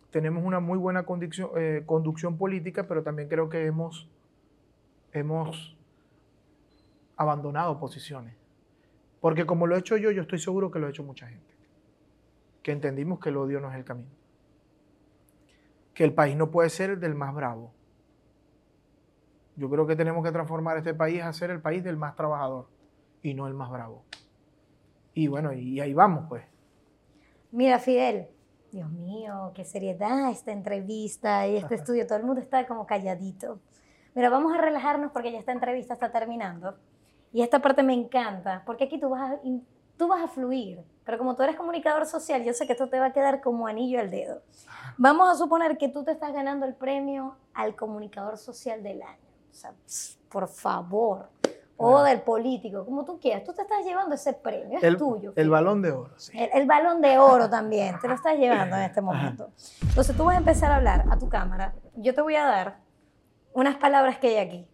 tenemos 0.09 0.43
una 0.43 0.59
muy 0.59 0.77
buena 0.79 1.03
conducción, 1.05 1.51
eh, 1.57 1.83
conducción 1.85 2.37
política, 2.37 2.87
pero 2.87 3.03
también 3.03 3.27
creo 3.29 3.49
que 3.49 3.65
hemos, 3.65 4.09
hemos 5.11 5.72
abandonado 7.17 7.79
posiciones. 7.79 8.35
Porque 9.21 9.45
como 9.45 9.67
lo 9.67 9.75
he 9.75 9.79
hecho 9.79 9.97
yo, 9.97 10.11
yo 10.11 10.23
estoy 10.23 10.39
seguro 10.39 10.69
que 10.69 10.79
lo 10.79 10.87
ha 10.87 10.89
hecho 10.89 11.03
mucha 11.03 11.27
gente. 11.27 11.53
Que 12.61 12.71
entendimos 12.71 13.19
que 13.19 13.29
el 13.29 13.37
odio 13.37 13.59
no 13.59 13.71
es 13.71 13.75
el 13.77 13.85
camino. 13.85 14.11
Que 15.93 16.03
el 16.03 16.13
país 16.13 16.35
no 16.35 16.51
puede 16.51 16.69
ser 16.69 16.99
del 16.99 17.15
más 17.15 17.33
bravo. 17.33 17.71
Yo 19.55 19.69
creo 19.69 19.85
que 19.85 19.95
tenemos 19.95 20.23
que 20.23 20.31
transformar 20.31 20.77
este 20.77 20.93
país 20.93 21.21
a 21.21 21.31
ser 21.31 21.51
el 21.51 21.61
país 21.61 21.83
del 21.83 21.97
más 21.97 22.15
trabajador 22.15 22.67
y 23.21 23.33
no 23.33 23.47
el 23.47 23.53
más 23.53 23.69
bravo. 23.69 24.03
Y 25.13 25.27
bueno, 25.27 25.53
y 25.53 25.79
ahí 25.79 25.93
vamos, 25.93 26.25
pues. 26.27 26.43
Mira, 27.51 27.77
Fidel, 27.77 28.27
Dios 28.71 28.89
mío, 28.89 29.51
qué 29.53 29.63
seriedad 29.63 30.31
esta 30.31 30.51
entrevista 30.51 31.47
y 31.47 31.57
este 31.57 31.75
estudio. 31.75 32.07
Todo 32.07 32.17
el 32.17 32.25
mundo 32.25 32.41
está 32.41 32.65
como 32.65 32.87
calladito. 32.87 33.59
Mira, 34.15 34.29
vamos 34.29 34.53
a 34.53 34.57
relajarnos 34.57 35.11
porque 35.11 35.31
ya 35.31 35.39
esta 35.39 35.51
entrevista 35.51 35.93
está 35.93 36.11
terminando. 36.11 36.75
Y 37.33 37.41
esta 37.41 37.59
parte 37.59 37.83
me 37.83 37.93
encanta, 37.93 38.61
porque 38.65 38.85
aquí 38.85 38.99
tú 38.99 39.09
vas 39.09 39.31
a, 39.33 39.39
tú 39.97 40.07
vas 40.07 40.23
a 40.23 40.27
fluir. 40.27 40.79
Pero 41.03 41.17
como 41.17 41.35
tú 41.35 41.43
eres 41.43 41.55
comunicador 41.57 42.05
social, 42.05 42.43
yo 42.43 42.53
sé 42.53 42.65
que 42.65 42.73
esto 42.73 42.87
te 42.87 42.99
va 42.99 43.07
a 43.07 43.11
quedar 43.13 43.41
como 43.41 43.67
anillo 43.67 43.99
al 43.99 44.09
dedo. 44.09 44.41
Vamos 44.97 45.29
a 45.29 45.35
suponer 45.35 45.77
que 45.77 45.89
tú 45.89 46.03
te 46.03 46.11
estás 46.11 46.31
ganando 46.31 46.65
el 46.65 46.75
premio 46.75 47.35
al 47.53 47.75
comunicador 47.75 48.37
social 48.37 48.81
del 48.83 49.01
año. 49.01 49.17
O 49.51 49.53
sea, 49.53 49.73
por 50.29 50.47
favor. 50.47 51.29
O 51.75 51.89
Claro. 51.89 52.03
del 52.03 52.21
político, 52.21 52.85
como 52.85 53.03
tú 53.03 53.19
quieras. 53.19 53.43
Tú 53.43 53.51
te 53.51 53.63
estás 53.63 53.83
llevando 53.83 54.13
ese 54.15 54.31
premio, 54.31 54.77
es 54.77 54.83
El, 54.83 54.95
tuyo. 54.95 55.29
el 55.31 55.33
Fidel. 55.35 55.49
balón 55.49 55.81
de 55.81 55.91
oro, 55.91 56.13
sí. 56.17 56.31
El, 56.39 56.49
el 56.61 56.67
balón 56.67 57.01
de 57.01 57.17
oro 57.17 57.49
también, 57.49 57.99
te 57.99 58.07
lo 58.07 58.13
estás 58.13 58.37
llevando 58.37 58.75
en 58.77 58.83
este 58.83 59.01
momento. 59.01 59.49
Entonces 59.81 60.15
tú 60.15 60.23
vas 60.23 60.35
a 60.35 60.37
empezar 60.37 60.71
a 60.71 60.75
hablar 60.77 61.03
a 61.09 61.17
tu 61.17 61.27
cámara. 61.27 61.73
Yo 61.95 62.13
te 62.13 62.21
voy 62.21 62.35
a 62.35 62.45
dar 62.45 62.77
unas 63.53 63.75
palabras 63.77 64.19
que 64.19 64.27
hay 64.29 64.37
aquí, 64.37 64.67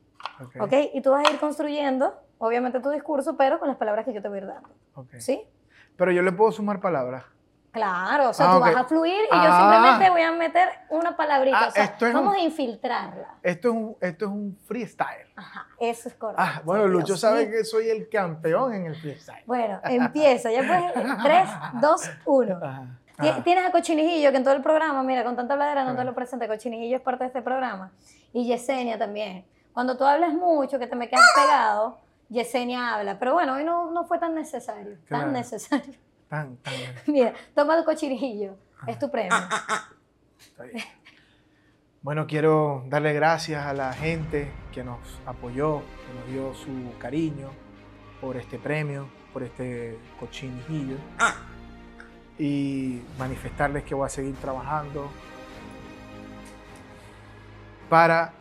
Ok, 0.44 0.56
¿ok? 0.62 0.74
Y 0.94 1.02
tú 1.02 1.12
vas 1.12 1.28
a 1.28 1.32
ir 1.32 1.40
construyendo, 1.40 2.14
obviamente, 2.40 2.80
tu 2.80 2.90
discurso, 2.90 3.38
pero 3.38 3.60
con 3.60 3.68
las 3.68 3.78
palabras 3.78 4.06
que 4.06 4.14
yo 4.14 4.22
te 4.22 4.28
voy 4.28 4.40
a 4.40 4.42
ir 4.42 4.48
dando, 4.48 4.70
ok. 4.96 5.14
¿sí? 5.20 5.44
Pero 5.96 6.12
yo 6.12 6.22
le 6.24 6.32
puedo 6.32 6.52
sumar 6.52 6.80
palabras. 6.82 7.24
Claro, 7.72 8.30
o 8.30 8.34
sea, 8.34 8.50
Ah, 8.50 8.54
tú 8.56 8.60
vas 8.62 8.76
a 8.76 8.84
fluir 8.86 9.14
y 9.14 9.36
yo 9.36 9.42
Ah. 9.44 9.60
simplemente 9.72 10.10
voy 10.10 10.22
a 10.24 10.32
meter 10.32 10.70
una 10.90 11.16
palabrita. 11.16 11.60
Ah, 11.66 11.68
o 11.68 11.72
sea, 11.72 11.84
esto 11.84 12.08
es 12.08 12.14
vamos 12.16 12.34
un- 12.34 12.40
a 12.40 12.44
infiltrarla. 12.44 13.36
Esto 13.44 13.68
es 13.68 13.74
un, 13.76 13.98
esto 14.02 14.26
es 14.26 14.32
un 14.32 14.58
freestyle. 14.66 15.28
Ajá, 15.36 15.68
eso 15.80 16.10
es 16.10 16.16
correcto. 16.16 16.42
Ah, 16.44 16.62
bueno, 16.66 16.86
Dios 16.86 16.94
Lucho 16.94 17.16
sabe 17.16 17.46
mío. 17.46 17.52
que 17.52 17.64
soy 17.66 17.90
el 17.92 18.10
campeón 18.10 18.74
en 18.74 18.88
el 18.88 18.96
freestyle. 18.96 19.44
Bueno, 19.46 19.80
empieza. 19.84 20.50
Ya 20.52 20.62
puedes. 20.66 20.94
3, 21.24 21.50
2, 21.80 22.10
1. 22.26 22.58
Ajá. 22.60 22.88
Ti- 23.22 23.28
Ajá. 23.28 23.44
Tienes 23.44 23.66
a 23.68 23.72
Cochinijillo, 23.72 24.32
que 24.32 24.38
en 24.38 24.44
todo 24.44 24.56
el 24.56 24.64
programa, 24.64 25.04
mira, 25.04 25.24
con 25.24 25.36
tanta 25.36 25.54
bladera 25.56 25.84
no 25.84 25.96
te 25.96 26.04
lo 26.06 26.16
presente. 26.16 26.48
Cochinijillo 26.48 26.96
es 26.96 27.04
parte 27.04 27.26
de 27.26 27.28
este 27.28 27.42
programa. 27.44 27.92
Y 28.34 28.48
Yesenia 28.48 28.98
también. 28.98 29.46
Cuando 29.74 29.96
tú 29.96 30.06
hablas 30.06 30.34
mucho, 30.34 30.80
que 30.80 30.88
te 30.88 30.96
me 30.96 31.08
quedas 31.08 31.22
pegado, 31.36 32.00
Yesenia 32.30 32.96
habla. 32.96 33.20
Pero 33.20 33.34
bueno, 33.34 33.56
hoy 33.56 33.64
no, 33.64 33.92
no 33.92 34.06
fue 34.06 34.20
tan 34.20 34.36
necesario. 34.36 34.98
Claro. 35.06 35.26
Tan 35.26 35.34
necesario. 35.34 35.94
Tan, 36.30 36.58
tan, 36.58 36.74
Mira, 37.08 37.34
toma 37.56 37.78
tu 37.78 37.86
cochinijillo. 37.86 38.56
Es 38.88 38.98
tu 38.98 39.10
premio. 39.10 39.36
está 40.40 40.64
bien. 40.64 40.84
Bueno, 42.02 42.28
quiero 42.28 42.86
darle 42.88 43.12
gracias 43.12 43.66
a 43.66 43.74
la 43.74 43.92
gente 43.92 44.50
que 44.72 44.86
nos 44.86 45.00
apoyó, 45.26 45.80
que 45.80 46.14
nos 46.20 46.28
dio 46.32 46.54
su 46.54 46.98
cariño 46.98 47.50
por 48.22 48.38
este 48.38 48.58
premio, 48.58 49.10
por 49.34 49.44
este 49.44 50.00
cochinillo. 50.18 50.96
Y 52.38 53.02
manifestarles 53.18 53.84
que 53.84 53.96
voy 53.96 54.06
a 54.06 54.10
seguir 54.10 54.36
trabajando 54.36 55.10
para 57.90 58.32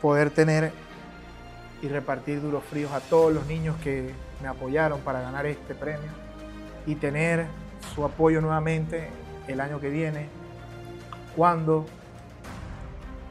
poder 0.00 0.30
tener 0.30 0.72
y 1.82 1.88
repartir 1.88 2.40
duros 2.40 2.64
fríos 2.64 2.92
a 2.92 3.00
todos 3.00 3.32
los 3.32 3.46
niños 3.46 3.76
que 3.82 4.12
me 4.42 4.48
apoyaron 4.48 5.00
para 5.00 5.20
ganar 5.20 5.46
este 5.46 5.74
premio 5.74 6.10
y 6.86 6.94
tener 6.96 7.46
su 7.94 8.04
apoyo 8.04 8.40
nuevamente 8.40 9.10
el 9.46 9.60
año 9.60 9.80
que 9.80 9.88
viene 9.88 10.28
cuando 11.36 11.86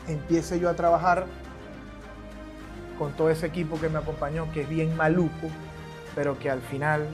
empiece 0.07 0.60
yo 0.60 0.69
a 0.69 0.75
trabajar 0.75 1.25
con 2.97 3.13
todo 3.13 3.29
ese 3.29 3.45
equipo 3.45 3.79
que 3.79 3.89
me 3.89 3.99
acompañó, 3.99 4.51
que 4.51 4.62
es 4.62 4.69
bien 4.69 4.95
maluco, 4.95 5.49
pero 6.15 6.39
que 6.39 6.49
al 6.49 6.62
final 6.62 7.05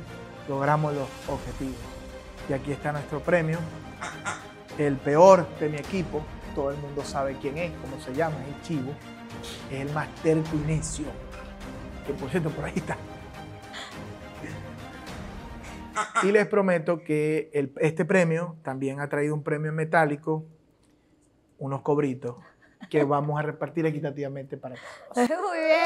logramos 0.47 0.93
los 0.93 1.07
objetivos. 1.27 1.75
Y 2.49 2.53
aquí 2.53 2.71
está 2.71 2.91
nuestro 2.91 3.19
premio, 3.19 3.57
el 4.77 4.95
peor 4.97 5.47
de 5.59 5.69
mi 5.69 5.77
equipo, 5.77 6.23
todo 6.55 6.71
el 6.71 6.77
mundo 6.77 7.03
sabe 7.03 7.37
quién 7.41 7.57
es, 7.57 7.71
cómo 7.81 8.01
se 8.01 8.13
llama, 8.13 8.35
es 8.49 8.67
Chivo, 8.67 8.93
es 9.69 9.79
el 9.81 9.91
más 9.93 10.07
terco 10.23 10.49
y 10.55 10.67
necio, 10.67 11.05
que 12.07 12.13
por 12.13 12.29
cierto 12.29 12.49
por 12.49 12.65
ahí 12.65 12.73
está. 12.75 12.97
Y 16.23 16.31
les 16.31 16.47
prometo 16.47 17.03
que 17.03 17.51
el- 17.53 17.73
este 17.79 18.05
premio 18.05 18.57
también 18.63 18.99
ha 18.99 19.09
traído 19.09 19.35
un 19.35 19.43
premio 19.43 19.69
en 19.69 19.75
metálico, 19.75 20.45
unos 21.57 21.81
cobritos, 21.81 22.37
que 22.89 23.03
vamos 23.03 23.39
a 23.39 23.43
repartir 23.43 23.85
equitativamente 23.85 24.57
para 24.57 24.75
todos. 24.75 25.29
Muy 25.29 25.57
bien. 25.59 25.79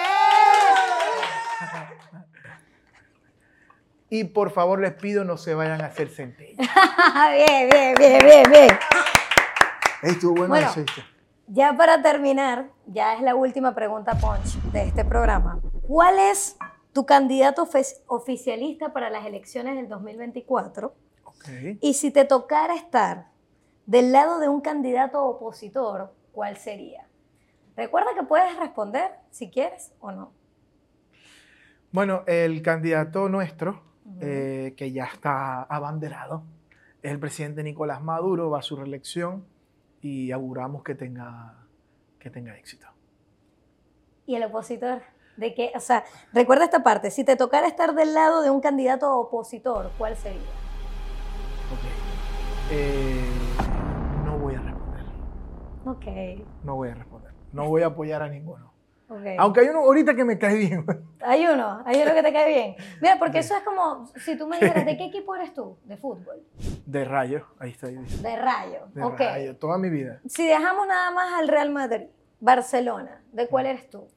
Y 4.09 4.23
por 4.25 4.51
favor 4.51 4.79
les 4.79 4.93
pido 4.93 5.25
no 5.25 5.35
se 5.37 5.53
vayan 5.53 5.81
a 5.81 5.87
hacer 5.87 6.07
centellas. 6.09 6.57
bien, 7.35 7.69
bien, 7.69 7.93
bien, 7.97 8.19
bien, 8.25 8.51
bien. 8.51 8.79
Estuvo 10.03 10.31
bueno, 10.35 10.47
Bueno. 10.53 10.69
eso, 10.69 10.79
¿viste? 10.81 11.03
Ya 11.49 11.77
para 11.77 12.01
terminar, 12.01 12.71
ya 12.87 13.13
es 13.15 13.21
la 13.21 13.33
última 13.33 13.73
pregunta 13.73 14.17
punch 14.19 14.61
de 14.73 14.83
este 14.83 15.05
programa. 15.05 15.61
¿Cuál 15.87 16.19
es 16.19 16.57
tu 16.91 17.05
candidato 17.05 17.65
oficialista 18.07 18.91
para 18.91 19.09
las 19.09 19.25
elecciones 19.25 19.77
del 19.77 19.87
2024? 19.87 20.93
Ok. 21.23 21.49
Y 21.79 21.93
si 21.93 22.11
te 22.11 22.25
tocara 22.25 22.75
estar 22.75 23.27
del 23.85 24.11
lado 24.11 24.39
de 24.39 24.49
un 24.49 24.59
candidato 24.59 25.23
opositor, 25.23 26.13
¿cuál 26.33 26.57
sería? 26.57 27.07
Recuerda 27.77 28.09
que 28.13 28.23
puedes 28.23 28.53
responder 28.59 29.11
si 29.31 29.49
quieres 29.49 29.93
o 30.01 30.11
no. 30.11 30.33
Bueno, 31.93 32.23
el 32.27 32.61
candidato 32.61 33.29
nuestro, 33.29 33.83
eh, 34.19 34.73
que 34.75 34.91
ya 34.91 35.05
está 35.05 35.63
abanderado, 35.63 36.43
es 37.01 37.09
el 37.09 37.19
presidente 37.19 37.63
Nicolás 37.63 38.03
Maduro, 38.03 38.49
va 38.49 38.59
a 38.59 38.63
su 38.63 38.75
reelección 38.75 39.45
y 40.01 40.31
auguramos 40.31 40.83
que 40.83 40.95
tenga, 40.95 41.55
que 42.19 42.29
tenga 42.29 42.55
éxito. 42.57 42.87
¿Y 44.25 44.35
el 44.35 44.43
opositor? 44.43 45.01
De 45.37 45.53
que, 45.53 45.71
o 45.75 45.79
sea, 45.79 46.03
recuerda 46.33 46.65
esta 46.65 46.83
parte, 46.83 47.11
si 47.11 47.23
te 47.23 47.35
tocara 47.35 47.67
estar 47.67 47.93
del 47.93 48.13
lado 48.13 48.41
de 48.41 48.49
un 48.49 48.59
candidato 48.59 49.15
opositor, 49.17 49.91
¿cuál 49.97 50.15
sería? 50.17 50.41
Ok. 51.71 52.71
Eh, 52.71 53.23
no 54.25 54.37
voy 54.39 54.55
a 54.55 54.61
responder. 54.61 55.05
Ok, 55.85 56.45
No 56.63 56.75
voy 56.75 56.89
a 56.89 56.95
responder. 56.95 57.31
No 57.53 57.67
voy 57.69 57.83
a 57.83 57.87
apoyar 57.87 58.23
a 58.23 58.29
ninguno. 58.29 58.73
Ok. 59.09 59.25
Aunque 59.39 59.59
hay 59.61 59.67
uno 59.69 59.79
ahorita 59.79 60.15
que 60.15 60.23
me 60.25 60.37
cae 60.37 60.55
bien. 60.55 60.85
Hay 61.21 61.45
uno, 61.47 61.81
hay 61.85 62.01
uno 62.01 62.13
que 62.13 62.23
te 62.23 62.31
cae 62.33 62.47
bien. 62.47 62.75
Mira, 63.01 63.17
porque 63.19 63.39
eso 63.39 63.55
es 63.55 63.63
como, 63.63 64.05
si 64.17 64.37
tú 64.37 64.47
me 64.47 64.57
dijeras, 64.59 64.85
¿de 64.85 64.97
qué 64.97 65.05
equipo 65.11 65.35
eres 65.35 65.53
tú? 65.53 65.77
De 65.85 65.97
fútbol. 65.97 66.43
De 66.85 67.03
rayo. 67.05 67.45
Ahí 67.59 67.71
está. 67.71 67.87
ahí 67.87 67.95
dice. 67.97 68.21
De 68.21 68.35
Rayo. 68.35 68.87
De 68.93 69.03
ok. 69.03 69.19
rayo. 69.19 69.55
Toda 69.57 69.77
mi 69.77 69.89
vida. 69.89 70.19
Si 70.27 70.47
dejamos 70.47 70.87
nada 70.87 71.11
más 71.11 71.33
al 71.39 71.47
Real 71.47 71.69
Madrid, 71.71 72.07
Barcelona, 72.39 73.21
¿de 73.31 73.47
cuál 73.47 73.65
eres 73.65 73.89
tú? 73.89 74.07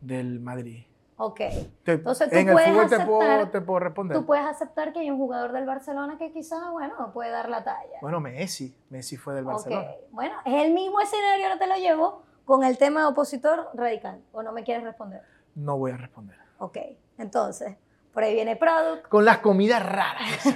Del 0.00 0.40
Madrid. 0.40 0.84
Ok. 1.20 1.38
Te- 1.82 1.92
Entonces, 1.92 2.28
tú 2.30 2.36
en 2.36 2.48
el 2.48 2.54
puedes 2.54 2.70
fútbol 2.70 2.88
te 2.88 2.96
puedo, 3.00 3.20
aceptar- 3.22 3.50
te 3.50 3.60
puedo 3.60 3.80
responder. 3.80 4.16
Tú 4.18 4.24
puedes 4.26 4.44
aceptar 4.46 4.92
que 4.92 5.00
hay 5.00 5.10
un 5.10 5.16
jugador 5.18 5.50
del 5.52 5.66
Barcelona 5.66 6.16
que 6.16 6.30
quizás, 6.30 6.60
bueno, 6.70 7.10
puede 7.12 7.30
dar 7.30 7.48
la 7.48 7.64
talla. 7.64 7.98
Bueno, 8.00 8.20
Messi. 8.20 8.76
Messi 8.90 9.16
fue 9.16 9.34
del 9.34 9.44
Ok. 9.44 9.52
Barcelona. 9.52 9.90
Bueno, 10.12 10.34
es 10.44 10.62
el 10.64 10.72
mismo 10.74 11.00
escenario, 11.00 11.46
ahora 11.46 11.58
te 11.58 11.66
lo 11.66 11.74
llevo 11.76 12.22
con 12.48 12.64
el 12.64 12.78
tema 12.78 13.00
de 13.02 13.06
opositor 13.08 13.68
radical. 13.74 14.22
¿O 14.32 14.42
no 14.42 14.52
me 14.52 14.64
quieres 14.64 14.82
responder? 14.82 15.20
No 15.54 15.76
voy 15.76 15.90
a 15.90 15.98
responder. 15.98 16.38
Ok. 16.56 16.78
Entonces, 17.18 17.76
por 18.14 18.22
ahí 18.22 18.32
viene 18.32 18.56
Product. 18.56 19.06
Con 19.06 19.26
las 19.26 19.38
comidas 19.38 19.84
raras. 19.84 20.46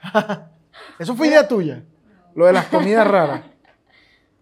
Eso 1.00 1.16
fue 1.16 1.26
idea 1.26 1.48
tuya. 1.48 1.82
Lo 2.36 2.46
de 2.46 2.52
las 2.52 2.66
comidas 2.66 3.08
raras. 3.08 3.42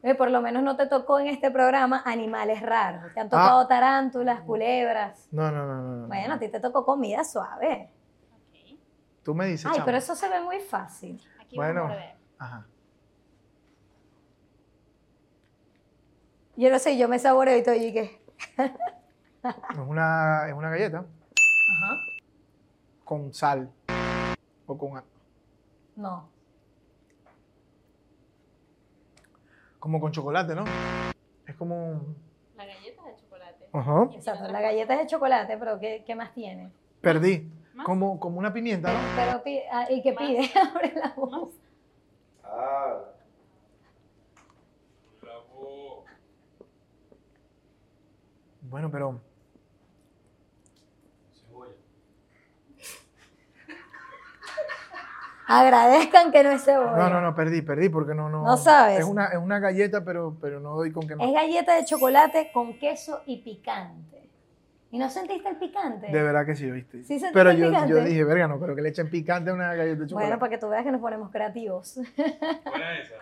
Eh, 0.03 0.15
por 0.15 0.31
lo 0.31 0.43
menos 0.43 0.63
no 0.63 0.77
te 0.77 0.87
tocó 0.87 1.19
en 1.21 1.29
este 1.29 1.51
programa 1.51 2.03
animales 2.05 2.61
raros. 2.61 3.13
Te 3.15 3.21
han 3.21 3.31
tocado 3.31 3.61
Ah. 3.61 3.67
tarántulas, 3.69 4.43
culebras. 4.43 5.27
No, 5.33 5.51
no, 5.51 5.65
no, 5.67 5.81
no. 5.81 5.97
no. 6.03 6.07
Bueno, 6.07 6.35
a 6.35 6.39
ti 6.39 6.49
te 6.49 6.61
tocó 6.61 6.85
comida 6.85 7.25
suave. 7.25 7.91
Ok. 8.31 8.79
Tú 9.25 9.35
me 9.35 9.47
dices, 9.47 9.65
Ay, 9.67 9.73
chama. 9.73 9.85
pero 9.87 9.97
eso 9.97 10.15
se 10.15 10.29
ve 10.29 10.41
muy 10.43 10.61
fácil. 10.61 11.19
Aquí 11.41 11.57
Bueno. 11.57 11.85
vamos 11.85 11.97
a 11.97 12.01
ver. 12.01 12.15
Ajá. 12.39 12.67
Yo 16.57 16.71
no 16.71 16.79
sé, 16.79 16.97
yo 16.97 17.09
me 17.09 17.19
saboreo 17.19 17.57
y 17.59 17.63
todo 17.63 17.75
y 17.75 17.93
que... 17.93 18.21
Es 19.45 19.79
una, 19.79 20.49
es 20.49 20.55
una 20.55 20.71
galleta 20.71 21.05
Ajá. 21.73 21.99
con 23.05 23.33
sal. 23.33 23.71
O 24.67 24.77
con... 24.79 25.03
No. 25.97 26.29
Como 29.79 30.01
con 30.01 30.11
chocolate, 30.13 30.55
¿no? 30.55 30.65
Es 31.47 31.55
como... 31.57 31.91
un- 31.91 32.17
La 32.57 32.65
galleta 32.67 33.03
de 33.05 33.17
chocolate. 33.17 33.69
Ajá. 33.73 34.09
Exacto, 34.15 34.49
la 34.49 34.61
galleta 34.61 34.95
es 34.95 35.01
de 35.01 35.07
chocolate, 35.07 35.57
pero 35.59 35.79
¿qué, 35.79 36.03
qué 36.07 36.15
más 36.15 36.33
tiene? 36.33 36.73
Perdí. 37.01 37.49
¿Más? 37.75 37.85
Como, 37.87 38.19
como 38.19 38.39
una 38.39 38.53
pimienta, 38.53 38.93
¿no? 38.93 38.99
Pero 39.15 39.43
pi- 39.43 39.63
ah, 39.71 39.87
¿Y 39.91 40.03
qué 40.03 40.15
pide? 40.15 40.51
Abre 40.75 40.95
la 40.95 41.13
voz. 41.15 41.51
Ah, 42.43 42.99
Bueno, 48.69 48.91
pero... 48.91 49.21
cebolla. 51.49 51.73
Agradezcan 55.47 56.33
que 56.33 56.43
no 56.43 56.51
es 56.51 56.65
cebolla. 56.65 56.97
No, 56.97 57.09
no, 57.11 57.21
no, 57.21 57.35
perdí, 57.35 57.63
perdí 57.63 57.89
porque 57.89 58.15
no, 58.15 58.29
no... 58.29 58.43
No 58.43 58.57
sabes. 58.57 59.01
Es 59.01 59.05
una, 59.05 59.27
es 59.27 59.39
una 59.39 59.61
galleta, 59.61 60.05
pero, 60.05 60.37
pero 60.41 60.59
no 60.61 60.75
doy 60.75 60.93
con 60.93 61.07
que 61.07 61.15
no. 61.15 61.25
Es 61.25 61.33
galleta 61.33 61.75
de 61.77 61.85
chocolate 61.85 62.51
con 62.53 62.79
queso 62.79 63.23
y 63.27 63.39
picante. 63.43 64.17
¿Y 64.91 64.99
no 64.99 65.11
sentiste 65.11 65.49
el 65.49 65.57
picante? 65.57 66.07
De 66.09 66.23
verdad 66.23 66.47
que 66.47 66.55
sí, 66.55 66.71
¿viste? 66.71 66.99
¿Sí 66.99 67.19
sentiste 67.19 67.33
pero 67.33 67.51
el 67.51 67.59
yo, 67.59 67.69
picante? 67.69 67.91
yo 67.91 68.05
dije, 68.05 68.25
verga, 68.25 68.49
no, 68.49 68.59
pero 68.59 68.75
que 68.75 68.83
le 68.83 68.89
echen 68.89 69.11
picante 69.11 69.51
a 69.51 69.55
una 69.55 69.75
galleta 69.75 70.01
de 70.03 70.07
chocolate. 70.07 70.31
Bueno, 70.31 70.39
para 70.41 70.51
que 70.51 70.59
tú 70.59 70.69
veas 70.69 70.85
que 70.85 70.93
nos 70.93 71.01
ponemos 71.01 71.31
creativos. 71.31 71.97
Buena 72.17 72.99
esa. 72.99 73.15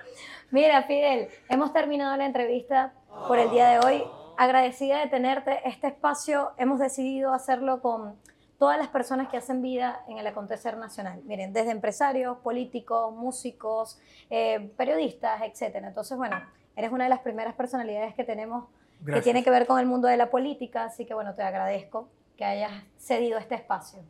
Mira, 0.51 0.83
Fidel, 0.85 1.29
hemos 1.49 1.73
terminado 1.73 2.17
la 2.17 2.27
entrevista 2.27 2.93
por 3.27 3.39
el 3.39 3.51
día 3.51 3.69
de 3.69 3.79
hoy. 3.79 4.05
Agradecida 4.37 5.01
de 5.01 5.07
tenerte. 5.09 5.61
Este 5.69 5.87
espacio 5.89 6.53
hemos 6.57 6.79
decidido 6.81 7.33
hacerlo 7.33 7.81
con 7.81 8.17
todas 8.59 8.79
las 8.79 8.89
personas 8.89 9.29
que 9.29 9.37
hacen 9.37 9.63
vida 9.63 10.01
en 10.09 10.19
el 10.19 10.27
acontecer 10.27 10.77
nacional. 10.77 11.21
Miren, 11.25 11.53
desde 11.53 11.71
empresarios, 11.71 12.39
políticos, 12.39 13.15
músicos, 13.15 14.01
eh, 14.31 14.73
periodistas, 14.77 15.43
etcétera. 15.43 15.89
Entonces, 15.89 16.17
bueno, 16.17 16.37
eres 16.77 16.91
una 16.93 17.05
de 17.05 17.11
las 17.11 17.21
primeras 17.21 17.55
personalidades 17.55 18.15
que 18.15 18.25
tenemos 18.25 18.67
que 18.99 19.05
Gracias. 19.07 19.25
tiene 19.25 19.45
que 19.45 19.51
ver 19.51 19.67
con 19.67 19.79
el 19.79 19.87
mundo 19.87 20.09
de 20.09 20.17
la 20.17 20.31
política, 20.31 20.85
así 20.85 21.05
que 21.05 21.15
bueno, 21.15 21.35
te 21.35 21.43
agradezco 21.43 22.09
que 22.37 22.45
hayas 22.45 22.73
cedido 22.99 23.39
este 23.39 23.55
espacio. 23.55 24.01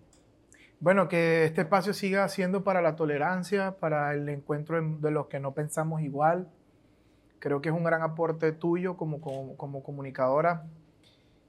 Bueno, 0.80 1.08
que 1.08 1.44
este 1.44 1.62
espacio 1.62 1.92
siga 1.94 2.28
siendo 2.28 2.62
para 2.64 2.80
la 2.82 2.94
tolerancia, 2.96 3.72
para 3.80 4.12
el 4.12 4.28
encuentro 4.28 4.78
en- 4.78 5.00
de 5.00 5.10
los 5.10 5.26
que 5.26 5.40
no 5.40 5.52
pensamos 5.52 6.02
igual. 6.02 6.48
Creo 7.44 7.60
que 7.60 7.68
es 7.68 7.74
un 7.74 7.84
gran 7.84 8.00
aporte 8.00 8.52
tuyo 8.52 8.96
como, 8.96 9.20
como, 9.20 9.54
como 9.58 9.82
comunicadora. 9.82 10.64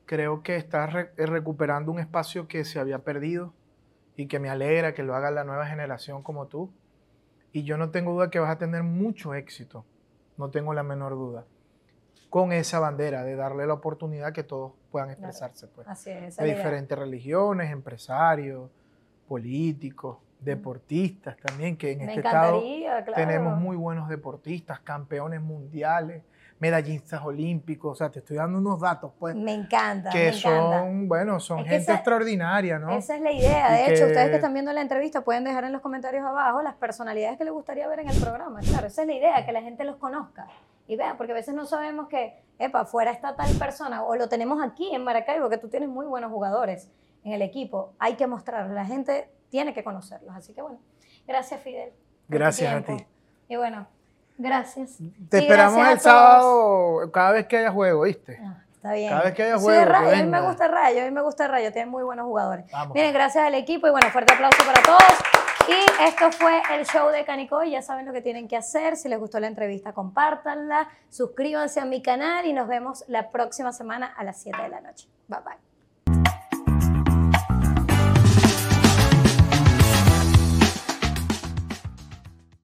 Creo 0.06 0.44
que 0.44 0.58
estás 0.58 0.92
re- 0.92 1.12
eh, 1.16 1.26
recuperando 1.26 1.90
un 1.90 2.00
espacio 2.00 2.50
que 2.50 2.66
se 2.66 2.82
había 2.82 3.00
perdido 3.00 3.54
y 4.18 4.28
que 4.28 4.38
me 4.40 4.50
alegra 4.50 4.94
que 4.94 5.04
lo 5.04 5.16
haga 5.16 5.32
la 5.32 5.46
nueva 5.46 5.68
generación 5.68 6.22
como 6.22 6.48
tú. 6.48 6.70
Y 7.54 7.64
yo 7.64 7.78
no 7.78 7.92
tengo 7.92 8.12
duda 8.12 8.30
que 8.30 8.40
vas 8.40 8.52
a 8.52 8.58
tener 8.58 8.84
mucho 8.84 9.36
éxito, 9.36 9.86
no 10.36 10.50
tengo 10.50 10.74
la 10.74 10.84
menor 10.84 11.14
duda, 11.14 11.46
con 12.30 12.52
esa 12.52 12.80
bandera 12.80 13.24
de 13.24 13.38
darle 13.38 13.66
la 13.66 13.76
oportunidad 13.76 14.34
que 14.34 14.44
todos 14.44 14.74
puedan 14.92 15.12
expresarse. 15.12 15.68
Pues 15.68 15.88
Así 15.88 16.10
es. 16.10 16.36
de 16.36 16.44
diferentes 16.44 17.00
religiones, 17.00 17.72
empresarios, 17.72 18.70
políticos, 19.30 20.18
deportistas 20.46 21.36
también, 21.38 21.76
que 21.78 21.92
en 21.92 22.00
Me 22.00 22.06
este 22.06 22.20
estado 22.20 22.62
claro. 22.62 23.14
tenemos 23.14 23.58
muy 23.60 23.76
buenos 23.76 24.08
deportistas, 24.08 24.80
campeones 24.80 25.42
mundiales, 25.42 26.24
medallistas 26.60 27.22
olímpicos, 27.26 27.92
o 27.92 27.96
sea, 27.96 28.10
te 28.10 28.20
estoy 28.20 28.38
dando 28.38 28.58
unos 28.60 28.80
datos, 28.80 29.12
pues, 29.20 29.36
Me 29.36 29.54
encanta, 29.54 30.10
que 30.10 30.18
me 30.20 30.28
encanta. 30.30 30.80
son, 30.80 31.08
bueno, 31.10 31.40
son 31.42 31.60
Es 31.60 31.66
gente 31.66 31.84
esa- 31.84 31.96
extraordinaria, 31.96 32.80
¿no? 32.80 32.92
Esa 32.92 33.16
es 33.18 33.22
la 33.22 33.32
idea. 33.34 33.70
Y 33.82 33.88
De 33.88 33.94
hecho, 33.94 34.06
que- 34.06 34.12
ustedes 34.12 34.30
que 34.30 34.36
están 34.36 34.54
viendo 34.54 34.72
la 34.72 34.82
entrevista 34.82 35.22
pueden 35.22 35.44
dejar 35.44 35.66
en 35.66 35.74
los 35.74 35.82
comentarios 35.82 36.24
abajo 36.26 36.62
las 36.62 36.76
personalidades 36.76 37.38
que 37.38 37.44
les 37.44 37.52
gustaría 37.54 37.88
ver 37.90 38.00
en 38.00 38.10
el 38.10 38.22
programa. 38.22 38.62
Claro, 38.62 38.88
esa 38.88 39.02
es 39.02 39.08
la 39.08 39.14
idea, 39.14 39.46
que 39.46 39.52
la 39.52 39.62
gente 39.62 39.84
los 39.84 39.98
conozca. 39.98 40.48
Y 40.88 40.96
vean, 40.96 41.18
porque 41.18 41.34
a 41.34 41.36
veces 41.36 41.54
no 41.56 41.66
sabemos 41.66 42.08
que, 42.08 42.40
epa, 42.58 42.82
afuera 42.82 43.12
está 43.12 43.36
tal 43.36 43.52
persona, 43.58 44.04
o 44.04 44.16
lo 44.16 44.30
tenemos 44.30 44.64
aquí 44.64 44.96
en 44.96 45.04
Maracaibo, 45.04 45.50
que 45.50 45.58
tú 45.58 45.68
tienes 45.68 45.90
muy 45.90 46.06
buenos 46.06 46.32
jugadores 46.32 46.90
en 47.26 47.34
el 47.34 47.42
equipo. 47.42 47.94
Hay 48.00 48.14
que 48.16 48.28
mostrarlos, 48.28 48.74
la 48.74 48.86
gente 48.86 49.28
tiene 49.50 49.74
que 49.74 49.84
conocerlos. 49.84 50.36
Así 50.36 50.54
que 50.54 50.62
bueno, 50.62 50.80
gracias 51.28 51.62
Fidel. 51.62 51.92
Gracias 52.28 52.74
a 52.74 52.82
ti. 52.82 53.06
Y 53.48 53.56
bueno, 53.56 53.88
gracias. 54.38 54.98
Te 55.30 55.40
Y 55.40 55.42
esperamos 55.42 55.76
gracias 55.76 55.94
el 55.94 56.00
sábado, 56.02 57.12
cada 57.12 57.32
vez 57.32 57.48
que 57.48 57.58
haya 57.58 57.72
juego, 57.72 58.02
¿viste? 58.04 58.40
Ah, 58.42 58.64
está 58.74 58.94
bien. 58.94 59.10
Cada 59.10 59.24
vez 59.24 59.34
que 59.34 59.44
haya 59.44 59.58
Soy 59.58 59.64
juego, 59.64 59.80
de 59.80 59.86
que 59.86 59.92
Rayo, 59.92 60.12
a 60.12 60.24
mí 60.24 60.30
me 60.30 60.42
gusta 60.42 60.68
Rayo, 60.68 61.02
a 61.02 61.06
mí 61.06 61.12
me 61.12 61.22
gusta 61.22 61.48
Rayo, 61.48 61.72
tiene 61.72 61.90
muy 61.90 62.04
buenos 62.04 62.26
jugadores. 62.26 62.66
Vamos. 62.72 62.96
Miren, 62.96 63.14
gracias 63.14 63.46
al 63.46 63.56
equipo 63.56 63.88
y 63.88 63.92
bueno, 63.92 64.10
fuerte 64.10 64.34
aplauso 64.34 64.64
para 64.66 64.82
todos. 64.82 65.36
Y 65.68 66.04
esto 66.04 66.32
fue 66.32 66.62
el 66.74 66.86
show 66.86 67.10
de 67.10 67.26
Canicoy. 67.26 67.72
Ya 67.72 67.82
saben 67.82 68.06
lo 68.06 68.14
que 68.14 68.22
tienen 68.22 68.48
que 68.48 68.56
hacer. 68.56 68.98
Si 68.98 69.10
les 69.10 69.20
gustó 69.20 69.40
la 69.40 69.48
entrevista, 69.48 69.94
compártanla, 69.94 70.90
suscríbanse 71.10 71.80
a 71.80 71.86
mi 71.86 72.04
canal 72.04 72.46
y 72.46 72.54
nos 72.54 72.68
vemos 72.68 73.04
la 73.08 73.32
próxima 73.32 73.72
semana 73.72 74.14
a 74.16 74.24
las 74.24 74.40
7 74.42 74.62
de 74.62 74.70
la 74.70 74.82
noche. 74.82 75.08
Bye 75.28 75.40
bye. 75.44 76.45